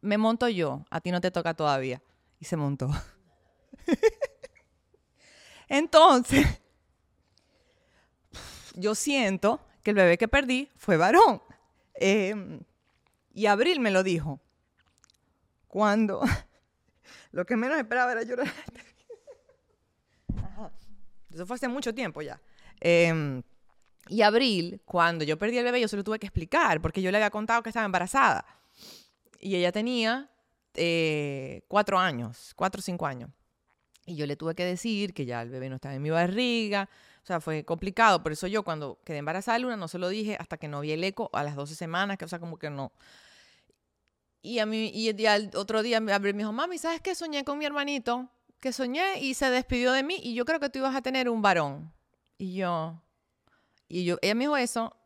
me 0.00 0.18
monto 0.18 0.48
yo, 0.48 0.84
a 0.90 1.00
ti 1.00 1.10
no 1.10 1.20
te 1.20 1.30
toca 1.30 1.54
todavía. 1.54 2.02
Y 2.38 2.44
se 2.44 2.56
montó. 2.56 2.90
Entonces, 5.68 6.46
yo 8.74 8.94
siento 8.94 9.60
que 9.82 9.90
el 9.90 9.96
bebé 9.96 10.18
que 10.18 10.28
perdí 10.28 10.68
fue 10.76 10.96
varón. 10.96 11.42
Eh, 11.94 12.60
y 13.32 13.46
Abril 13.46 13.80
me 13.80 13.90
lo 13.90 14.02
dijo. 14.02 14.40
Cuando 15.68 16.22
lo 17.32 17.44
que 17.44 17.56
menos 17.56 17.78
esperaba 17.78 18.12
era 18.12 18.22
llorar. 18.22 18.46
Ajá. 20.36 20.72
Eso 21.32 21.46
fue 21.46 21.56
hace 21.56 21.68
mucho 21.68 21.94
tiempo 21.94 22.22
ya. 22.22 22.40
Eh, 22.80 23.42
y 24.08 24.22
Abril, 24.22 24.80
cuando 24.84 25.24
yo 25.24 25.38
perdí 25.38 25.58
el 25.58 25.64
bebé, 25.64 25.80
yo 25.80 25.88
se 25.88 25.96
lo 25.96 26.02
tuve 26.02 26.18
que 26.18 26.26
explicar, 26.26 26.80
porque 26.80 27.00
yo 27.00 27.10
le 27.10 27.18
había 27.18 27.30
contado 27.30 27.62
que 27.62 27.70
estaba 27.70 27.86
embarazada. 27.86 28.44
Y 29.38 29.54
ella 29.54 29.70
tenía 29.72 30.28
eh, 30.74 31.62
cuatro 31.68 31.98
años, 31.98 32.52
cuatro 32.56 32.80
o 32.80 32.82
cinco 32.82 33.06
años. 33.06 33.30
Y 34.06 34.16
yo 34.16 34.26
le 34.26 34.34
tuve 34.34 34.54
que 34.56 34.64
decir 34.64 35.14
que 35.14 35.26
ya 35.26 35.42
el 35.42 35.50
bebé 35.50 35.68
no 35.68 35.76
estaba 35.76 35.94
en 35.94 36.02
mi 36.02 36.10
barriga. 36.10 36.88
O 37.22 37.26
sea, 37.26 37.40
fue 37.40 37.64
complicado. 37.64 38.22
Por 38.22 38.32
eso 38.32 38.48
yo 38.48 38.64
cuando 38.64 38.98
quedé 39.04 39.18
embarazada 39.18 39.58
de 39.58 39.62
Luna 39.62 39.76
no 39.76 39.86
se 39.86 39.98
lo 39.98 40.08
dije 40.08 40.36
hasta 40.40 40.56
que 40.56 40.66
no 40.66 40.80
vi 40.80 40.90
el 40.90 41.04
eco 41.04 41.30
a 41.32 41.44
las 41.44 41.54
12 41.54 41.76
semanas, 41.76 42.18
que 42.18 42.24
o 42.24 42.28
sea, 42.28 42.40
como 42.40 42.58
que 42.58 42.70
no. 42.70 42.92
Y 44.42 44.58
a 44.58 44.66
mí, 44.66 44.90
y, 44.94 45.10
y 45.10 45.26
al 45.26 45.50
otro 45.54 45.82
día 45.82 46.00
me 46.00 46.18
dijo, 46.18 46.52
mami, 46.52 46.78
¿sabes 46.78 47.00
qué? 47.00 47.14
Soñé 47.14 47.44
con 47.44 47.58
mi 47.58 47.66
hermanito, 47.66 48.28
que 48.58 48.72
soñé 48.72 49.20
y 49.20 49.34
se 49.34 49.50
despidió 49.50 49.92
de 49.92 50.02
mí 50.02 50.18
y 50.22 50.34
yo 50.34 50.44
creo 50.44 50.60
que 50.60 50.70
tú 50.70 50.78
ibas 50.78 50.94
a 50.94 51.02
tener 51.02 51.28
un 51.28 51.42
varón. 51.42 51.92
Y 52.38 52.54
yo, 52.54 53.02
y 53.88 54.04
yo, 54.04 54.18
ella 54.22 54.34
me 54.34 54.44
dijo 54.44 54.56
eso, 54.56 54.96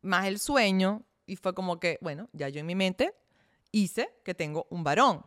más 0.00 0.26
el 0.26 0.38
sueño, 0.38 1.02
y 1.26 1.36
fue 1.36 1.54
como 1.54 1.78
que, 1.78 1.98
bueno, 2.00 2.28
ya 2.32 2.48
yo 2.48 2.60
en 2.60 2.66
mi 2.66 2.74
mente 2.74 3.14
hice 3.70 4.10
que 4.24 4.34
tengo 4.34 4.66
un 4.70 4.82
varón 4.84 5.24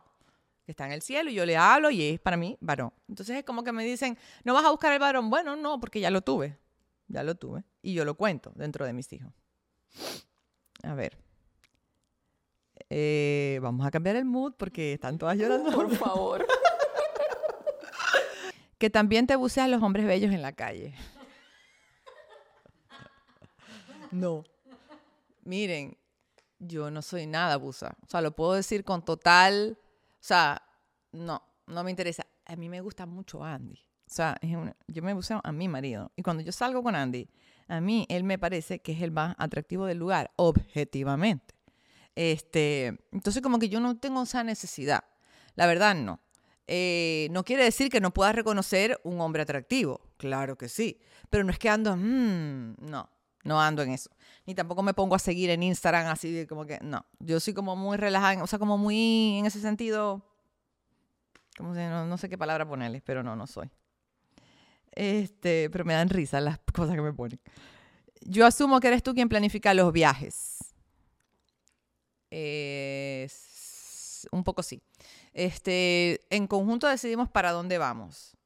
que 0.64 0.72
está 0.72 0.84
en 0.84 0.92
el 0.92 1.00
cielo 1.00 1.30
y 1.30 1.34
yo 1.34 1.46
le 1.46 1.56
hablo 1.56 1.90
y 1.90 2.02
es 2.02 2.20
para 2.20 2.36
mí 2.36 2.58
varón. 2.60 2.92
Entonces 3.08 3.36
es 3.36 3.44
como 3.44 3.62
que 3.62 3.72
me 3.72 3.84
dicen, 3.84 4.18
¿no 4.44 4.52
vas 4.52 4.64
a 4.64 4.70
buscar 4.70 4.92
el 4.92 4.98
varón? 4.98 5.30
Bueno, 5.30 5.56
no, 5.56 5.78
porque 5.80 6.00
ya 6.00 6.10
lo 6.10 6.22
tuve, 6.22 6.58
ya 7.06 7.22
lo 7.22 7.36
tuve. 7.36 7.64
Y 7.82 7.94
yo 7.94 8.04
lo 8.04 8.16
cuento 8.16 8.52
dentro 8.56 8.84
de 8.84 8.92
mis 8.92 9.12
hijos. 9.12 9.32
A 10.82 10.94
ver. 10.94 11.25
Eh, 12.90 13.58
vamos 13.62 13.86
a 13.86 13.90
cambiar 13.90 14.16
el 14.16 14.24
mood 14.24 14.54
porque 14.56 14.92
están 14.92 15.18
todas 15.18 15.36
llorando. 15.38 15.70
Por 15.72 15.94
favor. 15.96 16.46
Que 18.78 18.90
también 18.90 19.26
te 19.26 19.36
bucean 19.36 19.70
los 19.70 19.82
hombres 19.82 20.04
bellos 20.04 20.30
en 20.34 20.42
la 20.42 20.52
calle. 20.52 20.92
No. 24.10 24.44
Miren, 25.44 25.96
yo 26.58 26.90
no 26.90 27.00
soy 27.00 27.26
nada 27.26 27.56
buza. 27.56 27.96
O 28.02 28.06
sea, 28.06 28.20
lo 28.20 28.32
puedo 28.36 28.52
decir 28.52 28.84
con 28.84 29.02
total. 29.02 29.78
O 29.80 30.16
sea, 30.20 30.60
no, 31.12 31.42
no 31.66 31.84
me 31.84 31.90
interesa. 31.90 32.26
A 32.44 32.54
mí 32.56 32.68
me 32.68 32.82
gusta 32.82 33.06
mucho 33.06 33.42
Andy. 33.42 33.78
O 33.78 34.10
sea, 34.12 34.36
es 34.42 34.54
una- 34.54 34.76
yo 34.86 35.02
me 35.02 35.14
buceo 35.14 35.40
a 35.42 35.52
mi 35.52 35.68
marido. 35.68 36.12
Y 36.14 36.22
cuando 36.22 36.42
yo 36.42 36.52
salgo 36.52 36.82
con 36.82 36.94
Andy, 36.94 37.28
a 37.68 37.80
mí 37.80 38.06
él 38.10 38.24
me 38.24 38.38
parece 38.38 38.80
que 38.80 38.92
es 38.92 39.00
el 39.00 39.10
más 39.10 39.34
atractivo 39.38 39.86
del 39.86 39.96
lugar, 39.98 40.30
objetivamente. 40.36 41.54
Este, 42.16 42.98
entonces, 43.12 43.42
como 43.42 43.58
que 43.60 43.68
yo 43.68 43.78
no 43.78 43.96
tengo 43.98 44.22
esa 44.24 44.42
necesidad. 44.42 45.04
La 45.54 45.66
verdad, 45.66 45.94
no. 45.94 46.20
Eh, 46.66 47.28
no 47.30 47.44
quiere 47.44 47.62
decir 47.64 47.90
que 47.90 48.00
no 48.00 48.12
pueda 48.12 48.32
reconocer 48.32 49.00
un 49.04 49.20
hombre 49.20 49.42
atractivo. 49.42 50.00
Claro 50.16 50.56
que 50.58 50.68
sí. 50.68 50.98
Pero 51.30 51.44
no 51.44 51.52
es 51.52 51.58
que 51.58 51.68
ando, 51.68 51.96
"Mm", 51.96 52.74
no, 52.80 53.08
no 53.44 53.60
ando 53.62 53.82
en 53.82 53.90
eso. 53.92 54.10
Ni 54.46 54.54
tampoco 54.54 54.82
me 54.82 54.94
pongo 54.94 55.14
a 55.14 55.18
seguir 55.20 55.50
en 55.50 55.62
Instagram 55.62 56.06
así 56.08 56.46
como 56.48 56.66
que, 56.66 56.78
no. 56.82 57.06
Yo 57.20 57.38
soy 57.38 57.54
como 57.54 57.76
muy 57.76 57.96
relajada, 57.96 58.42
o 58.42 58.46
sea, 58.48 58.58
como 58.58 58.78
muy 58.78 59.38
en 59.38 59.46
ese 59.46 59.60
sentido, 59.60 60.24
como 61.56 61.74
si, 61.74 61.80
no, 61.80 62.06
no 62.06 62.18
sé 62.18 62.28
qué 62.28 62.36
palabra 62.38 62.66
ponerle, 62.68 63.00
pero 63.02 63.22
no, 63.22 63.36
no 63.36 63.46
soy. 63.46 63.70
Este, 64.92 65.68
pero 65.70 65.84
me 65.84 65.92
dan 65.94 66.08
risa 66.08 66.40
las 66.40 66.58
cosas 66.74 66.94
que 66.96 67.02
me 67.02 67.12
ponen. 67.12 67.38
Yo 68.22 68.46
asumo 68.46 68.80
que 68.80 68.88
eres 68.88 69.02
tú 69.02 69.14
quien 69.14 69.28
planifica 69.28 69.74
los 69.74 69.92
viajes. 69.92 70.55
Es- 72.30 74.28
un 74.32 74.42
poco 74.44 74.62
sí. 74.62 74.82
Este, 75.32 76.26
en 76.30 76.46
conjunto 76.46 76.88
decidimos 76.88 77.28
para 77.28 77.52
dónde 77.52 77.78
vamos. 77.78 78.36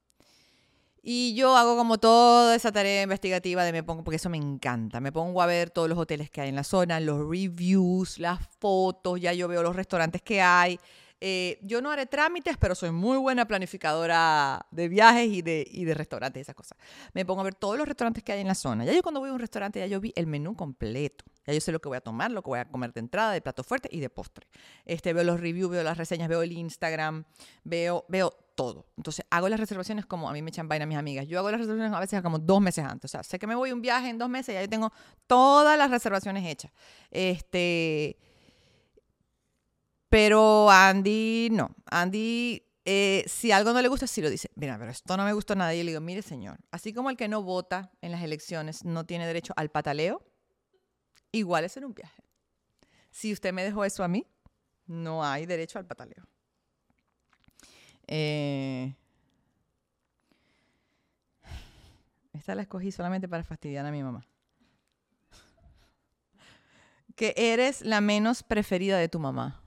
Y 1.02 1.34
yo 1.34 1.56
hago 1.56 1.76
como 1.78 1.96
toda 1.96 2.54
esa 2.54 2.72
tarea 2.72 3.02
investigativa 3.02 3.64
de 3.64 3.72
me 3.72 3.82
pongo, 3.82 4.04
porque 4.04 4.16
eso 4.16 4.28
me 4.28 4.36
encanta. 4.36 5.00
Me 5.00 5.12
pongo 5.12 5.40
a 5.40 5.46
ver 5.46 5.70
todos 5.70 5.88
los 5.88 5.98
hoteles 5.98 6.30
que 6.30 6.42
hay 6.42 6.50
en 6.50 6.56
la 6.56 6.64
zona, 6.64 7.00
los 7.00 7.18
reviews, 7.26 8.18
las 8.18 8.38
fotos, 8.58 9.18
ya 9.18 9.32
yo 9.32 9.48
veo 9.48 9.62
los 9.62 9.74
restaurantes 9.74 10.20
que 10.20 10.42
hay. 10.42 10.78
Eh, 11.22 11.58
yo 11.62 11.80
no 11.80 11.90
haré 11.90 12.04
trámites, 12.06 12.56
pero 12.58 12.74
soy 12.74 12.90
muy 12.92 13.16
buena 13.16 13.46
planificadora 13.46 14.66
de 14.70 14.88
viajes 14.88 15.28
y 15.28 15.42
de, 15.42 15.66
y 15.70 15.84
de 15.84 15.94
restaurantes 15.94 16.40
y 16.40 16.42
esas 16.42 16.54
cosas. 16.54 16.76
Me 17.14 17.24
pongo 17.24 17.40
a 17.42 17.44
ver 17.44 17.54
todos 17.54 17.78
los 17.78 17.86
restaurantes 17.88 18.22
que 18.22 18.32
hay 18.32 18.40
en 18.40 18.46
la 18.48 18.54
zona. 18.54 18.84
Ya 18.84 18.92
yo 18.92 19.02
cuando 19.02 19.20
voy 19.20 19.30
a 19.30 19.32
un 19.32 19.38
restaurante, 19.38 19.78
ya 19.80 19.86
yo 19.86 20.00
vi 20.00 20.12
el 20.16 20.26
menú 20.26 20.54
completo. 20.54 21.24
Ya 21.50 21.54
yo 21.54 21.60
sé 21.60 21.72
lo 21.72 21.80
que 21.80 21.88
voy 21.88 21.96
a 21.96 22.00
tomar, 22.00 22.30
lo 22.30 22.42
que 22.42 22.48
voy 22.50 22.60
a 22.60 22.64
comer 22.64 22.92
de 22.92 23.00
entrada, 23.00 23.32
de 23.32 23.40
plato 23.40 23.64
fuerte 23.64 23.88
y 23.90 23.98
de 23.98 24.08
postre. 24.08 24.46
Este, 24.84 25.12
veo 25.12 25.24
los 25.24 25.40
reviews, 25.40 25.70
veo 25.70 25.82
las 25.82 25.98
reseñas, 25.98 26.28
veo 26.28 26.42
el 26.42 26.52
Instagram, 26.52 27.24
veo, 27.64 28.04
veo 28.08 28.30
todo. 28.54 28.86
Entonces 28.96 29.24
hago 29.30 29.48
las 29.48 29.58
reservaciones 29.58 30.06
como 30.06 30.28
a 30.28 30.32
mí 30.32 30.42
me 30.42 30.50
echan 30.50 30.68
vaina 30.68 30.86
mis 30.86 30.96
amigas. 30.96 31.26
Yo 31.26 31.38
hago 31.38 31.50
las 31.50 31.60
reservaciones 31.60 31.92
a 31.92 31.98
veces 31.98 32.22
como 32.22 32.38
dos 32.38 32.60
meses 32.60 32.84
antes. 32.84 33.10
O 33.10 33.12
sea, 33.12 33.22
sé 33.24 33.38
que 33.38 33.46
me 33.46 33.54
voy 33.54 33.72
un 33.72 33.82
viaje 33.82 34.08
en 34.08 34.18
dos 34.18 34.28
meses 34.28 34.50
y 34.50 34.54
ya 34.54 34.62
yo 34.62 34.68
tengo 34.68 34.92
todas 35.26 35.76
las 35.76 35.90
reservaciones 35.90 36.46
hechas. 36.46 36.70
Este, 37.10 38.16
pero 40.08 40.70
Andy, 40.70 41.48
no. 41.50 41.74
Andy, 41.86 42.62
eh, 42.84 43.24
si 43.26 43.52
algo 43.52 43.72
no 43.72 43.80
le 43.80 43.88
gusta, 43.88 44.06
sí 44.06 44.20
lo 44.20 44.28
dice. 44.28 44.50
Mira, 44.56 44.76
pero 44.78 44.90
esto 44.90 45.16
no 45.16 45.24
me 45.24 45.32
gustó 45.32 45.54
nada. 45.54 45.74
Y 45.74 45.82
le 45.82 45.92
digo, 45.92 46.00
mire, 46.00 46.22
señor, 46.22 46.58
así 46.70 46.92
como 46.92 47.10
el 47.10 47.16
que 47.16 47.28
no 47.28 47.42
vota 47.42 47.92
en 48.00 48.12
las 48.12 48.22
elecciones 48.22 48.84
no 48.84 49.06
tiene 49.06 49.26
derecho 49.26 49.52
al 49.56 49.70
pataleo, 49.70 50.22
igual 51.32 51.64
es 51.64 51.76
en 51.76 51.84
un 51.84 51.94
viaje. 51.94 52.22
Si 53.10 53.32
usted 53.32 53.52
me 53.52 53.64
dejó 53.64 53.84
eso 53.84 54.04
a 54.04 54.08
mí, 54.08 54.26
no 54.86 55.24
hay 55.24 55.46
derecho 55.46 55.78
al 55.78 55.86
pataleo. 55.86 56.26
Eh, 58.06 58.94
esta 62.32 62.54
la 62.54 62.62
escogí 62.62 62.90
solamente 62.90 63.28
para 63.28 63.44
fastidiar 63.44 63.86
a 63.86 63.90
mi 63.90 64.02
mamá. 64.02 64.26
Que 67.14 67.34
eres 67.36 67.82
la 67.82 68.00
menos 68.00 68.42
preferida 68.42 68.98
de 68.98 69.08
tu 69.08 69.20
mamá. 69.20 69.62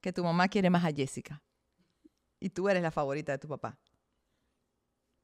Que 0.00 0.12
tu 0.12 0.24
mamá 0.24 0.48
quiere 0.48 0.70
más 0.70 0.84
a 0.84 0.92
Jessica. 0.92 1.42
Y 2.40 2.50
tú 2.50 2.68
eres 2.68 2.82
la 2.82 2.90
favorita 2.90 3.32
de 3.32 3.38
tu 3.38 3.48
papá. 3.48 3.78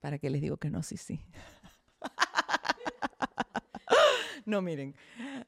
¿Para 0.00 0.18
qué 0.18 0.30
les 0.30 0.40
digo 0.40 0.58
que 0.58 0.70
no? 0.70 0.82
Sí, 0.82 0.96
sí. 0.96 1.20
no, 4.50 4.62
miren. 4.62 4.94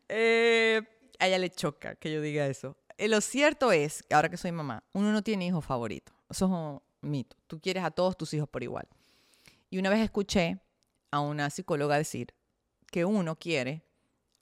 Eh, 0.08 0.82
a 1.18 1.26
ella 1.26 1.38
le 1.38 1.50
choca 1.50 1.94
que 1.94 2.12
yo 2.12 2.20
diga 2.20 2.46
eso. 2.46 2.76
Eh, 2.98 3.08
lo 3.08 3.20
cierto 3.20 3.72
es, 3.72 4.04
ahora 4.10 4.28
que 4.28 4.36
soy 4.36 4.52
mamá, 4.52 4.82
uno 4.92 5.12
no 5.12 5.22
tiene 5.22 5.46
hijos 5.46 5.64
favoritos. 5.64 6.14
Eso 6.28 6.44
es 6.46 6.50
un 6.50 7.10
mito. 7.10 7.36
Tú 7.46 7.60
quieres 7.60 7.84
a 7.84 7.90
todos 7.90 8.16
tus 8.16 8.34
hijos 8.34 8.48
por 8.48 8.62
igual. 8.62 8.88
Y 9.70 9.78
una 9.78 9.88
vez 9.88 10.00
escuché 10.00 10.60
a 11.10 11.20
una 11.20 11.48
psicóloga 11.50 11.96
decir 11.96 12.34
que 12.90 13.04
uno 13.04 13.36
quiere 13.36 13.84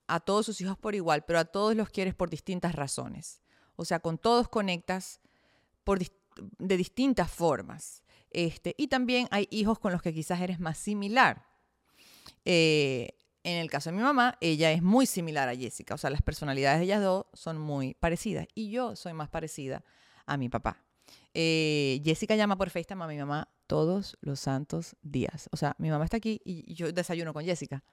a 0.06 0.20
todos 0.20 0.46
sus 0.46 0.60
hijos 0.60 0.78
por 0.78 0.94
igual, 0.94 1.24
pero 1.24 1.38
a 1.38 1.44
todos 1.44 1.76
los 1.76 1.90
quieres 1.90 2.14
por 2.14 2.30
distintas 2.30 2.74
razones. 2.74 3.42
O 3.76 3.84
sea, 3.84 4.00
con 4.00 4.18
todos 4.18 4.48
conectas 4.48 5.20
de 6.58 6.76
distintas 6.76 7.30
formas. 7.30 8.02
Este, 8.30 8.74
y 8.78 8.88
también 8.88 9.28
hay 9.30 9.48
hijos 9.50 9.78
con 9.78 9.92
los 9.92 10.02
que 10.02 10.14
quizás 10.14 10.40
eres 10.40 10.60
más 10.60 10.78
similar. 10.78 11.46
Eh, 12.44 13.10
en 13.46 13.58
el 13.58 13.70
caso 13.70 13.90
de 13.90 13.96
mi 13.96 14.02
mamá, 14.02 14.36
ella 14.40 14.72
es 14.72 14.82
muy 14.82 15.06
similar 15.06 15.48
a 15.48 15.54
Jessica. 15.54 15.94
O 15.94 15.98
sea, 15.98 16.10
las 16.10 16.20
personalidades 16.20 16.80
de 16.80 16.86
ellas 16.86 17.00
dos 17.00 17.26
son 17.32 17.58
muy 17.58 17.94
parecidas. 17.94 18.48
Y 18.56 18.70
yo 18.70 18.96
soy 18.96 19.12
más 19.12 19.28
parecida 19.28 19.84
a 20.26 20.36
mi 20.36 20.48
papá. 20.48 20.82
Eh, 21.32 22.02
Jessica 22.04 22.34
llama 22.34 22.58
por 22.58 22.70
FaceTime 22.70 23.04
a 23.04 23.06
mi 23.06 23.16
mamá 23.16 23.48
todos 23.68 24.18
los 24.20 24.40
santos 24.40 24.96
días. 25.00 25.48
O 25.52 25.56
sea, 25.56 25.76
mi 25.78 25.90
mamá 25.90 26.04
está 26.04 26.16
aquí 26.16 26.40
y 26.44 26.74
yo 26.74 26.90
desayuno 26.90 27.32
con 27.32 27.44
Jessica. 27.44 27.84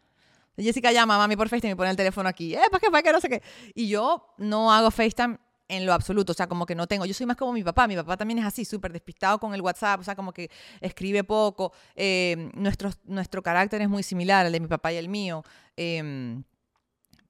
Jessica 0.58 0.92
llama 0.92 1.16
a 1.16 1.18
mami 1.20 1.36
por 1.36 1.50
FaceTime 1.50 1.74
y 1.74 1.76
pone 1.76 1.90
el 1.90 1.98
teléfono 1.98 2.30
aquí. 2.30 2.54
Eh, 2.54 2.60
¿para 2.72 2.80
qué 2.80 3.04
que 3.04 3.12
no 3.12 3.20
sé 3.20 3.30
qué? 3.30 3.42
Y 3.74 3.88
yo 3.88 4.34
no 4.38 4.72
hago 4.72 4.92
FaceTime 4.92 5.38
en 5.68 5.86
lo 5.86 5.94
absoluto, 5.94 6.32
o 6.32 6.36
sea, 6.36 6.48
como 6.48 6.66
que 6.66 6.76
no 6.76 6.88
tengo, 6.88 7.06
yo 7.06 7.14
soy 7.14 7.26
más 7.26 7.38
como 7.38 7.54
mi 7.54 7.64
papá, 7.64 7.88
mi 7.88 7.96
papá 7.96 8.18
también 8.18 8.40
es 8.40 8.46
así, 8.46 8.66
súper 8.66 8.92
despistado 8.92 9.40
con 9.40 9.54
el 9.54 9.62
WhatsApp, 9.62 10.02
o 10.02 10.04
sea, 10.04 10.16
como 10.16 10.34
que 10.34 10.50
escribe 10.82 11.24
poco, 11.24 11.74
eh, 11.96 12.50
nuestro, 12.54 12.92
nuestro 13.06 13.42
carácter 13.42 13.82
es 13.82 13.90
muy 13.90 14.04
similar 14.04 14.46
al 14.46 14.52
de 14.52 14.60
mi 14.60 14.68
papá 14.68 14.94
y 14.94 14.98
el 14.98 15.10
mío, 15.10 15.44
em, 15.78 16.44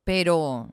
pero 0.03 0.69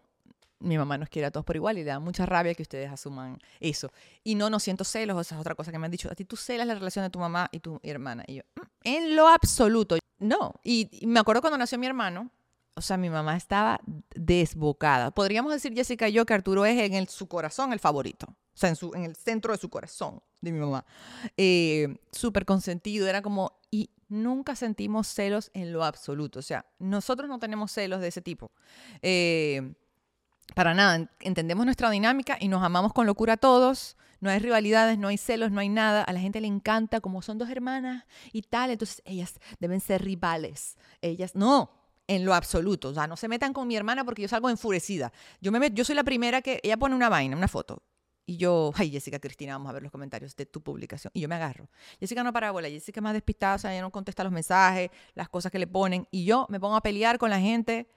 mi 0.60 0.76
mamá 0.76 0.98
nos 0.98 1.08
quiere 1.08 1.26
a 1.26 1.30
todos 1.30 1.44
por 1.44 1.56
igual 1.56 1.78
y 1.78 1.84
da 1.84 1.98
mucha 1.98 2.26
rabia 2.26 2.54
que 2.54 2.62
ustedes 2.62 2.90
asuman 2.90 3.38
eso. 3.60 3.90
Y 4.22 4.34
no, 4.34 4.50
no 4.50 4.60
siento 4.60 4.84
celos, 4.84 5.18
esa 5.20 5.34
es 5.36 5.40
otra 5.40 5.54
cosa 5.54 5.72
que 5.72 5.78
me 5.78 5.86
han 5.86 5.90
dicho, 5.90 6.10
a 6.10 6.14
ti 6.14 6.24
tú 6.24 6.36
celas 6.36 6.66
la 6.66 6.74
relación 6.74 7.04
de 7.04 7.10
tu 7.10 7.18
mamá 7.18 7.48
y 7.52 7.60
tu 7.60 7.80
hermana, 7.82 8.24
y 8.26 8.36
yo, 8.36 8.42
mm, 8.56 8.60
en 8.84 9.16
lo 9.16 9.28
absoluto, 9.28 9.96
no, 10.18 10.54
y 10.62 10.88
me 11.06 11.20
acuerdo 11.20 11.40
cuando 11.40 11.58
nació 11.58 11.78
mi 11.78 11.86
hermano, 11.86 12.30
o 12.80 12.82
sea, 12.82 12.96
mi 12.96 13.10
mamá 13.10 13.36
estaba 13.36 13.78
desbocada. 14.14 15.10
Podríamos 15.10 15.52
decir, 15.52 15.74
Jessica 15.74 16.08
y 16.08 16.12
yo, 16.12 16.24
que 16.24 16.32
Arturo 16.32 16.64
es 16.64 16.80
en 16.90 17.06
su 17.08 17.28
corazón 17.28 17.74
el 17.74 17.78
favorito. 17.78 18.26
O 18.30 18.56
sea, 18.56 18.70
en, 18.70 18.76
su, 18.76 18.94
en 18.94 19.04
el 19.04 19.16
centro 19.16 19.52
de 19.52 19.58
su 19.58 19.68
corazón, 19.68 20.22
de 20.40 20.50
mi 20.50 20.58
mamá. 20.58 20.86
Eh, 21.36 21.94
Súper 22.10 22.46
consentido. 22.46 23.06
Era 23.06 23.20
como, 23.20 23.60
y 23.70 23.90
nunca 24.08 24.56
sentimos 24.56 25.08
celos 25.08 25.50
en 25.52 25.74
lo 25.74 25.84
absoluto. 25.84 26.38
O 26.38 26.42
sea, 26.42 26.64
nosotros 26.78 27.28
no 27.28 27.38
tenemos 27.38 27.70
celos 27.70 28.00
de 28.00 28.08
ese 28.08 28.22
tipo. 28.22 28.50
Eh, 29.02 29.74
para 30.54 30.72
nada. 30.72 31.10
Entendemos 31.20 31.66
nuestra 31.66 31.90
dinámica 31.90 32.38
y 32.40 32.48
nos 32.48 32.62
amamos 32.62 32.94
con 32.94 33.06
locura 33.06 33.34
a 33.34 33.36
todos. 33.36 33.98
No 34.20 34.30
hay 34.30 34.38
rivalidades, 34.38 34.98
no 34.98 35.08
hay 35.08 35.18
celos, 35.18 35.50
no 35.50 35.60
hay 35.60 35.68
nada. 35.68 36.02
A 36.02 36.14
la 36.14 36.20
gente 36.20 36.40
le 36.40 36.46
encanta 36.46 37.02
como 37.02 37.20
son 37.20 37.36
dos 37.36 37.50
hermanas 37.50 38.06
y 38.32 38.40
tal. 38.40 38.70
Entonces 38.70 39.02
ellas 39.04 39.38
deben 39.58 39.80
ser 39.80 40.02
rivales. 40.02 40.78
Ellas, 41.02 41.34
no, 41.34 41.79
en 42.10 42.24
lo 42.24 42.34
absoluto. 42.34 42.88
O 42.88 42.94
sea, 42.94 43.06
no 43.06 43.16
se 43.16 43.28
metan 43.28 43.52
con 43.52 43.68
mi 43.68 43.76
hermana 43.76 44.04
porque 44.04 44.22
yo 44.22 44.28
salgo 44.28 44.50
enfurecida. 44.50 45.12
Yo, 45.40 45.52
me 45.52 45.70
yo 45.70 45.84
soy 45.84 45.94
la 45.94 46.02
primera 46.02 46.42
que 46.42 46.58
ella 46.64 46.76
pone 46.76 46.96
una 46.96 47.08
vaina, 47.08 47.36
una 47.36 47.46
foto. 47.46 47.84
Y 48.26 48.36
yo, 48.36 48.72
ay, 48.74 48.90
Jessica 48.90 49.20
Cristina, 49.20 49.52
vamos 49.52 49.70
a 49.70 49.72
ver 49.72 49.84
los 49.84 49.92
comentarios 49.92 50.34
de 50.34 50.44
tu 50.44 50.60
publicación. 50.60 51.12
Y 51.14 51.20
yo 51.20 51.28
me 51.28 51.36
agarro. 51.36 51.68
Jessica 52.00 52.24
no 52.24 52.32
para 52.32 52.50
bola, 52.50 52.68
Jessica 52.68 52.98
es 52.98 53.02
más 53.02 53.12
despistada, 53.12 53.54
o 53.54 53.58
sea, 53.58 53.72
ella 53.72 53.82
no 53.82 53.92
contesta 53.92 54.24
los 54.24 54.32
mensajes, 54.32 54.90
las 55.14 55.28
cosas 55.28 55.52
que 55.52 55.60
le 55.60 55.68
ponen. 55.68 56.08
Y 56.10 56.24
yo 56.24 56.46
me 56.50 56.58
pongo 56.58 56.74
a 56.74 56.80
pelear 56.80 57.16
con 57.16 57.30
la 57.30 57.38
gente 57.38 57.88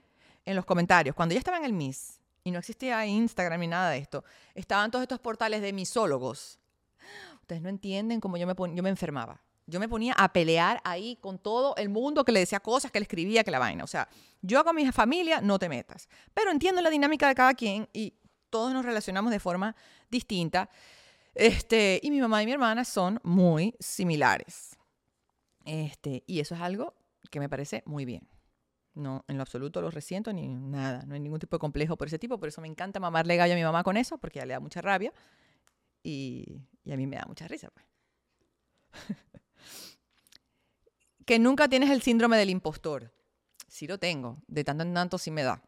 en 0.46 0.56
los 0.56 0.66
comentarios. 0.66 1.16
Cuando 1.16 1.34
ella 1.34 1.40
estaba 1.40 1.58
en 1.58 1.66
el 1.66 1.74
Miss, 1.74 2.20
y 2.44 2.52
no 2.52 2.60
existía 2.60 3.04
Instagram 3.08 3.62
ni 3.62 3.68
nada 3.68 3.90
de 3.90 3.98
esto, 3.98 4.24
estaban 4.54 4.92
todos 4.92 5.02
estos 5.02 5.20
portales 5.20 5.62
de 5.64 5.74
misólogos. 5.74 6.60
Ustedes 7.42 7.64
no 7.64 7.70
entienden 7.70 8.20
cómo 8.20 8.38
yo 8.38 8.46
me, 8.46 8.54
yo 8.76 8.84
me 8.84 8.90
enfermaba. 8.90 9.42
Yo 9.66 9.80
me 9.80 9.88
ponía 9.88 10.14
a 10.14 10.32
pelear 10.34 10.82
ahí 10.84 11.18
con 11.22 11.40
todo 11.40 11.76
el 11.78 11.90
mundo 11.90 12.26
que 12.26 12.32
le 12.32 12.42
decía 12.42 12.60
cosas, 12.60 12.92
que 12.92 13.00
le 13.00 13.04
escribía, 13.04 13.44
que 13.44 13.52
la 13.52 13.60
vaina. 13.60 13.84
O 13.84 13.88
sea, 13.88 14.10
yo 14.42 14.64
con 14.64 14.76
mi 14.76 14.90
familia 14.92 15.40
no 15.42 15.58
te 15.58 15.70
metas. 15.70 16.10
Pero 16.34 16.52
entiendo 16.52 16.82
la 16.82 16.90
dinámica 16.90 17.28
de 17.28 17.36
cada 17.36 17.54
quien 17.54 17.88
y 17.94 18.14
todos 18.50 18.74
nos 18.74 18.86
relacionamos 18.86 19.32
de 19.32 19.40
forma 19.40 19.76
distinta. 20.10 20.70
Este, 21.34 22.00
y 22.04 22.12
mi 22.12 22.20
mamá 22.20 22.44
y 22.44 22.46
mi 22.46 22.52
hermana 22.52 22.84
son 22.84 23.20
muy 23.24 23.76
similares. 23.80 24.78
Este, 25.66 26.24
y 26.28 26.40
eso 26.40 26.56
es 26.56 26.62
algo 26.62 26.94
que 27.32 27.40
me 27.40 27.50
parece 27.50 27.84
muy 27.86 28.06
bien. 28.06 28.28
No, 28.96 29.26
en 29.28 29.38
lo 29.38 29.42
absoluto 29.42 29.82
lo 29.82 29.90
resiento 29.90 30.32
ni 30.34 30.48
nada. 30.48 31.04
No 31.08 31.16
hay 31.16 31.20
ningún 31.20 31.40
tipo 31.40 31.56
de 31.56 31.60
complejo 31.60 31.98
por 31.98 32.08
ese 32.08 32.20
tipo. 32.20 32.38
Por 32.38 32.50
eso 32.50 32.62
me 32.62 32.68
encanta 32.68 33.00
mamarle 33.00 33.38
gallo 33.38 33.54
a 33.54 33.56
mi 33.56 33.64
mamá 33.64 33.84
con 33.84 33.98
eso, 33.98 34.18
porque 34.18 34.40
ella 34.40 34.46
le 34.46 34.54
da 34.54 34.60
mucha 34.60 34.82
rabia. 34.82 35.14
Y, 36.04 36.62
y 36.84 36.92
a 36.92 36.98
mí 36.98 37.08
me 37.08 37.16
da 37.16 37.26
mucha 37.26 37.48
risa. 37.48 37.70
Pues. 37.72 37.86
que 41.26 41.40
nunca 41.40 41.68
tienes 41.68 41.90
el 41.90 42.02
síndrome 42.02 42.38
del 42.38 42.50
impostor. 42.50 43.14
Sí 43.68 43.88
lo 43.88 43.98
tengo, 43.98 44.38
de 44.48 44.64
tanto 44.64 44.84
en 44.84 44.94
tanto 44.94 45.18
sí 45.18 45.32
me 45.32 45.44
da. 45.44 45.64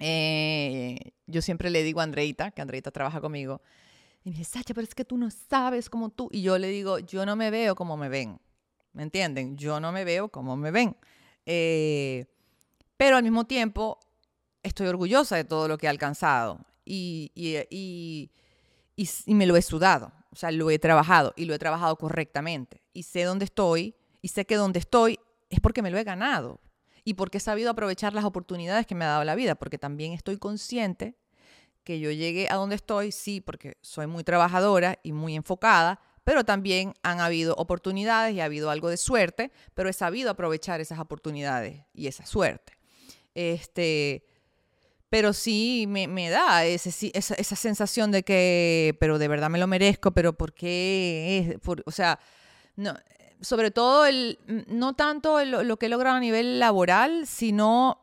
Eh, 0.00 1.12
yo 1.26 1.42
siempre 1.42 1.70
le 1.70 1.82
digo 1.82 2.00
a 2.00 2.04
Andreita, 2.04 2.50
que 2.50 2.62
Andreita 2.62 2.90
trabaja 2.90 3.20
conmigo, 3.20 3.62
y 4.24 4.30
me 4.30 4.36
dice, 4.36 4.52
Sacha, 4.52 4.74
pero 4.74 4.84
es 4.84 4.94
que 4.94 5.04
tú 5.04 5.16
no 5.16 5.30
sabes 5.30 5.90
como 5.90 6.10
tú. 6.10 6.28
Y 6.32 6.42
yo 6.42 6.56
le 6.58 6.68
digo, 6.68 6.98
yo 6.98 7.26
no 7.26 7.36
me 7.36 7.50
veo 7.50 7.74
como 7.74 7.96
me 7.96 8.08
ven. 8.08 8.40
¿Me 8.92 9.02
entienden? 9.02 9.56
Yo 9.56 9.80
no 9.80 9.92
me 9.92 10.04
veo 10.04 10.28
como 10.28 10.56
me 10.56 10.70
ven. 10.70 10.96
Eh, 11.44 12.24
pero 12.96 13.16
al 13.16 13.22
mismo 13.22 13.44
tiempo, 13.44 14.00
estoy 14.62 14.86
orgullosa 14.86 15.36
de 15.36 15.44
todo 15.44 15.68
lo 15.68 15.76
que 15.76 15.86
he 15.86 15.90
alcanzado. 15.90 16.64
Y, 16.86 17.32
y, 17.34 18.30
y 18.96 19.34
me 19.34 19.46
lo 19.46 19.56
he 19.56 19.62
sudado. 19.62 20.12
O 20.34 20.36
sea, 20.36 20.50
lo 20.50 20.70
he 20.70 20.78
trabajado 20.78 21.32
y 21.36 21.44
lo 21.44 21.54
he 21.54 21.58
trabajado 21.58 21.96
correctamente. 21.96 22.82
Y 22.92 23.04
sé 23.04 23.22
dónde 23.22 23.44
estoy 23.44 23.94
y 24.20 24.28
sé 24.28 24.44
que 24.44 24.56
donde 24.56 24.80
estoy 24.80 25.20
es 25.48 25.60
porque 25.60 25.80
me 25.80 25.90
lo 25.90 25.98
he 25.98 26.04
ganado 26.04 26.60
y 27.04 27.14
porque 27.14 27.38
he 27.38 27.40
sabido 27.40 27.70
aprovechar 27.70 28.14
las 28.14 28.24
oportunidades 28.24 28.86
que 28.86 28.94
me 28.94 29.04
ha 29.04 29.08
dado 29.08 29.24
la 29.24 29.34
vida, 29.34 29.54
porque 29.54 29.78
también 29.78 30.12
estoy 30.12 30.38
consciente 30.38 31.16
que 31.84 32.00
yo 32.00 32.10
llegué 32.10 32.48
a 32.50 32.54
donde 32.54 32.76
estoy, 32.76 33.12
sí, 33.12 33.40
porque 33.40 33.76
soy 33.82 34.06
muy 34.06 34.24
trabajadora 34.24 34.98
y 35.02 35.12
muy 35.12 35.36
enfocada, 35.36 36.00
pero 36.24 36.42
también 36.42 36.94
han 37.02 37.20
habido 37.20 37.54
oportunidades 37.56 38.34
y 38.34 38.40
ha 38.40 38.46
habido 38.46 38.70
algo 38.70 38.88
de 38.88 38.96
suerte, 38.96 39.52
pero 39.74 39.90
he 39.90 39.92
sabido 39.92 40.30
aprovechar 40.30 40.80
esas 40.80 40.98
oportunidades 40.98 41.84
y 41.92 42.06
esa 42.06 42.24
suerte. 42.24 42.72
Este, 43.34 44.24
pero 45.14 45.32
sí 45.32 45.84
me, 45.88 46.08
me 46.08 46.28
da 46.28 46.64
ese, 46.64 47.12
esa, 47.14 47.34
esa, 47.34 47.54
sensación 47.54 48.10
de 48.10 48.24
que, 48.24 48.96
pero 48.98 49.20
de 49.20 49.28
verdad 49.28 49.48
me 49.48 49.60
lo 49.60 49.68
merezco, 49.68 50.10
pero 50.10 50.32
¿por 50.32 50.52
qué? 50.52 51.54
Es, 51.56 51.68
o 51.86 51.92
sea, 51.92 52.18
no, 52.74 52.96
sobre 53.40 53.70
todo 53.70 54.06
el, 54.06 54.40
no 54.66 54.94
tanto 54.94 55.44
lo 55.44 55.76
que 55.76 55.86
he 55.86 55.88
logrado 55.88 56.16
a 56.16 56.20
nivel 56.20 56.58
laboral, 56.58 57.28
sino 57.28 58.00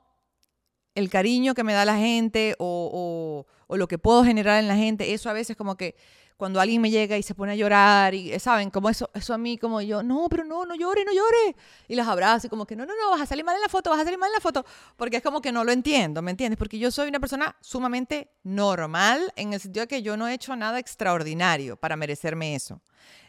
el 0.96 1.10
cariño 1.10 1.54
que 1.54 1.66
me 1.66 1.74
da 1.74 1.84
la 1.84 1.98
gente 1.98 2.56
o, 2.60 3.46
o, 3.68 3.76
lo 3.76 3.90
que 3.90 3.98
puedo 3.98 4.24
generar 4.24 4.58
en 4.60 4.70
la 4.70 4.78
gente. 4.78 5.12
Eso 5.12 5.30
a 5.30 5.34
veces 5.34 5.58
como 5.58 5.76
que 5.76 5.98
cuando 6.42 6.60
alguien 6.60 6.82
me 6.82 6.90
llega 6.90 7.20
y 7.20 7.22
se 7.22 7.36
pone 7.36 7.52
a 7.52 7.56
llorar 7.56 8.16
y, 8.16 8.40
¿saben? 8.40 8.72
Como 8.72 8.90
eso, 8.90 9.12
eso 9.14 9.32
a 9.32 9.38
mí 9.38 9.60
como 9.60 9.80
yo, 9.80 10.02
no, 10.02 10.26
pero 10.28 10.44
no, 10.44 10.66
no 10.66 10.74
llore, 10.74 11.06
no 11.06 11.14
llore. 11.14 11.56
Y 11.88 11.94
los 11.94 12.08
abrazo 12.08 12.48
y 12.48 12.50
como 12.50 12.66
que, 12.66 12.76
no, 12.76 12.84
no, 12.84 12.94
no, 13.00 13.12
vas 13.12 13.22
a 13.22 13.26
salir 13.28 13.46
mal 13.46 13.56
en 13.56 13.62
la 13.62 13.70
foto, 13.70 13.92
vas 13.92 14.00
a 14.00 14.06
salir 14.06 14.18
mal 14.18 14.30
en 14.30 14.34
la 14.34 14.40
foto. 14.40 14.66
Porque 14.98 15.18
es 15.18 15.22
como 15.22 15.40
que 15.40 15.52
no 15.52 15.64
lo 15.64 15.72
entiendo, 15.72 16.24
¿me 16.24 16.32
entiendes? 16.32 16.58
Porque 16.58 16.80
yo 16.80 16.90
soy 16.90 17.10
una 17.10 17.20
persona 17.20 17.56
sumamente 17.62 18.32
normal 18.42 19.32
en 19.36 19.54
el 19.54 19.60
sentido 19.60 19.84
de 19.84 19.88
que 19.88 20.02
yo 20.02 20.18
no 20.18 20.28
he 20.28 20.34
hecho 20.34 20.56
nada 20.56 20.80
extraordinario 20.80 21.78
para 21.78 21.96
merecerme 21.96 22.56
eso. 22.56 22.82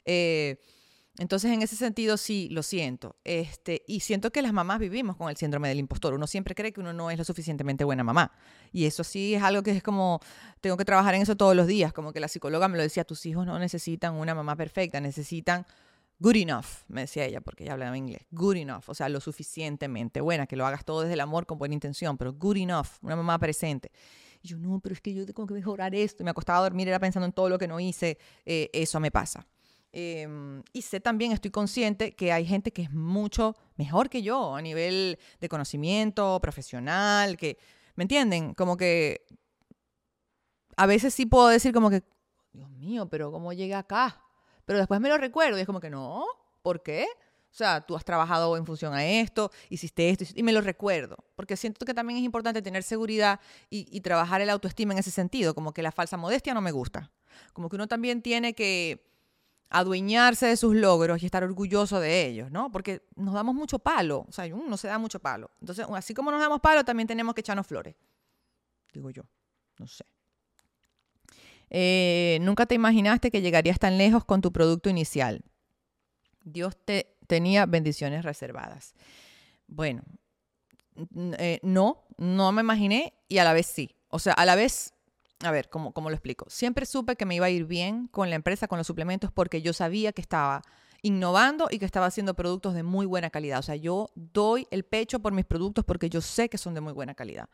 Eh, 0.07 0.57
entonces, 1.19 1.51
en 1.51 1.61
ese 1.61 1.77
sentido, 1.77 2.17
sí, 2.17 2.49
lo 2.51 2.63
siento. 2.63 3.17
Este, 3.25 3.85
y 3.87 4.01
siento 4.01 4.33
que 4.33 4.41
las 4.41 4.53
mamás 4.53 4.79
vivimos 4.79 5.17
con 5.17 5.29
el 5.29 5.37
síndrome 5.37 5.69
del 5.69 5.79
impostor. 5.79 6.15
Uno 6.15 6.27
siempre 6.27 6.55
cree 6.55 6.73
que 6.73 6.81
uno 6.81 6.95
no 6.95 7.11
es 7.11 7.19
lo 7.19 7.25
suficientemente 7.25 7.85
buena 7.85 8.03
mamá. 8.03 8.33
Y 8.73 8.87
eso 8.87 9.05
sí 9.05 9.35
es 9.35 9.43
algo 9.43 9.63
que 9.63 9.73
es 9.73 9.83
como, 9.83 10.21
tengo 10.63 10.79
que 10.79 10.87
trabajar 10.87 11.15
en 11.15 11.23
eso 11.23 11.37
todos 11.37 11.55
los 11.55 11.67
días. 11.67 11.93
Como 11.93 12.15
que 12.15 12.21
la 12.21 12.29
psicóloga 12.29 12.67
me 12.69 12.79
lo 12.79 12.83
decía, 12.83 13.05
tus 13.05 13.27
hijos 13.27 13.45
no 13.45 13.59
necesitan 13.59 14.15
una 14.15 14.35
mamá 14.35 14.57
perfecta, 14.57 15.01
necesitan 15.01 15.67
good 16.19 16.37
enough, 16.37 16.67
me 16.89 17.03
decía 17.03 17.25
ella, 17.27 17.41
porque 17.41 17.65
ella 17.65 17.75
hablaba 17.75 17.97
inglés. 17.97 18.23
Good 18.31 18.57
enough, 18.57 18.85
o 18.87 18.95
sea, 18.95 19.09
lo 19.09 19.21
suficientemente 19.21 20.21
buena, 20.21 20.47
que 20.47 20.57
lo 20.57 20.65
hagas 20.65 20.85
todo 20.85 21.03
desde 21.03 21.15
el 21.15 21.21
amor 21.21 21.47
con 21.47 21.59
buena 21.59 21.75
intención, 21.75 22.17
pero 22.17 22.33
good 22.33 22.57
enough, 22.57 22.87
una 23.03 23.17
mamá 23.17 23.39
presente. 23.39 23.91
Y 24.41 24.49
yo, 24.49 24.59
no, 24.59 24.81
pero 24.81 24.95
es 24.95 25.01
que 25.01 25.13
yo 25.13 25.27
tengo 25.27 25.47
que 25.47 25.55
mejorar 25.55 25.95
esto. 25.95 26.23
Y 26.23 26.25
me 26.25 26.31
acostaba 26.31 26.61
a 26.61 26.63
dormir, 26.63 26.89
era 26.89 26.99
pensando 26.99 27.27
en 27.27 27.33
todo 27.33 27.49
lo 27.49 27.59
que 27.59 27.69
no 27.69 27.79
hice. 27.81 28.19
Eh, 28.47 28.71
eso 28.73 28.99
me 28.99 29.11
pasa. 29.11 29.47
Em, 29.93 30.63
y 30.73 30.83
sé 30.83 31.01
también, 31.01 31.33
estoy 31.33 31.51
consciente 31.51 32.13
que 32.17 32.33
hay 32.33 32.47
gente 32.47 32.73
que 32.73 32.83
es 32.83 32.91
mucho 32.93 33.55
mejor 33.77 34.09
que 34.09 34.23
yo 34.23 34.57
a 34.57 34.63
nivel 34.63 35.19
de 35.39 35.49
conocimiento 35.51 36.41
profesional, 36.41 37.37
que, 37.37 37.59
¿me 37.95 38.05
entienden? 38.05 38.55
Como 38.55 38.79
que 38.79 39.27
a 40.77 40.87
veces 40.87 41.13
sí 41.13 41.27
puedo 41.27 41.49
decir 41.49 41.75
como 41.75 41.91
que, 41.91 42.03
Dios 42.55 42.71
mío, 42.71 43.07
pero 43.11 43.31
¿cómo 43.31 43.53
llegué 43.53 43.75
acá? 43.75 44.25
Pero 44.65 44.79
después 44.79 44.99
me 44.99 45.11
lo 45.11 45.19
recuerdo 45.19 45.59
y 45.59 45.61
es 45.61 45.67
como 45.67 45.81
que 45.81 45.91
no, 45.91 46.25
¿por 46.63 46.83
qué? 46.83 47.07
O 47.51 47.55
sea, 47.55 47.83
tú 47.83 47.95
has 47.95 48.05
trabajado 48.05 48.57
en 48.57 48.65
función 48.65 48.95
a 48.95 49.05
esto, 49.05 49.51
hiciste 49.69 50.09
esto, 50.09 50.25
y 50.35 50.43
me 50.43 50.55
lo 50.55 50.63
recuerdo, 50.63 51.17
porque 51.37 51.55
siento 51.55 51.85
que 51.85 51.93
también 51.93 52.19
es 52.19 52.25
importante 52.25 52.63
tener 52.63 52.83
seguridad 52.83 53.41
y, 53.69 53.87
y 53.95 54.01
trabajar 54.01 54.41
el 54.41 54.49
autoestima 54.49 54.95
en 54.95 55.01
ese 55.01 55.11
sentido, 55.11 55.55
como 55.55 55.75
que 55.75 55.83
la 55.83 55.93
falsa 55.93 56.17
modestia 56.17 56.55
no 56.55 56.63
me 56.63 56.71
gusta, 56.71 57.11
como 57.53 57.69
que 57.69 57.77
uno 57.77 57.89
también 57.89 58.23
tiene 58.23 58.55
que 58.55 59.12
adueñarse 59.73 60.47
de 60.47 60.57
sus 60.57 60.75
logros 60.77 61.23
y 61.23 61.27
estar 61.27 61.43
orgulloso 61.43 61.99
de 61.99 62.27
ellos, 62.27 62.51
¿no? 62.51 62.71
Porque 62.71 63.03
nos 63.17 63.35
damos 63.35 63.55
mucho 63.55 63.79
palo, 63.79 64.27
o 64.29 64.33
sea, 64.33 64.45
uno 64.55 64.77
se 64.77 64.89
da 64.89 64.99
mucho 64.99 65.19
palo. 65.19 65.51
Entonces, 65.61 65.87
así 65.95 66.15
como 66.15 66.31
nos 66.31 66.41
damos 66.41 66.61
palo, 66.61 66.85
también 66.85 67.07
tenemos 67.07 67.35
que 67.35 67.41
echarnos 67.41 67.67
flores, 67.67 67.97
digo 68.93 69.11
yo, 69.11 69.23
no 69.79 69.87
sé. 69.87 70.05
Eh, 71.71 72.39
nunca 72.43 72.67
te 72.67 72.75
imaginaste 72.75 73.31
que 73.31 73.41
llegarías 73.41 73.79
tan 73.79 73.97
lejos 73.97 74.27
con 74.27 74.43
tu 74.43 74.53
producto 74.53 74.91
inicial. 74.91 75.43
Dios 76.45 76.77
te 76.85 77.17
tenía 77.27 77.65
bendiciones 77.65 78.25
reservadas. 78.25 78.95
Bueno, 79.67 80.03
eh, 81.39 81.61
no, 81.63 82.05
no 82.19 82.53
me 82.53 82.61
imaginé 82.61 83.15
y 83.27 83.39
a 83.39 83.45
la 83.45 83.55
vez 83.55 83.67
sí. 83.67 83.97
O 84.09 84.19
sea, 84.19 84.35
a 84.35 84.45
la 84.45 84.55
vez 84.55 84.93
a 85.43 85.51
ver, 85.51 85.69
¿cómo, 85.69 85.93
¿cómo 85.93 86.11
lo 86.11 86.15
explico? 86.15 86.47
Siempre 86.49 86.87
supe 86.87 87.17
que 87.17 87.27
me 87.27 87.35
iba 87.35 87.47
a 87.47 87.51
ir 87.51 87.65
bien 87.65 88.09
con 88.09 88.31
la 88.31 88.37
empresa, 88.37 88.69
con 88.69 88.79
los 88.79 88.87
suplementos, 88.87 89.31
porque 89.33 89.63
yo 89.63 89.73
sabía 89.73 90.13
que 90.13 90.21
estaba 90.21 90.63
innovando 91.03 91.67
y 91.71 91.81
que 91.81 91.85
estaba 91.85 92.07
haciendo 92.07 92.35
productos 92.35 92.75
de 92.75 92.85
muy 92.85 93.07
buena 93.07 93.29
calidad. 93.31 93.59
O 93.59 93.63
sea, 93.63 93.75
yo 93.75 94.11
doy 94.15 94.69
el 94.71 94.85
pecho 94.85 95.21
por 95.21 95.33
mis 95.33 95.45
productos 95.45 95.85
porque 95.85 96.09
yo 96.09 96.21
sé 96.21 96.49
que 96.49 96.59
son 96.59 96.75
de 96.75 96.81
muy 96.81 96.93
buena 96.93 97.15
calidad. 97.15 97.49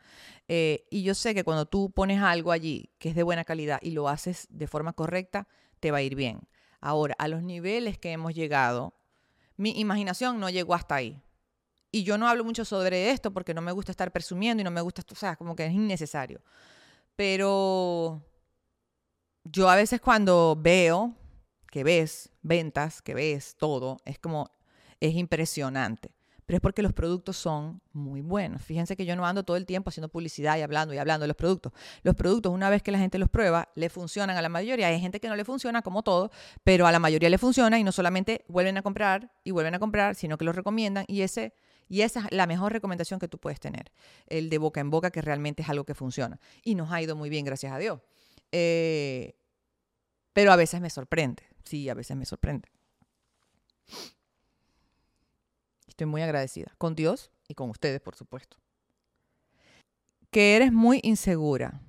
Eh, 0.47 0.85
y 0.91 1.01
yo 1.01 1.15
sé 1.15 1.33
que 1.33 1.43
cuando 1.43 1.65
tú 1.65 1.89
pones 1.89 2.21
algo 2.21 2.51
allí 2.51 2.91
que 2.99 3.09
es 3.09 3.15
de 3.15 3.23
buena 3.23 3.43
calidad 3.43 3.79
y 3.81 3.91
lo 3.91 4.07
haces 4.07 4.47
de 4.51 4.67
forma 4.67 4.93
correcta, 4.93 5.47
te 5.79 5.89
va 5.91 5.97
a 5.97 6.01
ir 6.03 6.15
bien. 6.15 6.41
Ahora, 6.79 7.15
a 7.17 7.27
los 7.27 7.41
niveles 7.41 7.97
que 7.97 8.11
hemos 8.11 8.35
llegado, 8.35 8.93
mi 9.57 9.71
imaginación 9.79 10.39
no 10.39 10.49
llegó 10.49 10.75
hasta 10.75 10.95
ahí. 10.95 11.21
Y 11.91 12.03
yo 12.03 12.19
no 12.19 12.27
hablo 12.27 12.43
mucho 12.43 12.65
sobre 12.65 13.09
esto 13.09 13.31
porque 13.31 13.55
no 13.55 13.61
me 13.61 13.71
gusta 13.71 13.91
estar 13.91 14.11
presumiendo 14.11 14.61
y 14.61 14.63
no 14.63 14.69
me 14.71 14.81
gusta, 14.81 15.01
o 15.11 15.15
sea, 15.15 15.35
como 15.35 15.55
que 15.55 15.65
es 15.65 15.73
innecesario. 15.73 16.39
Pero 17.19 18.25
yo 19.43 19.69
a 19.69 19.75
veces 19.75 19.99
cuando 19.99 20.57
veo 20.57 21.17
que 21.69 21.83
ves 21.83 22.31
ventas, 22.43 23.01
que 23.01 23.13
ves 23.13 23.57
todo, 23.57 23.97
es 24.05 24.17
como, 24.19 24.49
es 25.01 25.15
impresionante. 25.15 26.15
Pero 26.45 26.55
es 26.55 26.61
porque 26.61 26.81
los 26.81 26.93
productos 26.93 27.35
son 27.35 27.81
muy 27.91 28.21
buenos. 28.21 28.61
Fíjense 28.61 28.95
que 28.95 29.05
yo 29.05 29.17
no 29.17 29.25
ando 29.25 29.43
todo 29.43 29.57
el 29.57 29.65
tiempo 29.65 29.89
haciendo 29.89 30.07
publicidad 30.07 30.57
y 30.57 30.61
hablando 30.61 30.93
y 30.93 30.97
hablando 30.97 31.23
de 31.23 31.27
los 31.27 31.35
productos. 31.35 31.73
Los 32.03 32.15
productos, 32.15 32.53
una 32.53 32.69
vez 32.69 32.81
que 32.81 32.91
la 32.93 32.99
gente 32.99 33.17
los 33.17 33.27
prueba, 33.27 33.67
le 33.75 33.89
funcionan 33.89 34.37
a 34.37 34.41
la 34.41 34.47
mayoría. 34.47 34.87
Hay 34.87 35.01
gente 35.01 35.19
que 35.19 35.27
no 35.27 35.35
le 35.35 35.43
funciona, 35.43 35.81
como 35.81 36.03
todo, 36.03 36.31
pero 36.63 36.87
a 36.87 36.91
la 36.93 36.99
mayoría 36.99 37.29
le 37.29 37.37
funciona 37.37 37.77
y 37.77 37.83
no 37.83 37.91
solamente 37.91 38.45
vuelven 38.47 38.77
a 38.77 38.81
comprar 38.81 39.33
y 39.43 39.51
vuelven 39.51 39.75
a 39.75 39.79
comprar, 39.79 40.15
sino 40.15 40.37
que 40.37 40.45
los 40.45 40.55
recomiendan 40.55 41.03
y 41.09 41.23
ese 41.23 41.53
y 41.89 42.03
esa 42.03 42.21
es 42.21 42.31
la 42.31 42.45
mejor 42.45 42.71
recomendación 42.71 43.19
que 43.19 43.27
tú 43.27 43.39
puedes 43.39 43.59
tener, 43.59 43.91
el 44.27 44.49
de 44.49 44.59
boca 44.59 44.79
en 44.79 44.91
boca, 44.91 45.09
que 45.09 45.21
realmente 45.21 45.63
es 45.63 45.69
algo 45.69 45.83
que 45.83 45.95
funciona. 45.95 46.39
Y 46.63 46.75
nos 46.75 46.91
ha 46.91 47.01
ido 47.01 47.15
muy 47.15 47.29
bien, 47.29 47.43
gracias 47.43 47.73
a 47.73 47.79
Dios. 47.79 47.99
Eh, 48.51 49.35
pero 50.31 50.51
a 50.51 50.55
veces 50.55 50.79
me 50.79 50.91
sorprende, 50.91 51.43
sí, 51.63 51.89
a 51.89 51.95
veces 51.95 52.15
me 52.15 52.25
sorprende. 52.25 52.69
Estoy 55.87 56.05
muy 56.05 56.21
agradecida 56.21 56.73
con 56.77 56.95
Dios 56.95 57.31
y 57.47 57.55
con 57.55 57.71
ustedes, 57.71 57.99
por 57.99 58.15
supuesto. 58.15 58.57
Que 60.29 60.55
eres 60.55 60.71
muy 60.71 60.99
insegura. 61.03 61.81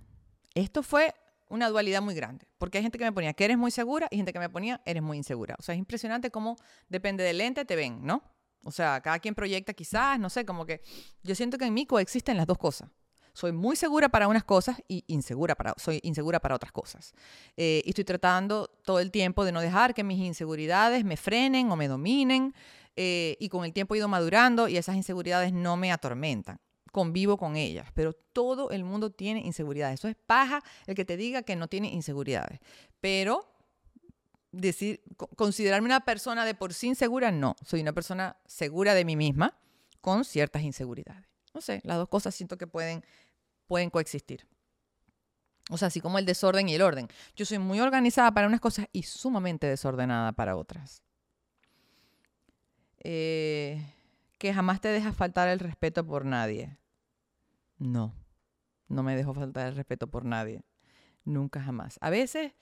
Esto 0.54 0.82
fue 0.82 1.14
una 1.48 1.68
dualidad 1.68 2.00
muy 2.00 2.14
grande, 2.14 2.46
porque 2.56 2.78
hay 2.78 2.82
gente 2.82 2.96
que 2.96 3.04
me 3.04 3.12
ponía 3.12 3.34
que 3.34 3.44
eres 3.44 3.58
muy 3.58 3.70
segura 3.70 4.08
y 4.10 4.16
gente 4.16 4.32
que 4.32 4.38
me 4.38 4.48
ponía 4.48 4.80
eres 4.86 5.02
muy 5.02 5.18
insegura. 5.18 5.56
O 5.58 5.62
sea, 5.62 5.74
es 5.74 5.78
impresionante 5.78 6.30
cómo 6.30 6.56
depende 6.88 7.22
del 7.22 7.38
lente 7.38 7.66
te 7.66 7.76
ven, 7.76 8.04
¿no? 8.04 8.22
O 8.62 8.70
sea, 8.70 9.00
cada 9.00 9.18
quien 9.18 9.34
proyecta 9.34 9.72
quizás, 9.72 10.18
no 10.18 10.28
sé, 10.28 10.44
como 10.44 10.66
que 10.66 10.82
yo 11.22 11.34
siento 11.34 11.58
que 11.58 11.64
en 11.64 11.74
mí 11.74 11.86
coexisten 11.86 12.36
las 12.36 12.46
dos 12.46 12.58
cosas. 12.58 12.90
Soy 13.32 13.52
muy 13.52 13.76
segura 13.76 14.08
para 14.08 14.28
unas 14.28 14.44
cosas 14.44 14.82
y 14.88 15.04
insegura 15.06 15.54
para, 15.54 15.74
soy 15.76 16.00
insegura 16.02 16.40
para 16.40 16.54
otras 16.54 16.72
cosas. 16.72 17.12
Eh, 17.56 17.82
y 17.84 17.90
estoy 17.90 18.04
tratando 18.04 18.68
todo 18.84 18.98
el 18.98 19.10
tiempo 19.10 19.44
de 19.44 19.52
no 19.52 19.60
dejar 19.60 19.94
que 19.94 20.04
mis 20.04 20.18
inseguridades 20.18 21.04
me 21.04 21.16
frenen 21.16 21.70
o 21.70 21.76
me 21.76 21.88
dominen. 21.88 22.54
Eh, 22.96 23.36
y 23.38 23.48
con 23.48 23.64
el 23.64 23.72
tiempo 23.72 23.94
he 23.94 23.98
ido 23.98 24.08
madurando 24.08 24.68
y 24.68 24.76
esas 24.76 24.96
inseguridades 24.96 25.52
no 25.52 25.76
me 25.76 25.92
atormentan. 25.92 26.60
Convivo 26.90 27.36
con 27.36 27.54
ellas, 27.54 27.88
pero 27.94 28.12
todo 28.12 28.70
el 28.70 28.82
mundo 28.82 29.10
tiene 29.10 29.40
inseguridades. 29.40 30.00
Eso 30.00 30.08
es 30.08 30.16
paja 30.16 30.60
el 30.86 30.96
que 30.96 31.04
te 31.04 31.16
diga 31.16 31.42
que 31.42 31.54
no 31.54 31.68
tiene 31.68 31.88
inseguridades. 31.88 32.58
Pero 33.00 33.49
decir, 34.52 35.02
considerarme 35.36 35.86
una 35.86 36.04
persona 36.04 36.44
de 36.44 36.54
por 36.54 36.74
sí 36.74 36.88
insegura, 36.88 37.30
no. 37.30 37.56
Soy 37.64 37.80
una 37.80 37.92
persona 37.92 38.36
segura 38.46 38.94
de 38.94 39.04
mí 39.04 39.16
misma 39.16 39.58
con 40.00 40.24
ciertas 40.24 40.62
inseguridades. 40.62 41.26
No 41.54 41.60
sé, 41.60 41.80
las 41.84 41.98
dos 41.98 42.08
cosas 42.08 42.34
siento 42.34 42.56
que 42.58 42.66
pueden, 42.66 43.04
pueden 43.66 43.90
coexistir. 43.90 44.46
O 45.70 45.78
sea, 45.78 45.88
así 45.88 46.00
como 46.00 46.18
el 46.18 46.26
desorden 46.26 46.68
y 46.68 46.74
el 46.74 46.82
orden. 46.82 47.08
Yo 47.36 47.44
soy 47.44 47.58
muy 47.58 47.80
organizada 47.80 48.32
para 48.32 48.48
unas 48.48 48.60
cosas 48.60 48.86
y 48.92 49.04
sumamente 49.04 49.66
desordenada 49.66 50.32
para 50.32 50.56
otras. 50.56 51.02
Eh, 52.98 53.82
que 54.38 54.52
jamás 54.52 54.80
te 54.80 54.88
dejas 54.88 55.14
faltar 55.14 55.48
el 55.48 55.60
respeto 55.60 56.04
por 56.04 56.24
nadie. 56.24 56.76
No, 57.78 58.14
no 58.88 59.02
me 59.02 59.16
dejo 59.16 59.32
faltar 59.32 59.68
el 59.68 59.76
respeto 59.76 60.08
por 60.08 60.24
nadie. 60.24 60.62
Nunca 61.24 61.62
jamás. 61.62 61.98
A 62.00 62.10
veces 62.10 62.52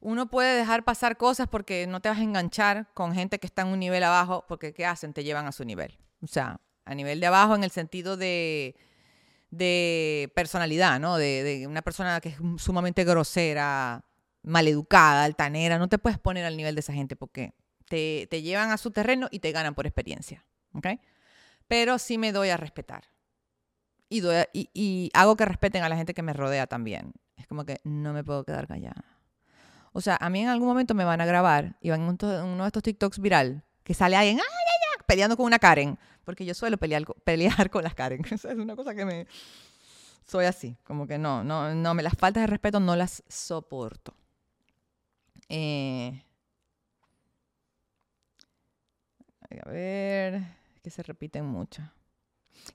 uno 0.00 0.30
puede 0.30 0.56
dejar 0.56 0.84
pasar 0.84 1.16
cosas 1.16 1.46
porque 1.48 1.86
no 1.86 2.00
te 2.00 2.08
vas 2.08 2.18
a 2.18 2.22
enganchar 2.22 2.88
con 2.94 3.14
gente 3.14 3.38
que 3.38 3.46
está 3.46 3.62
en 3.62 3.68
un 3.68 3.78
nivel 3.78 4.02
abajo, 4.02 4.44
porque 4.48 4.72
¿qué 4.72 4.86
hacen? 4.86 5.12
Te 5.12 5.24
llevan 5.24 5.46
a 5.46 5.52
su 5.52 5.64
nivel. 5.64 5.98
O 6.22 6.26
sea, 6.26 6.60
a 6.84 6.94
nivel 6.94 7.20
de 7.20 7.26
abajo 7.26 7.54
en 7.54 7.64
el 7.64 7.70
sentido 7.70 8.16
de, 8.16 8.76
de 9.50 10.32
personalidad, 10.34 11.00
¿no? 11.00 11.16
De, 11.16 11.66
una 11.68 11.82
persona 11.82 12.20
que 12.20 12.30
es 12.30 12.36
sumamente 12.56 13.04
grosera, 13.04 14.04
maleducada, 14.42 15.24
altanera. 15.24 15.78
No 15.78 15.88
te 15.88 15.98
puedes 15.98 16.18
poner 16.18 16.44
al 16.44 16.56
nivel 16.56 16.74
de 16.74 16.80
esa 16.80 16.92
gente 16.92 17.16
porque 17.16 17.54
te, 17.88 18.26
llevan 18.42 18.70
a 18.70 18.78
su 18.78 18.90
terreno 18.90 19.28
y 19.30 19.40
te 19.40 19.52
ganan 19.52 19.74
por 19.74 19.86
experiencia. 19.86 20.46
¿Ok? 20.72 20.86
Pero 21.68 21.98
sí 21.98 22.16
me 22.18 22.32
doy 22.32 22.50
a 22.50 22.56
respetar. 22.56 23.04
Y, 24.08 25.10
hago 25.14 25.36
que 25.36 25.44
respeten 25.44 25.84
a 25.84 25.88
la 25.88 25.96
gente 25.96 26.14
que 26.14 26.22
me 26.22 26.32
rodea 26.32 26.66
también. 26.66 27.12
Es 27.36 27.46
como 27.46 27.64
que 27.64 27.80
no 27.84 28.12
me 28.12 28.24
puedo 28.24 28.44
quedar 28.44 28.66
callada. 28.66 29.04
O 29.92 30.00
sea, 30.00 30.16
a 30.20 30.30
mí 30.30 30.40
en 30.40 30.48
algún 30.48 30.68
momento 30.68 30.94
me 30.94 31.04
van 31.04 31.20
a 31.20 31.26
grabar 31.26 31.76
y 31.80 31.90
van 31.90 32.00
en 32.02 32.44
uno 32.44 32.64
de 32.64 32.68
estos 32.68 32.82
TikToks 32.82 33.18
viral 33.18 33.64
que 33.82 33.94
sale 33.94 34.16
alguien 34.16 34.38
¡ay, 34.38 34.44
ay, 34.44 34.88
ay! 34.94 35.04
peleando 35.06 35.36
con 35.36 35.46
una 35.46 35.58
Karen. 35.58 35.98
Porque 36.24 36.44
yo 36.44 36.54
suelo 36.54 36.78
pelear, 36.78 37.04
pelear 37.24 37.70
con 37.70 37.82
las 37.82 37.94
Karen. 37.94 38.22
es 38.30 38.44
una 38.44 38.76
cosa 38.76 38.94
que 38.94 39.04
me... 39.04 39.26
Soy 40.24 40.44
así, 40.44 40.76
como 40.84 41.08
que 41.08 41.18
no, 41.18 41.42
no, 41.42 41.74
no, 41.74 41.94
me 41.94 42.04
las 42.04 42.16
faltas 42.16 42.42
de 42.42 42.46
respeto 42.46 42.78
no 42.78 42.94
las 42.94 43.24
soporto. 43.28 44.14
Eh, 45.48 46.22
a 49.64 49.68
ver, 49.68 50.42
que 50.84 50.90
se 50.90 51.02
repiten 51.02 51.44
mucho 51.44 51.82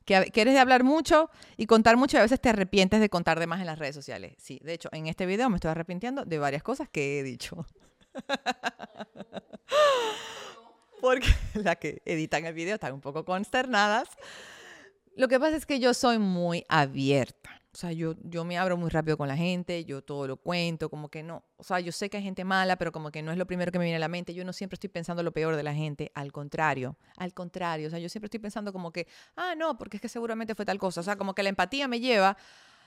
que 0.05 0.31
quieres 0.31 0.53
de 0.53 0.59
hablar 0.59 0.83
mucho 0.83 1.29
y 1.57 1.65
contar 1.65 1.97
mucho 1.97 2.17
y 2.17 2.19
a 2.19 2.23
veces 2.23 2.39
te 2.39 2.49
arrepientes 2.49 2.99
de 2.99 3.09
contar 3.09 3.39
de 3.39 3.47
más 3.47 3.59
en 3.59 3.67
las 3.67 3.79
redes 3.79 3.95
sociales. 3.95 4.33
Sí, 4.37 4.59
de 4.63 4.73
hecho, 4.73 4.89
en 4.91 5.07
este 5.07 5.25
video 5.25 5.49
me 5.49 5.55
estoy 5.55 5.71
arrepintiendo 5.71 6.25
de 6.25 6.37
varias 6.39 6.63
cosas 6.63 6.89
que 6.89 7.19
he 7.19 7.23
dicho. 7.23 7.65
Porque 11.01 11.27
las 11.53 11.77
que 11.77 12.01
editan 12.05 12.45
el 12.45 12.53
video 12.53 12.75
están 12.75 12.93
un 12.93 13.01
poco 13.01 13.25
consternadas. 13.25 14.09
Lo 15.15 15.27
que 15.27 15.39
pasa 15.39 15.55
es 15.55 15.65
que 15.65 15.79
yo 15.79 15.93
soy 15.93 16.19
muy 16.19 16.65
abierta. 16.67 17.61
O 17.75 17.77
sea, 17.77 17.91
yo, 17.91 18.15
yo 18.23 18.45
me 18.45 18.57
abro 18.57 18.77
muy 18.77 18.89
rápido 18.89 19.17
con 19.17 19.27
la 19.27 19.35
gente, 19.35 19.83
yo 19.83 20.01
todo 20.01 20.27
lo 20.27 20.37
cuento, 20.37 20.89
como 20.89 21.09
que 21.09 21.23
no. 21.23 21.43
O 21.57 21.63
sea, 21.65 21.81
yo 21.81 21.91
sé 21.91 22.09
que 22.09 22.15
hay 22.15 22.23
gente 22.23 22.45
mala, 22.45 22.77
pero 22.77 22.93
como 22.93 23.11
que 23.11 23.21
no 23.21 23.33
es 23.33 23.37
lo 23.37 23.45
primero 23.45 23.69
que 23.69 23.77
me 23.79 23.83
viene 23.83 23.97
a 23.97 23.99
la 23.99 24.07
mente. 24.07 24.33
Yo 24.33 24.45
no 24.45 24.53
siempre 24.53 24.75
estoy 24.75 24.89
pensando 24.89 25.23
lo 25.23 25.33
peor 25.33 25.57
de 25.57 25.63
la 25.63 25.73
gente, 25.73 26.09
al 26.15 26.31
contrario, 26.31 26.95
al 27.17 27.33
contrario. 27.33 27.87
O 27.87 27.89
sea, 27.89 27.99
yo 27.99 28.07
siempre 28.07 28.27
estoy 28.27 28.39
pensando 28.39 28.71
como 28.71 28.93
que, 28.93 29.07
ah, 29.35 29.55
no, 29.57 29.77
porque 29.77 29.97
es 29.97 30.01
que 30.01 30.07
seguramente 30.07 30.55
fue 30.55 30.63
tal 30.63 30.79
cosa. 30.79 31.01
O 31.01 31.03
sea, 31.03 31.17
como 31.17 31.35
que 31.35 31.43
la 31.43 31.49
empatía 31.49 31.89
me 31.89 31.99
lleva 31.99 32.37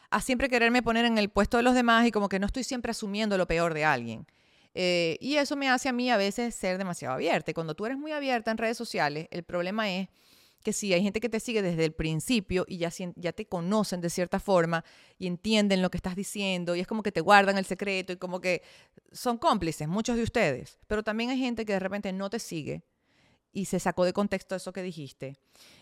a 0.09 0.22
siempre 0.22 0.49
quererme 0.49 0.82
poner 0.82 1.05
en 1.05 1.18
el 1.18 1.28
puesto 1.28 1.59
de 1.59 1.64
los 1.64 1.74
demás 1.74 2.07
y 2.07 2.11
como 2.11 2.30
que 2.30 2.39
no 2.39 2.47
estoy 2.47 2.64
siempre 2.64 2.91
asumiendo 2.91 3.36
lo 3.36 3.47
peor 3.47 3.74
de 3.74 3.84
alguien. 3.84 4.26
Eh, 4.72 5.18
y 5.20 5.36
eso 5.36 5.55
me 5.55 5.68
hace 5.68 5.91
a 5.91 5.93
mí 5.93 6.11
a 6.11 6.16
veces 6.16 6.55
ser 6.55 6.78
demasiado 6.78 7.12
abierta. 7.12 7.51
Y 7.51 7.55
cuando 7.55 7.74
tú 7.74 7.84
eres 7.84 7.99
muy 7.99 8.12
abierta 8.12 8.51
en 8.53 8.57
redes 8.57 8.78
sociales, 8.78 9.28
el 9.32 9.43
problema 9.43 9.91
es 9.91 10.09
que 10.68 10.74
sí, 10.74 10.92
hay 10.92 11.02
gente 11.02 11.18
que 11.18 11.30
te 11.30 11.40
sigue 11.40 11.62
desde 11.62 11.82
el 11.86 11.92
principio 11.92 12.66
y 12.68 12.76
ya, 12.76 12.90
ya 13.16 13.32
te 13.32 13.46
conocen 13.46 14.02
de 14.02 14.10
cierta 14.10 14.38
forma 14.38 14.84
y 15.18 15.26
entienden 15.26 15.80
lo 15.80 15.90
que 15.90 15.96
estás 15.96 16.14
diciendo 16.14 16.76
y 16.76 16.80
es 16.80 16.86
como 16.86 17.02
que 17.02 17.10
te 17.10 17.22
guardan 17.22 17.56
el 17.56 17.64
secreto 17.64 18.12
y 18.12 18.18
como 18.18 18.42
que 18.42 18.60
son 19.10 19.38
cómplices, 19.38 19.88
muchos 19.88 20.18
de 20.18 20.24
ustedes, 20.24 20.78
pero 20.86 21.02
también 21.02 21.30
hay 21.30 21.38
gente 21.38 21.64
que 21.64 21.72
de 21.72 21.78
repente 21.78 22.12
no 22.12 22.28
te 22.28 22.38
sigue 22.38 22.82
y 23.50 23.64
se 23.64 23.80
sacó 23.80 24.04
de 24.04 24.12
contexto 24.12 24.56
eso 24.56 24.74
que 24.74 24.82
dijiste, 24.82 25.38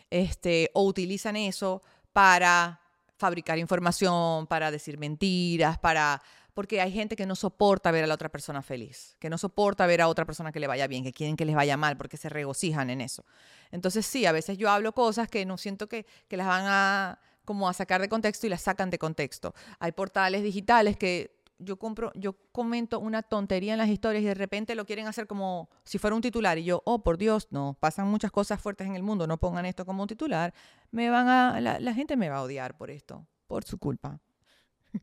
este, 0.09 0.71
o 0.73 0.85
utilizan 0.85 1.35
eso 1.35 1.83
para 2.13 2.81
fabricar 3.17 3.59
información, 3.59 4.47
para 4.47 4.71
decir 4.71 4.99
mentiras, 4.99 5.81
para 5.81 6.23
porque 6.57 6.81
hay 6.81 6.91
gente 6.91 7.17
que 7.17 7.27
no 7.27 7.37
soporta 7.37 7.91
ver 7.91 8.05
a 8.05 8.07
la 8.07 8.15
otra 8.15 8.31
persona 8.31 8.63
feliz, 8.63 9.15
que 9.19 9.29
no 9.29 9.37
soporta 9.37 9.87
ver 9.87 10.01
a 10.01 10.09
otra 10.09 10.25
persona 10.25 10.53
que 10.53 10.59
le 10.59 10.67
vaya 10.67 10.87
bien, 10.87 11.05
que 11.05 11.13
quieren 11.13 11.37
que 11.37 11.45
les 11.45 11.55
vaya 11.55 11.77
mal, 11.77 11.99
porque 11.99 12.17
se 12.17 12.31
regocijan 12.31 12.89
en 12.89 13.03
eso. 13.03 13.27
Entonces 13.71 14.07
sí, 14.07 14.25
a 14.25 14.33
veces 14.33 14.57
yo 14.57 14.71
hablo 14.71 14.93
cosas 14.93 15.29
que 15.29 15.45
no 15.45 15.59
siento 15.59 15.87
que, 15.87 16.07
que 16.29 16.39
las 16.39 16.47
van 16.47 16.65
a 16.67 17.21
como 17.45 17.69
a 17.69 17.75
sacar 17.75 18.01
de 18.01 18.09
contexto 18.09 18.47
y 18.47 18.49
las 18.49 18.63
sacan 18.63 18.89
de 18.89 18.99
contexto. 18.99 19.55
Hay 19.81 19.93
portales 19.93 20.43
digitales 20.43 20.97
que 20.97 21.39
yo 21.59 21.79
compro, 21.79 22.11
yo 22.15 22.35
comento 22.53 23.01
una 23.01 23.23
tontería 23.23 23.75
en 23.75 23.79
las 23.79 23.91
historias 23.91 24.23
y 24.23 24.27
de 24.27 24.35
repente 24.35 24.75
lo 24.75 24.87
quieren 24.87 25.09
hacer 25.09 25.27
como 25.27 25.69
si 25.85 25.99
fuera 25.99 26.17
un 26.17 26.23
titular 26.23 26.57
y 26.57 26.65
yo, 26.65 26.81
oh 26.87 27.03
por 27.03 27.19
Dios, 27.19 27.49
no, 27.51 27.77
pasan 27.79 28.09
muchas 28.09 28.31
cosas 28.31 28.63
fuertes 28.63 28.87
en 28.87 28.97
el 28.97 29.03
mundo, 29.03 29.27
no 29.27 29.37
pongan 29.37 29.67
esto 29.67 29.85
como 29.85 30.05
un 30.05 30.09
titular, 30.09 30.55
me 30.91 31.11
van 31.11 31.29
a, 31.29 31.61
la, 31.61 31.79
la 31.81 31.93
gente 31.93 32.17
me 32.17 32.31
va 32.31 32.39
a 32.39 32.43
odiar 32.45 32.79
por 32.79 32.91
esto, 32.91 33.27
por 33.47 33.65
su 33.65 33.77
culpa. 33.77 34.23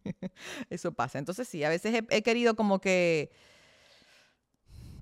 Eso 0.70 0.92
pasa. 0.92 1.20
Entonces 1.20 1.48
sí, 1.48 1.64
a 1.64 1.70
veces 1.70 2.04
he, 2.10 2.24
querido 2.24 2.56
como 2.56 2.80
que 2.80 3.32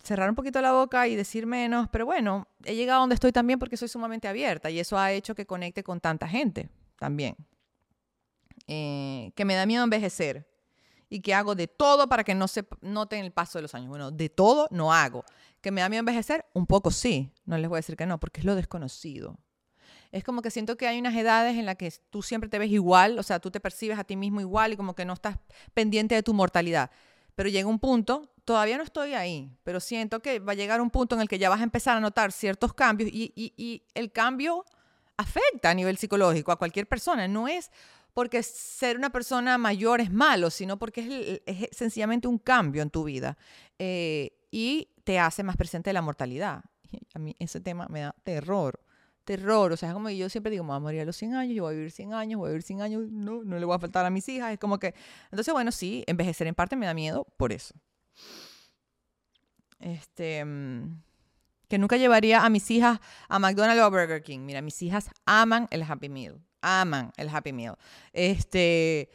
cerrar 0.04 0.30
un 0.30 0.36
poquito 0.36 0.62
la 0.62 0.74
boca 0.74 1.08
y 1.08 1.16
decir 1.16 1.46
menos, 1.46 1.88
pero 1.92 2.06
bueno, 2.06 2.48
he 2.66 2.76
llegado 2.76 3.00
a 3.00 3.02
donde 3.02 3.16
estoy 3.16 3.32
también 3.32 3.60
porque 3.60 3.78
soy 3.78 3.88
sumamente 3.88 4.28
abierta 4.28 4.70
y 4.70 4.80
eso 4.80 4.98
ha 4.98 5.12
hecho 5.12 5.36
que 5.36 5.46
conecte 5.46 5.84
con 5.84 6.00
tanta 6.00 6.28
gente 6.28 6.70
también. 6.98 7.36
Eh, 8.68 9.32
que 9.36 9.46
me 9.46 9.56
da 9.56 9.66
miedo 9.66 9.84
envejecer 9.84 10.48
y 11.10 11.20
que 11.22 11.34
hago 11.34 11.56
de 11.56 11.68
todo 11.68 12.08
para 12.08 12.24
que 12.24 12.34
no 12.34 12.48
se 12.48 12.66
noten 12.82 13.26
el 13.26 13.32
paso 13.32 13.58
de 13.58 13.64
los 13.64 13.76
años. 13.76 13.89
Bueno, 13.89 14.12
de 14.12 14.30
todo 14.30 14.68
no 14.72 14.94
hago. 14.94 15.26
¿Que 15.60 15.72
me 15.72 15.82
da 15.82 15.89
miedo 15.89 16.00
envejecer? 16.00 16.46
Un 16.54 16.66
poco 16.66 16.89
sí, 16.89 17.32
no 17.46 17.58
les 17.58 17.68
voy 17.70 17.78
a 17.78 17.80
decir 17.80 17.98
que 17.98 18.06
no, 18.06 18.20
porque 18.20 18.39
es 18.39 18.46
lo 18.46 18.56
desconocido. 18.56 19.38
Es 20.12 20.24
como 20.24 20.41
que 20.41 20.51
siento 20.51 20.78
que 20.78 20.88
hay 20.88 20.99
unas 20.99 21.16
edades 21.16 21.57
en 21.57 21.66
las 21.66 21.76
que 21.76 21.91
tú 22.09 22.22
siempre 22.22 22.49
te 22.49 22.59
ves 22.59 22.72
igual, 22.72 23.18
o 23.20 23.24
sea, 23.24 23.39
tú 23.39 23.51
te 23.51 23.59
percibes 23.59 23.97
a 23.97 24.03
ti 24.03 24.16
mismo 24.16 24.41
igual 24.41 24.74
y 24.74 24.78
como 24.78 24.93
que 24.93 25.05
no 25.05 25.14
estás 25.14 25.38
pendiente 25.74 26.16
de 26.16 26.24
tu 26.24 26.34
mortalidad. 26.34 26.91
Pero 27.36 27.49
llega 27.49 27.68
un 27.68 27.80
punto, 27.80 28.30
todavía 28.43 28.78
no 28.78 28.84
estoy 28.84 29.14
ahí, 29.14 29.55
pero 29.64 29.80
siento 29.80 30.22
que 30.22 30.39
va 30.39 30.51
a 30.51 30.55
llegar 30.55 30.82
un 30.82 30.89
punto 30.89 31.16
en 31.16 31.22
el 31.22 31.30
que 31.30 31.39
ya 31.39 31.49
vas 31.49 31.62
a 31.62 31.64
empezar 31.64 31.95
a 31.97 31.99
notar 32.01 32.32
ciertos 32.32 32.74
cambios 32.74 33.09
y, 33.12 33.32
y 33.36 33.84
el 33.93 34.12
cambio 34.12 34.66
afecta 35.18 35.70
a 35.70 35.74
nivel 35.74 35.97
psicológico 35.97 36.51
a 36.51 36.57
cualquier 36.57 36.88
persona. 36.88 37.28
No 37.28 37.47
es 37.47 37.72
porque 38.14 38.43
ser 38.43 38.97
una 38.97 39.09
persona 39.09 39.57
mayor 39.57 40.01
es 40.01 40.12
malo, 40.12 40.49
sino 40.49 40.78
porque 40.78 41.41
es, 41.45 41.70
sencillamente 41.72 42.28
un 42.28 42.38
cambio 42.38 42.82
en 42.82 42.89
tu 42.89 43.03
vida 43.03 43.38
eh, 43.80 44.38
y 44.51 44.89
te 45.03 45.20
hace 45.20 45.43
más 45.43 45.57
presente 45.57 45.93
la 45.93 46.01
mortalidad. 46.01 46.64
A 47.14 47.20
mí 47.20 47.36
ese 47.39 47.62
tema 47.62 47.88
me 47.89 48.01
da 48.01 48.16
terror, 48.24 48.82
terror. 49.24 49.72
O 49.72 49.78
sea, 49.78 49.89
es 49.89 49.93
como 49.93 50.09
yo 50.09 50.30
siempre 50.30 50.51
digo, 50.51 50.63
me 50.63 50.69
voy 50.69 50.78
a 50.78 50.80
morir 50.80 51.01
a 51.01 51.05
los 51.05 51.15
100 51.15 51.36
años, 51.36 51.55
yo 51.55 51.63
voy 51.63 51.74
a 51.74 51.76
vivir 51.76 51.91
100 51.91 52.13
años, 52.13 52.39
voy 52.39 52.47
a 52.47 52.51
vivir 52.51 52.63
100 52.63 52.82
años, 52.82 53.03
no, 53.09 53.43
no 53.43 53.59
le 53.59 53.65
voy 53.65 53.76
a 53.76 53.80
faltar 53.80 54.05
a 54.05 54.09
mis 54.09 54.28
hijas. 54.30 54.53
Es 54.53 54.59
como 54.59 54.80
que, 54.80 54.93
entonces, 55.32 55.53
bueno, 55.53 55.72
sí, 55.72 56.03
envejecer 56.07 56.47
en 56.47 56.55
parte 56.55 56.76
me 56.76 56.86
da 56.86 56.93
miedo 56.93 57.26
por 57.38 57.51
eso. 57.53 57.74
Este, 59.80 60.45
mm, 60.45 61.01
que 61.67 61.78
nunca 61.78 61.97
llevaría 61.97 62.45
a 62.45 62.49
mis 62.49 62.69
hijas 62.69 62.99
a 63.30 63.39
McDonald's 63.39 63.82
o 63.82 63.86
a 63.86 63.89
Burger 63.89 64.22
King. 64.24 64.39
Mira, 64.39 64.61
mis 64.61 64.82
hijas 64.82 65.09
aman 65.26 65.67
el 65.72 65.84
Happy 65.84 66.09
Meal 66.09 66.41
aman 66.61 67.11
el 67.17 67.30
Happy 67.30 67.53
Meal. 67.53 67.78
Este, 68.13 69.09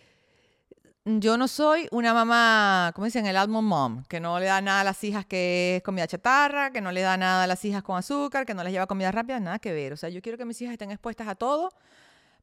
yo 1.07 1.39
no 1.39 1.47
soy 1.47 1.87
una 1.93 2.13
mamá, 2.13 2.91
¿cómo 2.95 3.05
dicen? 3.05 3.27
El 3.27 3.37
almond 3.37 3.69
mom, 3.69 4.05
que 4.09 4.19
no 4.19 4.41
le 4.41 4.47
da 4.47 4.61
nada 4.61 4.81
a 4.81 4.85
las 4.85 5.05
hijas 5.05 5.25
que 5.25 5.77
es 5.77 5.83
comida 5.85 6.09
chatarra, 6.09 6.73
que 6.73 6.81
no 6.81 6.91
le 6.91 7.01
da 7.01 7.17
nada 7.17 7.45
a 7.45 7.47
las 7.47 7.65
hijas 7.65 7.85
con 7.85 7.97
azúcar, 7.97 8.45
que 8.45 8.55
no 8.55 8.65
les 8.65 8.73
lleva 8.73 8.89
comida 8.89 9.13
rápida, 9.13 9.39
nada 9.39 9.61
que 9.61 9.73
ver. 9.73 9.93
O 9.93 9.97
sea, 9.97 10.09
yo 10.09 10.21
quiero 10.21 10.37
que 10.37 10.45
mis 10.45 10.61
hijas 10.61 10.73
estén 10.73 10.91
expuestas 10.91 11.29
a 11.29 11.37
todo 11.37 11.71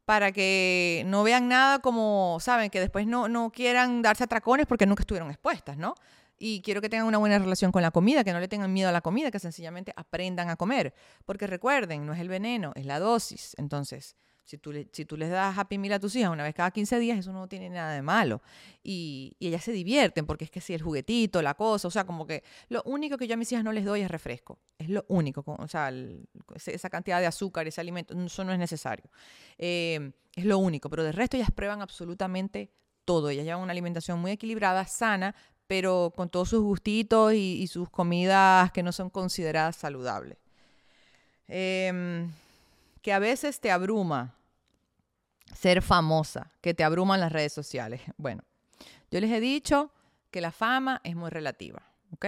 para 0.05 0.31
que 0.31 1.03
no 1.07 1.23
vean 1.23 1.49
nada 1.49 1.79
como, 1.79 2.37
saben, 2.39 2.69
que 2.69 2.79
después 2.79 3.05
no, 3.05 3.27
no 3.27 3.51
quieran 3.51 4.01
darse 4.01 4.23
atracones 4.23 4.65
porque 4.65 4.85
nunca 4.85 5.01
estuvieron 5.01 5.29
expuestas, 5.29 5.77
¿no? 5.77 5.95
Y 6.37 6.61
quiero 6.61 6.79
que 6.79 6.87
tengan 6.87 7.07
una 7.07 7.17
buena 7.17 7.39
relación 7.39 7.73
con 7.73 7.81
la 7.81 7.91
comida, 7.91 8.23
que 8.23 8.31
no 8.31 8.39
le 8.39 8.47
tengan 8.47 8.71
miedo 8.71 8.87
a 8.87 8.91
la 8.93 9.01
comida, 9.01 9.29
que 9.29 9.39
sencillamente 9.39 9.93
aprendan 9.97 10.49
a 10.49 10.55
comer. 10.55 10.93
Porque 11.25 11.47
recuerden, 11.47 12.05
no 12.05 12.13
es 12.13 12.19
el 12.19 12.29
veneno, 12.29 12.71
es 12.75 12.85
la 12.85 12.99
dosis. 12.99 13.55
Entonces, 13.57 14.15
si 14.45 14.57
tú, 14.57 14.73
tú 15.07 15.17
les 15.17 15.29
das 15.29 15.57
Happy 15.57 15.77
Meal 15.77 15.93
a 15.93 15.99
tus 15.99 16.15
hijas 16.15 16.29
una 16.31 16.43
vez 16.43 16.53
cada 16.53 16.69
15 16.69 16.99
días, 16.99 17.17
eso 17.17 17.31
no 17.31 17.47
tiene 17.47 17.69
nada 17.69 17.93
de 17.93 18.01
malo. 18.01 18.41
Y, 18.83 19.35
ellas 19.39 19.63
se 19.63 19.71
divierten 19.71 20.25
porque 20.25 20.45
es 20.45 20.51
que 20.51 20.59
si 20.59 20.73
el 20.73 20.81
juguetito, 20.81 21.41
la 21.41 21.53
cosa, 21.53 21.87
o 21.87 21.91
sea, 21.91 22.05
como 22.05 22.27
que 22.27 22.43
lo 22.67 22.81
único 22.83 23.17
que 23.17 23.27
yo 23.27 23.35
a 23.35 23.37
mis 23.37 23.51
hijas 23.51 23.63
no 23.63 23.71
les 23.71 23.85
doy 23.85 24.01
es 24.01 24.11
refresco. 24.11 24.59
Es 24.77 24.89
lo 24.89 25.05
único, 25.07 25.43
o 25.45 25.67
sea, 25.67 25.91
esa 26.65 26.89
cantidad 26.89 27.21
de 27.21 27.27
azúcar, 27.27 27.67
ese 27.67 27.79
alimento, 27.79 28.13
eso 28.21 28.43
no 28.43 28.51
es 28.51 28.59
necesario. 28.59 29.09
Eh, 29.57 30.11
es 30.35 30.45
lo 30.45 30.57
único, 30.57 30.89
pero 30.89 31.03
de 31.03 31.13
resto 31.13 31.37
ellas 31.37 31.51
prueban 31.51 31.81
absolutamente 31.81 32.71
todo. 33.05 33.29
Ellas 33.29 33.45
llevan 33.45 33.61
una 33.61 33.71
alimentación 33.71 34.19
muy 34.19 34.31
equilibrada, 34.31 34.85
sana, 34.87 35.35
pero 35.67 36.11
con 36.15 36.29
todos 36.29 36.49
sus 36.49 36.61
gustitos 36.61 37.33
y, 37.33 37.65
sus 37.67 37.89
comidas 37.89 38.71
que 38.73 38.83
no 38.83 38.91
son 38.91 39.09
consideradas 39.09 39.77
saludables. 39.77 40.37
Eh, 41.47 42.27
que 43.03 43.13
a 43.13 43.19
veces 43.19 43.59
te 43.59 43.69
abruma 43.69 44.33
ser 45.53 45.83
famosa, 45.83 46.51
que 46.61 46.73
te 46.73 46.83
abruman 46.83 47.19
las 47.19 47.31
redes 47.31 47.53
sociales. 47.53 48.01
Bueno, 48.17 48.43
yo 49.11 49.19
les 49.19 49.29
he 49.29 49.39
dicho 49.39 49.91
que 50.31 50.41
la 50.41 50.51
fama 50.51 50.99
es 51.03 51.15
muy 51.15 51.29
relativa, 51.29 51.83
¿ok? 52.11 52.25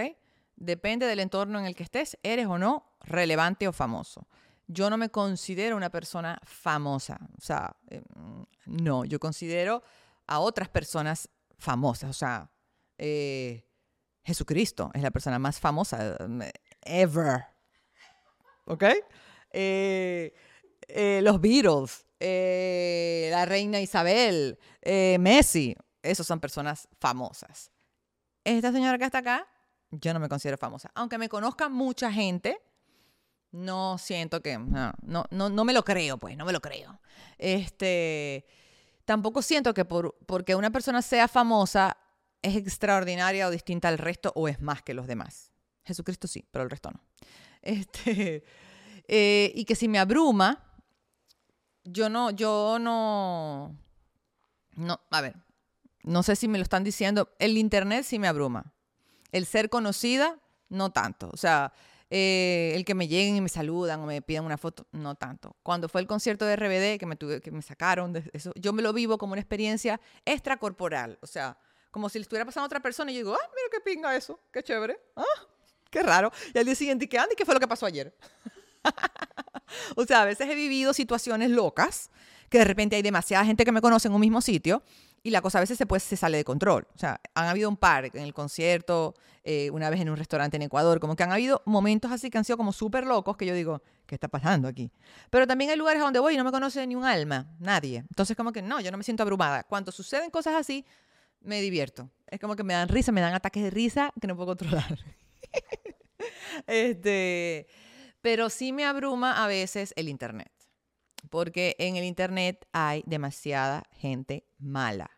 Depende 0.54 1.06
del 1.06 1.18
entorno 1.18 1.58
en 1.58 1.64
el 1.64 1.74
que 1.74 1.82
estés, 1.82 2.18
eres 2.22 2.46
o 2.46 2.58
no 2.58 2.92
relevante 3.00 3.66
o 3.66 3.72
famoso. 3.72 4.28
Yo 4.68 4.90
no 4.90 4.96
me 4.96 5.08
considero 5.08 5.76
una 5.76 5.90
persona 5.90 6.38
famosa, 6.44 7.18
o 7.36 7.40
sea, 7.40 7.74
eh, 7.88 8.02
no, 8.66 9.04
yo 9.04 9.18
considero 9.18 9.82
a 10.26 10.40
otras 10.40 10.68
personas 10.68 11.28
famosas, 11.58 12.10
o 12.10 12.12
sea, 12.12 12.50
eh, 12.98 13.64
Jesucristo 14.24 14.90
es 14.92 15.02
la 15.02 15.10
persona 15.10 15.38
más 15.38 15.58
famosa 15.58 16.16
eh, 16.16 16.52
ever, 16.82 17.46
¿ok? 18.66 18.84
Eh, 20.88 21.20
los 21.22 21.40
Beatles, 21.40 22.06
eh, 22.20 23.28
la 23.30 23.44
reina 23.44 23.80
Isabel, 23.80 24.58
eh, 24.82 25.16
Messi, 25.20 25.76
esos 26.02 26.26
son 26.26 26.40
personas 26.40 26.88
famosas. 27.00 27.70
Esta 28.44 28.72
señora 28.72 28.96
que 28.96 29.04
está 29.04 29.18
acá, 29.18 29.46
yo 29.90 30.14
no 30.14 30.20
me 30.20 30.28
considero 30.28 30.56
famosa. 30.56 30.90
Aunque 30.94 31.18
me 31.18 31.28
conozca 31.28 31.68
mucha 31.68 32.12
gente, 32.12 32.62
no 33.50 33.98
siento 33.98 34.40
que, 34.40 34.58
no, 34.58 34.92
no, 35.02 35.26
no, 35.30 35.64
me 35.64 35.72
lo 35.72 35.84
creo, 35.84 36.18
pues, 36.18 36.36
no 36.36 36.44
me 36.44 36.52
lo 36.52 36.60
creo. 36.60 37.00
Este, 37.38 38.46
tampoco 39.04 39.42
siento 39.42 39.74
que 39.74 39.84
por, 39.84 40.16
porque 40.26 40.54
una 40.54 40.70
persona 40.70 41.02
sea 41.02 41.26
famosa 41.26 41.96
es 42.42 42.54
extraordinaria 42.54 43.48
o 43.48 43.50
distinta 43.50 43.88
al 43.88 43.98
resto 43.98 44.32
o 44.36 44.46
es 44.46 44.60
más 44.60 44.82
que 44.82 44.94
los 44.94 45.08
demás. 45.08 45.50
Jesucristo 45.84 46.28
sí, 46.28 46.44
pero 46.50 46.64
el 46.64 46.70
resto 46.70 46.90
no. 46.92 47.00
Este, 47.62 48.44
y 49.08 49.64
que 49.64 49.74
si 49.74 49.88
me 49.88 49.98
abruma, 49.98 50.65
yo 51.86 52.08
no, 52.08 52.30
yo 52.30 52.78
no, 52.80 53.76
no, 54.74 55.00
a 55.10 55.20
ver, 55.20 55.36
no 56.02 56.22
sé 56.22 56.36
si 56.36 56.48
me 56.48 56.58
lo 56.58 56.62
están 56.62 56.84
diciendo, 56.84 57.30
el 57.38 57.56
Internet 57.56 58.04
sí 58.04 58.18
me 58.18 58.28
abruma. 58.28 58.72
El 59.32 59.46
ser 59.46 59.68
conocida, 59.68 60.38
no 60.68 60.90
tanto. 60.90 61.30
O 61.32 61.36
sea, 61.36 61.72
eh, 62.10 62.72
el 62.76 62.84
que 62.84 62.94
me 62.94 63.08
lleguen 63.08 63.36
y 63.36 63.40
me 63.40 63.48
saludan 63.48 64.00
o 64.00 64.06
me 64.06 64.22
pidan 64.22 64.44
una 64.44 64.56
foto, 64.56 64.86
no 64.92 65.16
tanto. 65.16 65.56
Cuando 65.62 65.88
fue 65.88 66.00
el 66.00 66.06
concierto 66.06 66.44
de 66.44 66.56
RBD 66.56 66.98
que 66.98 67.06
me, 67.06 67.16
tuve, 67.16 67.40
que 67.40 67.50
me 67.50 67.62
sacaron 67.62 68.12
de 68.12 68.30
eso, 68.32 68.52
yo 68.54 68.72
me 68.72 68.82
lo 68.82 68.92
vivo 68.92 69.18
como 69.18 69.32
una 69.32 69.40
experiencia 69.40 70.00
extracorporal. 70.24 71.18
O 71.22 71.26
sea, 71.26 71.58
como 71.90 72.08
si 72.08 72.18
le 72.18 72.22
estuviera 72.22 72.44
pasando 72.44 72.64
a 72.64 72.66
otra 72.66 72.80
persona 72.80 73.10
y 73.10 73.14
yo 73.14 73.18
digo, 73.20 73.34
ah, 73.34 73.50
mira 73.54 73.68
qué 73.72 73.80
pinga 73.80 74.14
eso, 74.14 74.38
qué 74.52 74.62
chévere, 74.62 75.00
ah, 75.16 75.24
qué 75.90 76.02
raro. 76.02 76.30
Y 76.54 76.58
al 76.58 76.64
día 76.64 76.74
siguiente, 76.74 77.08
¿qué 77.08 77.18
anda? 77.18 77.34
¿Qué 77.36 77.44
fue 77.44 77.54
lo 77.54 77.60
que 77.60 77.68
pasó 77.68 77.86
ayer? 77.86 78.16
o 79.96 80.04
sea, 80.04 80.22
a 80.22 80.24
veces 80.24 80.48
he 80.48 80.54
vivido 80.54 80.92
situaciones 80.92 81.50
locas, 81.50 82.10
que 82.48 82.58
de 82.58 82.64
repente 82.64 82.96
hay 82.96 83.02
demasiada 83.02 83.44
gente 83.44 83.64
que 83.64 83.72
me 83.72 83.80
conoce 83.80 84.08
en 84.08 84.14
un 84.14 84.20
mismo 84.20 84.40
sitio 84.40 84.82
y 85.22 85.30
la 85.30 85.42
cosa 85.42 85.58
a 85.58 85.60
veces 85.60 85.76
se, 85.76 85.86
pues, 85.86 86.04
se 86.04 86.16
sale 86.16 86.36
de 86.36 86.44
control. 86.44 86.86
O 86.94 86.98
sea, 86.98 87.20
han 87.34 87.46
habido 87.46 87.68
un 87.68 87.76
par 87.76 88.04
en 88.04 88.22
el 88.22 88.32
concierto, 88.32 89.14
eh, 89.42 89.70
una 89.70 89.90
vez 89.90 90.00
en 90.00 90.08
un 90.08 90.16
restaurante 90.16 90.56
en 90.56 90.62
Ecuador, 90.62 91.00
como 91.00 91.16
que 91.16 91.24
han 91.24 91.32
habido 91.32 91.62
momentos 91.66 92.12
así 92.12 92.30
que 92.30 92.38
han 92.38 92.44
sido 92.44 92.56
como 92.56 92.72
súper 92.72 93.06
locos 93.06 93.36
que 93.36 93.44
yo 93.44 93.52
digo, 93.52 93.82
¿qué 94.06 94.14
está 94.14 94.28
pasando 94.28 94.68
aquí? 94.68 94.92
Pero 95.30 95.46
también 95.46 95.70
hay 95.70 95.76
lugares 95.76 96.00
a 96.00 96.04
donde 96.04 96.20
voy 96.20 96.34
y 96.34 96.36
no 96.36 96.44
me 96.44 96.52
conoce 96.52 96.86
ni 96.86 96.94
un 96.94 97.04
alma, 97.04 97.48
nadie. 97.58 98.04
Entonces 98.08 98.36
como 98.36 98.52
que 98.52 98.62
no, 98.62 98.80
yo 98.80 98.92
no 98.92 98.98
me 98.98 99.02
siento 99.02 99.24
abrumada. 99.24 99.64
Cuando 99.64 99.90
suceden 99.90 100.30
cosas 100.30 100.54
así, 100.54 100.84
me 101.40 101.60
divierto. 101.60 102.08
Es 102.28 102.38
como 102.38 102.54
que 102.54 102.62
me 102.62 102.74
dan 102.74 102.88
risa, 102.88 103.10
me 103.10 103.20
dan 103.20 103.34
ataques 103.34 103.62
de 103.64 103.70
risa 103.70 104.12
que 104.20 104.28
no 104.28 104.36
puedo 104.36 104.48
controlar. 104.48 104.98
este, 106.68 107.66
pero 108.26 108.50
sí 108.50 108.72
me 108.72 108.84
abruma 108.84 109.44
a 109.44 109.46
veces 109.46 109.94
el 109.94 110.08
Internet, 110.08 110.50
porque 111.30 111.76
en 111.78 111.94
el 111.94 112.02
Internet 112.02 112.66
hay 112.72 113.04
demasiada 113.06 113.84
gente 113.92 114.48
mala. 114.58 115.12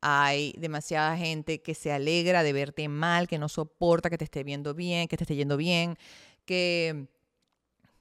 Hay 0.00 0.52
demasiada 0.58 1.16
gente 1.16 1.62
que 1.62 1.76
se 1.76 1.92
alegra 1.92 2.42
de 2.42 2.52
verte 2.52 2.88
mal, 2.88 3.28
que 3.28 3.38
no 3.38 3.48
soporta 3.48 4.10
que 4.10 4.18
te 4.18 4.24
esté 4.24 4.42
viendo 4.42 4.74
bien, 4.74 5.06
que 5.06 5.16
te 5.16 5.22
esté 5.22 5.36
yendo 5.36 5.56
bien, 5.56 5.96
que, 6.44 7.06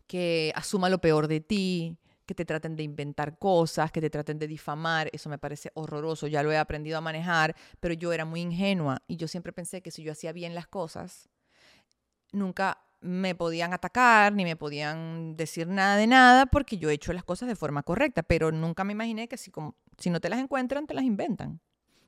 que 0.07 0.51
asuma 0.55 0.89
lo 0.89 0.99
peor 0.99 1.27
de 1.27 1.41
ti, 1.41 1.99
que 2.25 2.33
te 2.33 2.43
traten 2.43 2.75
de 2.75 2.81
inventar 2.81 3.37
cosas, 3.37 3.91
que 3.91 4.01
te 4.01 4.09
traten 4.09 4.39
de 4.39 4.47
difamar, 4.47 5.07
eso 5.13 5.29
me 5.29 5.37
parece 5.37 5.69
horroroso, 5.75 6.25
ya 6.25 6.41
lo 6.41 6.51
he 6.51 6.57
aprendido 6.57 6.97
a 6.97 7.01
manejar, 7.01 7.55
pero 7.79 7.93
yo 7.93 8.11
era 8.11 8.25
muy 8.25 8.41
ingenua 8.41 9.03
y 9.05 9.17
yo 9.17 9.27
siempre 9.27 9.53
pensé 9.53 9.83
que 9.83 9.91
si 9.91 10.01
yo 10.01 10.11
hacía 10.11 10.31
bien 10.31 10.55
las 10.55 10.65
cosas, 10.65 11.29
nunca 12.31 12.79
me 13.01 13.33
podían 13.33 13.73
atacar 13.73 14.31
ni 14.33 14.43
me 14.43 14.55
podían 14.55 15.35
decir 15.35 15.67
nada 15.67 15.97
de 15.97 16.07
nada 16.07 16.45
porque 16.45 16.77
yo 16.77 16.89
he 16.89 16.93
hecho 16.93 17.13
las 17.13 17.23
cosas 17.23 17.47
de 17.47 17.55
forma 17.55 17.83
correcta, 17.83 18.23
pero 18.23 18.51
nunca 18.51 18.83
me 18.83 18.93
imaginé 18.93 19.27
que 19.27 19.37
si, 19.37 19.51
como, 19.51 19.75
si 19.97 20.09
no 20.09 20.19
te 20.19 20.29
las 20.29 20.39
encuentran, 20.39 20.85
te 20.85 20.93
las 20.93 21.03
inventan. 21.03 21.59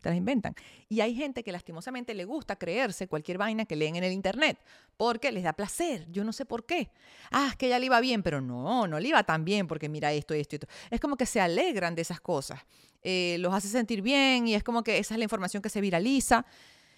Te 0.01 0.09
las 0.09 0.17
inventan. 0.17 0.53
Y 0.89 0.99
hay 0.99 1.15
gente 1.15 1.43
que 1.43 1.51
lastimosamente 1.53 2.13
le 2.13 2.25
gusta 2.25 2.57
creerse 2.57 3.07
cualquier 3.07 3.37
vaina 3.37 3.65
que 3.65 3.77
leen 3.77 3.95
en 3.95 4.03
el 4.03 4.11
internet 4.11 4.59
porque 4.97 5.31
les 5.31 5.43
da 5.43 5.53
placer. 5.53 6.05
Yo 6.11 6.25
no 6.25 6.33
sé 6.33 6.45
por 6.45 6.65
qué. 6.65 6.91
Ah, 7.31 7.47
es 7.51 7.55
que 7.55 7.69
ya 7.69 7.79
le 7.79 7.85
iba 7.85 7.99
bien, 8.01 8.21
pero 8.21 8.41
no, 8.41 8.85
no 8.85 8.99
le 8.99 9.07
iba 9.07 9.23
tan 9.23 9.45
bien 9.45 9.65
porque 9.65 9.87
mira 9.87 10.11
esto 10.11 10.33
esto 10.33 10.55
y 10.55 10.57
esto. 10.57 10.67
Es 10.91 10.99
como 10.99 11.15
que 11.15 11.25
se 11.25 11.39
alegran 11.39 11.95
de 11.95 12.01
esas 12.01 12.19
cosas. 12.19 12.59
Eh, 13.01 13.37
los 13.39 13.53
hace 13.53 13.69
sentir 13.69 14.01
bien 14.01 14.45
y 14.45 14.55
es 14.55 14.63
como 14.63 14.83
que 14.83 14.97
esa 14.97 15.13
es 15.15 15.17
la 15.17 15.23
información 15.23 15.63
que 15.63 15.69
se 15.69 15.79
viraliza. 15.79 16.45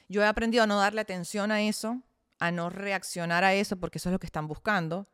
Yo 0.10 0.24
he 0.24 0.26
aprendido 0.26 0.64
a 0.64 0.68
no 0.68 0.80
darle 0.80 1.02
atención 1.02 1.52
a 1.52 1.62
eso 1.62 2.02
a 2.40 2.52
no 2.52 2.70
reaccionar 2.70 3.44
a 3.44 3.54
eso, 3.54 3.78
porque 3.78 3.98
eso 3.98 4.10
es 4.10 4.14
lo 4.14 4.20
que 4.20 4.26
están 4.26 4.48
buscando, 4.48 5.08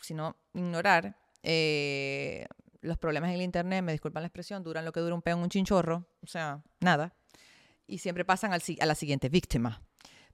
sino 0.00 0.36
ignorar. 0.54 1.16
Eh, 1.42 2.46
los 2.80 2.98
problemas 2.98 3.30
en 3.30 3.36
el 3.36 3.42
Internet, 3.42 3.82
me 3.82 3.92
disculpan 3.92 4.22
la 4.22 4.26
expresión, 4.26 4.62
duran 4.62 4.84
lo 4.84 4.92
que 4.92 5.00
dura 5.00 5.14
un 5.14 5.22
peón, 5.22 5.40
un 5.40 5.48
chinchorro, 5.48 6.06
o 6.20 6.26
sea, 6.26 6.62
nada. 6.80 7.14
Y 7.86 7.98
siempre 7.98 8.24
pasan 8.24 8.52
al, 8.52 8.62
a 8.80 8.86
la 8.86 8.94
siguiente 8.94 9.28
víctima. 9.28 9.82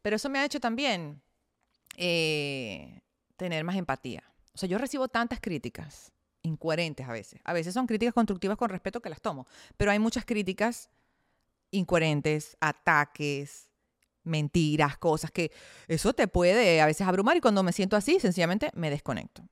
Pero 0.02 0.16
eso 0.16 0.28
me 0.28 0.38
ha 0.38 0.44
hecho 0.44 0.60
también 0.60 1.20
eh, 1.96 3.00
tener 3.36 3.64
más 3.64 3.76
empatía. 3.76 4.22
O 4.54 4.58
sea, 4.58 4.68
yo 4.68 4.78
recibo 4.78 5.08
tantas 5.08 5.40
críticas 5.40 6.12
incoherentes 6.42 7.06
a 7.06 7.12
veces. 7.12 7.40
A 7.44 7.52
veces 7.52 7.74
son 7.74 7.86
críticas 7.86 8.14
constructivas 8.14 8.56
con 8.56 8.70
respeto 8.70 9.00
que 9.00 9.10
las 9.10 9.20
tomo, 9.20 9.46
pero 9.76 9.90
hay 9.90 9.98
muchas 9.98 10.24
críticas 10.24 10.90
incoherentes, 11.70 12.56
ataques, 12.60 13.67
mentiras, 14.28 14.98
cosas 14.98 15.30
que 15.30 15.50
eso 15.88 16.12
te 16.12 16.28
puede 16.28 16.80
a 16.80 16.86
veces 16.86 17.06
abrumar 17.06 17.36
y 17.36 17.40
cuando 17.40 17.62
me 17.62 17.72
siento 17.72 17.96
así, 17.96 18.20
sencillamente 18.20 18.70
me 18.74 18.90
desconecto 18.90 19.44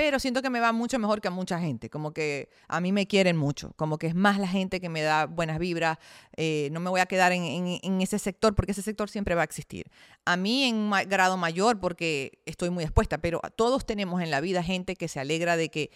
pero 0.00 0.18
siento 0.18 0.40
que 0.40 0.48
me 0.48 0.60
va 0.60 0.72
mucho 0.72 0.98
mejor 0.98 1.20
que 1.20 1.28
a 1.28 1.30
mucha 1.30 1.60
gente, 1.60 1.90
como 1.90 2.14
que 2.14 2.48
a 2.68 2.80
mí 2.80 2.90
me 2.90 3.06
quieren 3.06 3.36
mucho, 3.36 3.74
como 3.76 3.98
que 3.98 4.06
es 4.06 4.14
más 4.14 4.38
la 4.38 4.48
gente 4.48 4.80
que 4.80 4.88
me 4.88 5.02
da 5.02 5.26
buenas 5.26 5.58
vibras, 5.58 5.98
eh, 6.38 6.70
no 6.72 6.80
me 6.80 6.88
voy 6.88 7.00
a 7.00 7.04
quedar 7.04 7.32
en, 7.32 8.00
ese 8.00 8.18
sector 8.18 8.54
porque 8.54 8.72
ese 8.72 8.80
sector 8.80 9.10
siempre 9.10 9.34
va 9.34 9.42
a 9.42 9.44
existir. 9.44 9.90
A 10.24 10.38
mí 10.38 10.64
en 10.64 10.90
grado 11.06 11.36
mayor 11.36 11.80
porque 11.80 12.40
estoy 12.46 12.70
muy 12.70 12.82
expuesta, 12.82 13.18
pero 13.18 13.42
todos 13.56 13.84
tenemos 13.84 14.22
en 14.22 14.30
la 14.30 14.40
vida 14.40 14.62
gente 14.62 14.96
que 14.96 15.06
se 15.06 15.20
alegra 15.20 15.58
de 15.58 15.68
que 15.68 15.90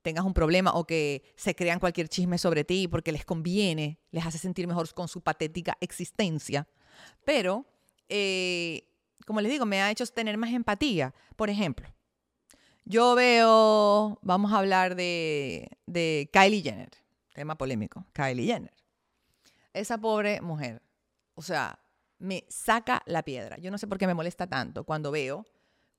tengas 0.00 0.24
un 0.24 0.32
problema 0.32 0.72
o 0.72 0.86
que 0.86 1.22
se 1.36 1.54
crean 1.54 1.80
cualquier 1.80 2.08
chisme 2.08 2.38
sobre 2.38 2.64
ti 2.64 2.88
porque 2.88 3.12
les 3.12 3.26
conviene, 3.26 3.98
les 4.10 4.24
hace 4.24 4.38
sentir 4.38 4.66
mejor 4.68 4.90
con 4.94 5.06
su 5.06 5.20
patética 5.20 5.76
existencia. 5.82 6.66
Pero, 7.24 7.66
eh, 8.08 8.84
como 9.26 9.40
les 9.40 9.50
digo, 9.50 9.66
me 9.66 9.82
ha 9.82 9.90
hecho 9.90 10.06
tener 10.06 10.36
más 10.36 10.52
empatía. 10.52 11.14
Por 11.36 11.50
ejemplo, 11.50 11.88
yo 12.84 13.14
veo, 13.14 14.18
vamos 14.22 14.52
a 14.52 14.58
hablar 14.58 14.96
de, 14.96 15.70
Kylie 16.32 16.62
Jenner, 16.62 16.90
tema 17.34 17.56
polémico, 17.56 18.04
Kylie 18.12 18.46
Jenner. 18.46 18.74
Esa 19.72 19.98
pobre 19.98 20.40
mujer, 20.40 20.82
o 21.34 21.42
sea, 21.42 21.78
me 22.18 22.44
saca 22.48 23.02
la 23.06 23.22
piedra. 23.22 23.58
Yo 23.58 23.70
no 23.70 23.78
sé 23.78 23.86
por 23.86 23.98
qué 23.98 24.06
me 24.06 24.14
molesta 24.14 24.46
tanto 24.46 24.84
cuando 24.84 25.10
veo 25.10 25.46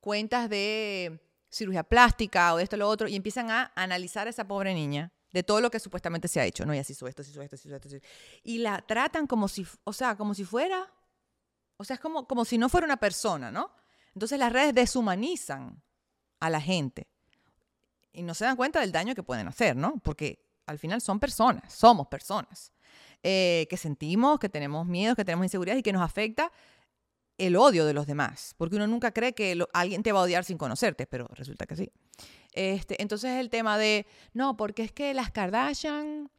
cuentas 0.02 0.50
de 0.50 1.22
cirugía 1.50 1.84
plástica 1.84 2.54
o 2.54 2.58
de 2.58 2.64
esto 2.64 2.76
o 2.76 2.80
lo 2.80 2.90
otro 2.90 3.08
y 3.08 3.16
empiezan 3.16 3.52
a 3.52 3.72
analizar 3.76 4.28
a 4.28 4.30
esa 4.30 4.48
pobre 4.48 4.74
niña 4.74 5.12
de 5.32 5.44
todo 5.44 5.62
lo 5.62 5.72
que 5.72 5.80
supuestamente 5.80 6.28
se 6.28 6.40
ha 6.40 6.46
hecho. 6.46 6.66
No, 6.66 6.74
y 6.74 6.80
así 6.80 6.94
hizo 6.94 7.08
esto, 7.08 7.22
esto, 7.22 7.32
hizo 7.32 7.42
esto, 7.42 7.56
hizo 7.56 7.76
esto. 7.76 8.08
Y 8.44 8.60
la 8.60 8.82
tratan 8.82 9.28
como 9.28 9.48
si, 9.48 9.66
o 9.84 9.94
sea, 9.94 10.16
como 10.16 10.34
si 10.34 10.44
fuera, 10.44 10.92
o 11.78 11.84
sea, 11.84 11.96
es 11.96 12.00
como, 12.00 12.28
como 12.28 12.46
si 12.46 12.58
no 12.58 12.70
fuera 12.70 12.86
una 12.86 12.98
persona, 12.98 13.52
¿no? 13.52 13.72
Entonces 14.14 14.38
las 14.38 14.52
redes 14.52 14.74
deshumanizan 14.74 15.82
a 16.40 16.50
la 16.50 16.62
gente. 16.62 17.08
Y 18.14 18.24
no 18.24 18.34
se 18.34 18.46
dan 18.46 18.58
cuenta 18.58 18.82
del 18.82 18.92
daño 18.92 19.16
que 19.16 19.24
pueden 19.24 19.48
hacer, 19.48 19.76
¿no? 19.76 20.00
Porque 20.04 20.46
al 20.66 20.80
final 20.80 21.02
son 21.02 21.20
personas, 21.20 21.74
somos 21.74 22.08
personas, 22.08 22.72
eh, 23.24 23.68
que 23.70 23.78
sentimos, 23.78 24.40
que 24.40 24.50
tenemos 24.50 24.86
miedos, 24.86 25.16
que 25.16 25.24
tenemos 25.24 25.46
inseguridades 25.46 25.80
y 25.80 25.84
que 25.84 25.94
nos 25.94 26.02
afecta 26.02 26.52
el 27.38 27.56
odio 27.56 27.86
de 27.86 27.94
los 27.94 28.06
demás. 28.06 28.54
Porque 28.58 28.76
uno 28.76 28.88
nunca 28.88 29.12
cree 29.12 29.34
que 29.34 29.58
alguien 29.74 30.04
te 30.04 30.12
va 30.12 30.20
a 30.20 30.24
odiar 30.24 30.44
sin 30.44 30.58
conocerte, 30.58 31.08
pero 31.08 31.28
resulta 31.34 31.66
que 31.66 31.76
sí. 31.76 31.92
Este, 32.54 33.02
entonces 33.02 33.40
el 33.40 33.50
tema 33.50 33.78
de, 33.78 34.06
no, 34.34 34.58
porque 34.58 34.84
es 34.84 34.92
que 34.92 35.14
las 35.14 35.32
Kardashian, 35.32 36.30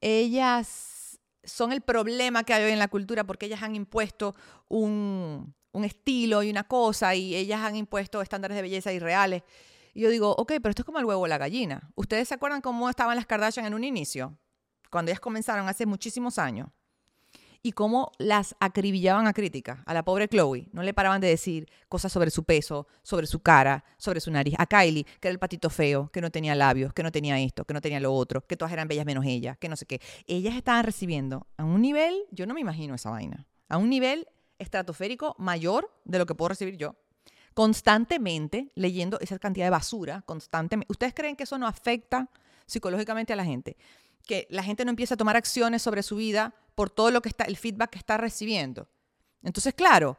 ellas 0.00 1.18
son 1.42 1.72
el 1.72 1.80
problema 1.80 2.44
que 2.44 2.54
hay 2.54 2.64
hoy 2.64 2.72
en 2.72 2.78
la 2.78 2.88
cultura 2.88 3.24
porque 3.24 3.46
ellas 3.46 3.62
han 3.62 3.76
impuesto 3.76 4.34
un, 4.68 5.54
un 5.72 5.84
estilo 5.84 6.42
y 6.42 6.50
una 6.50 6.64
cosa 6.64 7.14
y 7.14 7.34
ellas 7.34 7.60
han 7.60 7.76
impuesto 7.76 8.22
estándares 8.22 8.56
de 8.56 8.62
belleza 8.62 8.92
irreales. 8.92 9.42
Y 9.92 10.00
yo 10.02 10.10
digo, 10.10 10.34
ok, 10.36 10.54
pero 10.62 10.70
esto 10.70 10.82
es 10.82 10.86
como 10.86 10.98
el 10.98 11.04
huevo 11.04 11.22
o 11.22 11.26
la 11.26 11.38
gallina. 11.38 11.90
¿Ustedes 11.94 12.28
se 12.28 12.34
acuerdan 12.34 12.60
cómo 12.60 12.88
estaban 12.90 13.16
las 13.16 13.26
Kardashian 13.26 13.66
en 13.66 13.74
un 13.74 13.84
inicio? 13.84 14.36
Cuando 14.90 15.10
ellas 15.10 15.20
comenzaron 15.20 15.68
hace 15.68 15.86
muchísimos 15.86 16.38
años. 16.38 16.68
Y 17.66 17.72
cómo 17.72 18.12
las 18.18 18.54
acribillaban 18.60 19.26
a 19.26 19.32
crítica 19.32 19.82
a 19.86 19.94
la 19.94 20.04
pobre 20.04 20.28
Chloe. 20.28 20.68
No 20.72 20.82
le 20.82 20.92
paraban 20.92 21.22
de 21.22 21.28
decir 21.28 21.66
cosas 21.88 22.12
sobre 22.12 22.30
su 22.30 22.44
peso, 22.44 22.86
sobre 23.02 23.26
su 23.26 23.40
cara, 23.40 23.82
sobre 23.96 24.20
su 24.20 24.30
nariz. 24.30 24.54
A 24.58 24.66
Kylie, 24.66 25.04
que 25.04 25.28
era 25.28 25.32
el 25.32 25.38
patito 25.38 25.70
feo, 25.70 26.10
que 26.12 26.20
no 26.20 26.30
tenía 26.30 26.54
labios, 26.54 26.92
que 26.92 27.02
no 27.02 27.10
tenía 27.10 27.40
esto, 27.40 27.64
que 27.64 27.72
no 27.72 27.80
tenía 27.80 28.00
lo 28.00 28.12
otro, 28.12 28.46
que 28.46 28.58
todas 28.58 28.70
eran 28.70 28.86
bellas 28.86 29.06
menos 29.06 29.24
ella, 29.24 29.54
que 29.54 29.70
no 29.70 29.76
sé 29.76 29.86
qué. 29.86 30.02
Ellas 30.26 30.56
estaban 30.56 30.84
recibiendo 30.84 31.46
a 31.56 31.64
un 31.64 31.80
nivel, 31.80 32.14
yo 32.30 32.46
no 32.46 32.52
me 32.52 32.60
imagino 32.60 32.96
esa 32.96 33.08
vaina, 33.08 33.46
a 33.70 33.78
un 33.78 33.88
nivel 33.88 34.28
estratosférico 34.58 35.34
mayor 35.38 35.90
de 36.04 36.18
lo 36.18 36.26
que 36.26 36.34
puedo 36.34 36.50
recibir 36.50 36.76
yo. 36.76 36.96
Constantemente 37.54 38.72
leyendo 38.74 39.18
esa 39.20 39.38
cantidad 39.38 39.64
de 39.64 39.70
basura, 39.70 40.20
constantemente. 40.26 40.92
¿Ustedes 40.92 41.14
creen 41.14 41.34
que 41.34 41.44
eso 41.44 41.56
no 41.56 41.66
afecta 41.66 42.28
psicológicamente 42.66 43.32
a 43.32 43.36
la 43.36 43.44
gente? 43.46 43.78
Que 44.26 44.46
la 44.50 44.62
gente 44.62 44.84
no 44.84 44.90
empieza 44.90 45.14
a 45.14 45.16
tomar 45.16 45.36
acciones 45.36 45.80
sobre 45.80 46.02
su 46.02 46.16
vida 46.16 46.54
por 46.74 46.90
todo 46.90 47.10
lo 47.10 47.22
que 47.22 47.28
está, 47.28 47.44
el 47.44 47.56
feedback 47.56 47.90
que 47.90 47.98
está 47.98 48.16
recibiendo. 48.16 48.88
Entonces, 49.42 49.74
claro, 49.74 50.18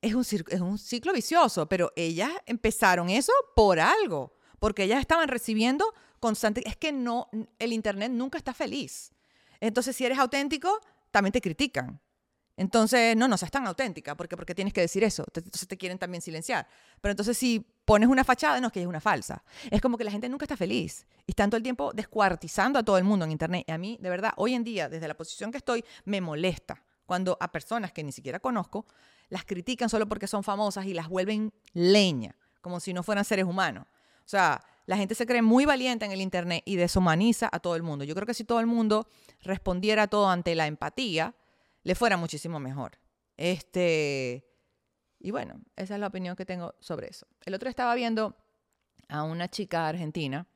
es 0.00 0.14
un, 0.14 0.22
es 0.22 0.60
un 0.60 0.78
ciclo 0.78 1.12
vicioso, 1.12 1.66
pero 1.66 1.92
ellas 1.96 2.30
empezaron 2.46 3.10
eso 3.10 3.32
por 3.54 3.80
algo, 3.80 4.34
porque 4.58 4.84
ellas 4.84 5.00
estaban 5.00 5.28
recibiendo 5.28 5.92
constante. 6.20 6.62
Es 6.66 6.76
que 6.76 6.92
no, 6.92 7.28
el 7.58 7.72
Internet 7.72 8.12
nunca 8.12 8.38
está 8.38 8.54
feliz. 8.54 9.12
Entonces, 9.60 9.96
si 9.96 10.04
eres 10.04 10.18
auténtico, 10.18 10.78
también 11.10 11.32
te 11.32 11.40
critican. 11.40 12.00
Entonces, 12.56 13.16
no, 13.16 13.26
no 13.26 13.36
seas 13.36 13.50
tan 13.50 13.66
auténtica, 13.66 14.16
porque, 14.16 14.36
porque 14.36 14.54
tienes 14.54 14.72
que 14.72 14.80
decir 14.80 15.02
eso. 15.02 15.24
Entonces 15.34 15.66
te 15.66 15.76
quieren 15.76 15.98
también 15.98 16.22
silenciar. 16.22 16.68
Pero 17.00 17.10
entonces 17.10 17.36
si 17.36 17.60
pones 17.84 18.08
una 18.08 18.22
fachada, 18.22 18.60
no 18.60 18.68
es 18.68 18.72
que 18.72 18.80
es 18.80 18.86
una 18.86 19.00
falsa. 19.00 19.42
Es 19.70 19.80
como 19.80 19.98
que 19.98 20.04
la 20.04 20.10
gente 20.10 20.28
nunca 20.28 20.44
está 20.44 20.56
feliz. 20.56 21.06
Y 21.26 21.32
están 21.32 21.50
todo 21.50 21.56
el 21.56 21.62
tiempo 21.62 21.92
descuartizando 21.92 22.78
a 22.78 22.82
todo 22.82 22.98
el 22.98 23.04
mundo 23.04 23.24
en 23.24 23.32
Internet. 23.32 23.64
Y 23.66 23.72
a 23.72 23.78
mí, 23.78 23.98
de 24.00 24.08
verdad, 24.08 24.32
hoy 24.36 24.54
en 24.54 24.62
día, 24.62 24.88
desde 24.88 25.08
la 25.08 25.14
posición 25.14 25.50
que 25.50 25.58
estoy, 25.58 25.84
me 26.04 26.20
molesta 26.20 26.82
cuando 27.06 27.36
a 27.40 27.50
personas 27.50 27.92
que 27.92 28.04
ni 28.04 28.12
siquiera 28.12 28.38
conozco 28.38 28.86
las 29.28 29.44
critican 29.44 29.88
solo 29.88 30.08
porque 30.08 30.26
son 30.26 30.44
famosas 30.44 30.86
y 30.86 30.94
las 30.94 31.08
vuelven 31.08 31.52
leña, 31.72 32.36
como 32.60 32.78
si 32.80 32.92
no 32.92 33.02
fueran 33.02 33.24
seres 33.24 33.44
humanos. 33.46 33.86
O 34.24 34.28
sea, 34.28 34.62
la 34.86 34.96
gente 34.96 35.14
se 35.14 35.26
cree 35.26 35.42
muy 35.42 35.64
valiente 35.64 36.04
en 36.04 36.12
el 36.12 36.20
Internet 36.20 36.62
y 36.66 36.76
deshumaniza 36.76 37.48
a 37.50 37.58
todo 37.58 37.74
el 37.76 37.82
mundo. 37.82 38.04
Yo 38.04 38.14
creo 38.14 38.26
que 38.26 38.34
si 38.34 38.44
todo 38.44 38.60
el 38.60 38.66
mundo 38.66 39.08
respondiera 39.42 40.06
todo 40.06 40.28
ante 40.28 40.54
la 40.54 40.66
empatía, 40.66 41.34
le 41.84 41.94
fuera 41.94 42.16
muchísimo 42.16 42.58
mejor. 42.58 42.98
Este, 43.36 44.44
y 45.20 45.30
bueno, 45.30 45.60
esa 45.76 45.94
es 45.94 46.00
la 46.00 46.08
opinión 46.08 46.34
que 46.36 46.44
tengo 46.44 46.74
sobre 46.80 47.08
eso. 47.08 47.26
El 47.44 47.54
otro 47.54 47.70
estaba 47.70 47.94
viendo 47.94 48.36
a 49.08 49.22
una 49.22 49.48
chica 49.48 49.88
argentina 49.88 50.46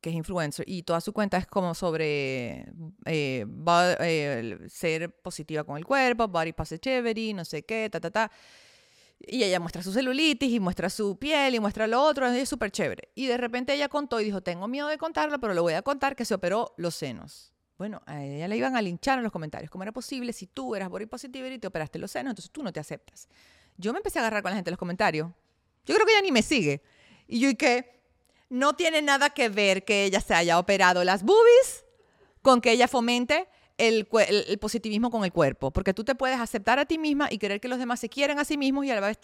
que 0.00 0.10
es 0.10 0.16
influencer 0.16 0.64
y 0.68 0.82
toda 0.82 1.00
su 1.00 1.12
cuenta 1.12 1.38
es 1.38 1.46
como 1.46 1.74
sobre 1.74 2.68
eh, 3.06 3.46
eh, 4.00 4.58
ser 4.68 5.10
positiva 5.20 5.64
con 5.64 5.76
el 5.76 5.84
cuerpo, 5.84 6.28
body 6.28 6.52
positivity, 6.52 7.34
no 7.34 7.44
sé 7.44 7.64
qué, 7.64 7.88
ta, 7.90 8.00
ta, 8.00 8.10
ta. 8.10 8.30
Y 9.20 9.42
ella 9.42 9.58
muestra 9.58 9.82
su 9.82 9.92
celulitis 9.92 10.52
y 10.52 10.60
muestra 10.60 10.88
su 10.90 11.18
piel 11.18 11.56
y 11.56 11.60
muestra 11.60 11.88
lo 11.88 12.00
otro, 12.00 12.26
es 12.28 12.48
súper 12.48 12.70
chévere. 12.70 13.10
Y 13.16 13.26
de 13.26 13.36
repente 13.36 13.74
ella 13.74 13.88
contó 13.88 14.20
y 14.20 14.24
dijo, 14.24 14.40
tengo 14.40 14.68
miedo 14.68 14.86
de 14.86 14.98
contarlo, 14.98 15.40
pero 15.40 15.54
lo 15.54 15.62
voy 15.62 15.72
a 15.72 15.82
contar 15.82 16.14
que 16.14 16.24
se 16.24 16.34
operó 16.34 16.72
los 16.76 16.94
senos. 16.94 17.52
Bueno, 17.78 18.02
a 18.06 18.24
ella 18.24 18.48
le 18.48 18.56
iban 18.56 18.74
a 18.76 18.82
linchar 18.82 19.18
en 19.18 19.22
los 19.22 19.32
comentarios. 19.32 19.70
¿Cómo 19.70 19.84
era 19.84 19.92
posible 19.92 20.32
si 20.32 20.48
tú 20.48 20.74
eras 20.74 20.88
body 20.88 21.06
positive 21.06 21.54
y 21.54 21.58
te 21.58 21.68
operaste 21.68 22.00
los 22.00 22.10
senos, 22.10 22.32
entonces 22.32 22.50
tú 22.50 22.64
no 22.64 22.72
te 22.72 22.80
aceptas? 22.80 23.28
Yo 23.76 23.92
me 23.92 23.98
empecé 23.98 24.18
a 24.18 24.22
agarrar 24.22 24.42
con 24.42 24.50
la 24.50 24.56
gente 24.56 24.70
en 24.70 24.72
los 24.72 24.78
comentarios. 24.78 25.30
Yo 25.86 25.94
creo 25.94 26.04
que 26.04 26.12
ella 26.12 26.22
ni 26.22 26.32
me 26.32 26.42
sigue. 26.42 26.82
Y 27.28 27.38
yo 27.38 27.48
y 27.48 27.54
que 27.54 28.02
no 28.50 28.74
tiene 28.74 29.00
nada 29.00 29.30
que 29.30 29.48
ver 29.48 29.84
que 29.84 30.04
ella 30.04 30.20
se 30.20 30.34
haya 30.34 30.58
operado 30.58 31.04
las 31.04 31.22
boobies 31.22 31.84
con 32.42 32.60
que 32.60 32.72
ella 32.72 32.88
fomente 32.88 33.46
el, 33.76 34.08
el, 34.28 34.58
positivismo 34.58 35.10
con 35.10 35.24
el 35.24 35.32
cuerpo. 35.32 35.70
Porque 35.70 35.94
tú 35.94 36.02
te 36.02 36.16
puedes 36.16 36.40
aceptar 36.40 36.80
a 36.80 36.84
ti 36.84 36.98
misma 36.98 37.28
y 37.30 37.38
querer 37.38 37.60
que 37.60 37.68
los 37.68 37.78
demás 37.78 38.00
se 38.00 38.08
quieran 38.08 38.40
a 38.40 38.44
sí 38.44 38.58
mismos 38.58 38.86
y 38.86 38.90
a 38.90 39.00
la 39.00 39.06
vez 39.06 39.18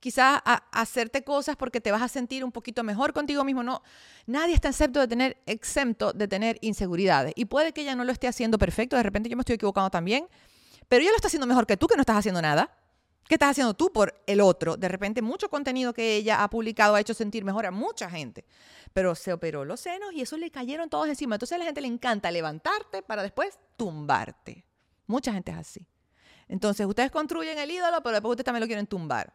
quizás 0.00 0.40
hacerte 0.72 1.24
cosas 1.24 1.56
porque 1.56 1.80
te 1.80 1.90
vas 1.90 2.02
a 2.02 2.08
sentir 2.08 2.44
un 2.44 2.52
poquito 2.52 2.82
mejor 2.82 3.12
contigo 3.12 3.44
mismo. 3.44 3.62
No, 3.62 3.82
nadie 4.26 4.54
está 4.54 4.68
excepto 4.68 5.00
de 5.00 5.08
tener, 5.08 5.42
exento 5.46 6.12
de 6.12 6.28
tener 6.28 6.58
inseguridades. 6.60 7.32
Y 7.36 7.46
puede 7.46 7.72
que 7.72 7.82
ella 7.82 7.94
no 7.94 8.04
lo 8.04 8.12
esté 8.12 8.28
haciendo 8.28 8.58
perfecto, 8.58 8.96
de 8.96 9.02
repente 9.02 9.28
yo 9.28 9.36
me 9.36 9.42
estoy 9.42 9.56
equivocando 9.56 9.90
también, 9.90 10.26
pero 10.88 11.02
ella 11.02 11.10
lo 11.10 11.16
está 11.16 11.28
haciendo 11.28 11.46
mejor 11.46 11.66
que 11.66 11.76
tú, 11.76 11.86
que 11.86 11.96
no 11.96 12.02
estás 12.02 12.16
haciendo 12.16 12.42
nada. 12.42 12.74
¿Qué 13.28 13.34
estás 13.34 13.50
haciendo 13.50 13.74
tú 13.74 13.92
por 13.92 14.22
el 14.26 14.40
otro? 14.40 14.78
De 14.78 14.88
repente 14.88 15.20
mucho 15.20 15.50
contenido 15.50 15.92
que 15.92 16.16
ella 16.16 16.42
ha 16.42 16.48
publicado 16.48 16.94
ha 16.94 17.00
hecho 17.00 17.12
sentir 17.12 17.44
mejor 17.44 17.66
a 17.66 17.70
mucha 17.70 18.08
gente, 18.08 18.46
pero 18.94 19.14
se 19.14 19.34
operó 19.34 19.66
los 19.66 19.80
senos 19.80 20.14
y 20.14 20.22
eso 20.22 20.38
le 20.38 20.50
cayeron 20.50 20.88
todos 20.88 21.08
encima. 21.08 21.34
Entonces 21.34 21.54
a 21.56 21.58
la 21.58 21.66
gente 21.66 21.82
le 21.82 21.88
encanta 21.88 22.30
levantarte 22.30 23.02
para 23.02 23.22
después 23.22 23.58
tumbarte. 23.76 24.64
Mucha 25.06 25.30
gente 25.34 25.50
es 25.50 25.58
así. 25.58 25.86
Entonces 26.48 26.86
ustedes 26.86 27.10
construyen 27.10 27.58
el 27.58 27.70
ídolo, 27.70 28.02
pero 28.02 28.14
después 28.14 28.30
ustedes 28.30 28.46
también 28.46 28.62
lo 28.62 28.66
quieren 28.66 28.86
tumbar. 28.86 29.34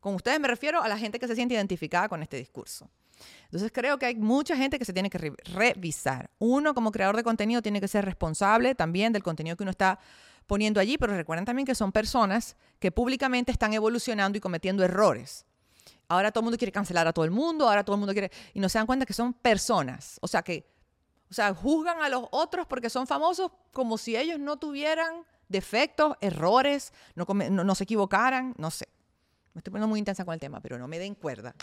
Con 0.00 0.14
ustedes 0.14 0.38
me 0.40 0.48
refiero 0.48 0.82
a 0.82 0.88
la 0.88 0.98
gente 0.98 1.18
que 1.18 1.26
se 1.26 1.34
siente 1.34 1.54
identificada 1.54 2.08
con 2.08 2.22
este 2.22 2.36
discurso. 2.36 2.88
Entonces 3.44 3.72
creo 3.72 3.98
que 3.98 4.06
hay 4.06 4.14
mucha 4.14 4.56
gente 4.56 4.78
que 4.78 4.84
se 4.84 4.92
tiene 4.92 5.10
que 5.10 5.32
revisar. 5.44 6.30
Uno 6.38 6.74
como 6.74 6.92
creador 6.92 7.16
de 7.16 7.24
contenido 7.24 7.62
tiene 7.62 7.80
que 7.80 7.88
ser 7.88 8.04
responsable 8.04 8.74
también 8.74 9.12
del 9.12 9.22
contenido 9.22 9.56
que 9.56 9.64
uno 9.64 9.70
está 9.70 9.98
poniendo 10.46 10.80
allí, 10.80 10.96
pero 10.98 11.16
recuerden 11.16 11.44
también 11.44 11.66
que 11.66 11.74
son 11.74 11.92
personas 11.92 12.56
que 12.78 12.92
públicamente 12.92 13.52
están 13.52 13.74
evolucionando 13.74 14.38
y 14.38 14.40
cometiendo 14.40 14.84
errores. 14.84 15.44
Ahora 16.08 16.30
todo 16.30 16.40
el 16.40 16.44
mundo 16.44 16.58
quiere 16.58 16.72
cancelar 16.72 17.06
a 17.06 17.12
todo 17.12 17.24
el 17.24 17.30
mundo, 17.30 17.68
ahora 17.68 17.84
todo 17.84 17.96
el 17.96 18.00
mundo 18.00 18.12
quiere... 18.14 18.30
Y 18.54 18.60
no 18.60 18.68
se 18.68 18.78
dan 18.78 18.86
cuenta 18.86 19.04
que 19.04 19.12
son 19.12 19.34
personas. 19.34 20.18
O 20.22 20.28
sea, 20.28 20.42
que 20.42 20.64
o 21.30 21.34
sea, 21.34 21.54
juzgan 21.54 22.00
a 22.02 22.08
los 22.08 22.24
otros 22.30 22.66
porque 22.66 22.88
son 22.88 23.06
famosos 23.06 23.50
como 23.72 23.98
si 23.98 24.16
ellos 24.16 24.38
no 24.38 24.56
tuvieran 24.56 25.24
defectos, 25.48 26.16
errores, 26.20 26.92
no, 27.14 27.26
no 27.26 27.74
se 27.74 27.84
equivocaran, 27.84 28.54
no 28.56 28.70
sé. 28.70 28.88
Me 29.54 29.60
estoy 29.60 29.70
poniendo 29.70 29.88
muy 29.88 29.98
intensa 29.98 30.24
con 30.24 30.34
el 30.34 30.40
tema, 30.40 30.60
pero 30.60 30.78
no 30.78 30.88
me 30.88 30.98
den 30.98 31.14
cuerda. 31.14 31.54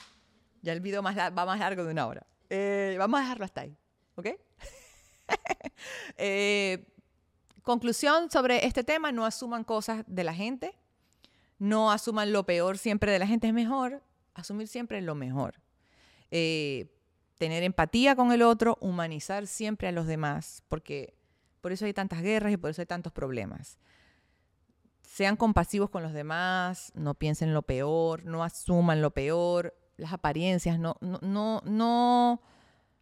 Ya 0.61 0.73
el 0.73 0.81
video 0.81 1.01
más 1.01 1.15
va 1.15 1.45
más 1.45 1.59
largo 1.59 1.83
de 1.83 1.91
una 1.91 2.07
hora. 2.07 2.25
Eh, 2.49 2.95
vamos 2.97 3.19
a 3.19 3.23
dejarlo 3.23 3.45
hasta 3.45 3.61
ahí, 3.61 3.77
¿ok? 4.15 4.27
Eh, 6.17 6.87
conclusión 7.61 8.31
sobre 8.31 8.65
este 8.65 8.83
tema, 8.83 9.11
no 9.11 9.25
asuman 9.25 9.63
cosas 9.63 10.03
de 10.07 10.23
la 10.23 10.33
gente, 10.33 10.77
no 11.59 11.91
asuman 11.91 12.31
lo 12.31 12.45
peor 12.45 12.77
siempre 12.77 13.11
de 13.11 13.19
la 13.19 13.27
gente, 13.27 13.47
es 13.47 13.53
mejor 13.53 14.01
asumir 14.33 14.67
siempre 14.67 15.01
lo 15.01 15.15
mejor. 15.15 15.55
Eh, 16.31 16.95
tener 17.37 17.63
empatía 17.63 18.15
con 18.15 18.31
el 18.31 18.41
otro, 18.41 18.77
humanizar 18.81 19.47
siempre 19.47 19.87
a 19.87 19.91
los 19.91 20.07
demás, 20.07 20.63
porque 20.69 21.15
por 21.61 21.71
eso 21.71 21.85
hay 21.85 21.93
tantas 21.93 22.21
guerras 22.21 22.53
y 22.53 22.57
por 22.57 22.69
eso 22.69 22.81
hay 22.81 22.85
tantos 22.85 23.11
problemas. 23.11 23.79
Sean 25.15 25.37
compasivos 25.37 25.89
con 25.89 26.03
los 26.03 26.11
demás, 26.11 26.91
no 26.93 27.13
piensen 27.13 27.53
lo 27.53 27.61
peor, 27.61 28.25
no 28.25 28.43
asuman 28.43 29.01
lo 29.01 29.11
peor, 29.11 29.73
las 29.95 30.11
apariencias, 30.11 30.77
no, 30.77 30.97
no, 30.99 31.19
no, 31.21 31.61
no, 31.63 32.41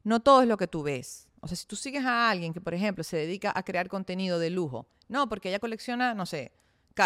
no 0.03 0.19
todo 0.19 0.43
es 0.43 0.47
lo 0.47 0.55
que 0.55 0.67
tú 0.67 0.83
ves. 0.83 1.27
O 1.41 1.47
sea, 1.47 1.57
si 1.57 1.65
tú 1.65 1.75
sigues 1.75 2.05
a 2.05 2.29
alguien 2.29 2.53
que, 2.53 2.61
por 2.61 2.75
ejemplo, 2.75 3.03
se 3.03 3.17
dedica 3.17 3.51
a 3.55 3.63
crear 3.63 3.87
contenido 3.87 4.37
de 4.37 4.51
lujo, 4.51 4.85
no, 5.07 5.27
porque 5.27 5.49
ella 5.49 5.57
colecciona, 5.57 6.13
no 6.13 6.27
sé, 6.27 6.51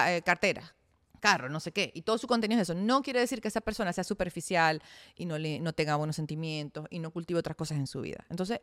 eh, 0.07 0.21
carteras, 0.25 0.75
carro, 1.21 1.47
no 1.47 1.61
sé 1.61 1.71
qué, 1.71 1.89
y 1.95 2.01
todo 2.01 2.17
su 2.17 2.27
contenido 2.27 2.61
es 2.61 2.69
eso. 2.69 2.77
No 2.77 3.01
quiere 3.01 3.21
decir 3.21 3.39
que 3.39 3.47
esa 3.47 3.61
persona 3.61 3.93
sea 3.93 4.03
superficial 4.03 4.81
y 5.15 5.25
no, 5.25 5.37
le, 5.37 5.61
no 5.61 5.71
tenga 5.71 5.95
buenos 5.95 6.17
sentimientos 6.17 6.85
y 6.89 6.99
no 6.99 7.11
cultive 7.11 7.39
otras 7.39 7.55
cosas 7.55 7.77
en 7.77 7.87
su 7.87 8.01
vida. 8.01 8.25
Entonces, 8.29 8.59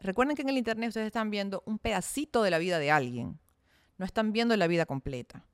recuerden 0.00 0.34
que 0.34 0.42
en 0.42 0.48
el 0.48 0.58
Internet 0.58 0.88
ustedes 0.88 1.06
están 1.06 1.30
viendo 1.30 1.62
un 1.66 1.78
pedacito 1.78 2.42
de 2.42 2.50
la 2.50 2.58
vida 2.58 2.80
de 2.80 2.90
alguien, 2.90 3.38
no 3.96 4.04
están 4.04 4.32
viendo 4.32 4.56
la 4.56 4.66
vida 4.66 4.86
completa. 4.86 5.44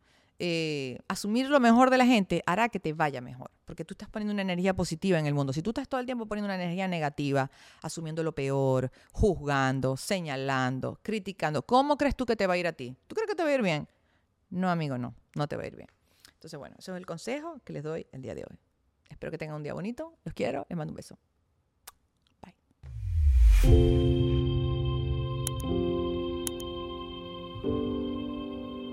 Eh, 0.42 0.98
asumir 1.06 1.50
lo 1.50 1.60
mejor 1.60 1.90
de 1.90 1.98
la 1.98 2.06
gente 2.06 2.42
hará 2.46 2.70
que 2.70 2.80
te 2.80 2.94
vaya 2.94 3.20
mejor, 3.20 3.50
porque 3.66 3.84
tú 3.84 3.92
estás 3.92 4.08
poniendo 4.08 4.32
una 4.32 4.40
energía 4.40 4.74
positiva 4.74 5.18
en 5.18 5.26
el 5.26 5.34
mundo. 5.34 5.52
Si 5.52 5.60
tú 5.60 5.68
estás 5.68 5.86
todo 5.86 6.00
el 6.00 6.06
tiempo 6.06 6.24
poniendo 6.24 6.46
una 6.46 6.54
energía 6.54 6.88
negativa, 6.88 7.50
asumiendo 7.82 8.22
lo 8.22 8.34
peor, 8.34 8.90
juzgando, 9.12 9.98
señalando, 9.98 10.98
criticando, 11.02 11.60
¿cómo 11.60 11.98
crees 11.98 12.16
tú 12.16 12.24
que 12.24 12.36
te 12.36 12.46
va 12.46 12.54
a 12.54 12.56
ir 12.56 12.66
a 12.66 12.72
ti? 12.72 12.96
¿Tú 13.06 13.14
crees 13.14 13.28
que 13.28 13.34
te 13.34 13.42
va 13.42 13.50
a 13.50 13.54
ir 13.54 13.60
bien? 13.60 13.86
No, 14.48 14.70
amigo, 14.70 14.96
no, 14.96 15.14
no 15.34 15.46
te 15.46 15.56
va 15.56 15.64
a 15.64 15.66
ir 15.66 15.76
bien. 15.76 15.88
Entonces, 16.32 16.58
bueno, 16.58 16.74
eso 16.78 16.92
es 16.94 16.96
el 16.96 17.04
consejo 17.04 17.60
que 17.62 17.74
les 17.74 17.82
doy 17.82 18.06
el 18.10 18.22
día 18.22 18.34
de 18.34 18.44
hoy. 18.44 18.58
Espero 19.10 19.30
que 19.30 19.36
tengan 19.36 19.56
un 19.56 19.62
día 19.62 19.74
bonito. 19.74 20.16
Los 20.24 20.32
quiero. 20.32 20.64
Les 20.70 20.78
mando 20.78 20.92
un 20.92 20.96
beso. 20.96 21.18
Bye. 23.62 23.99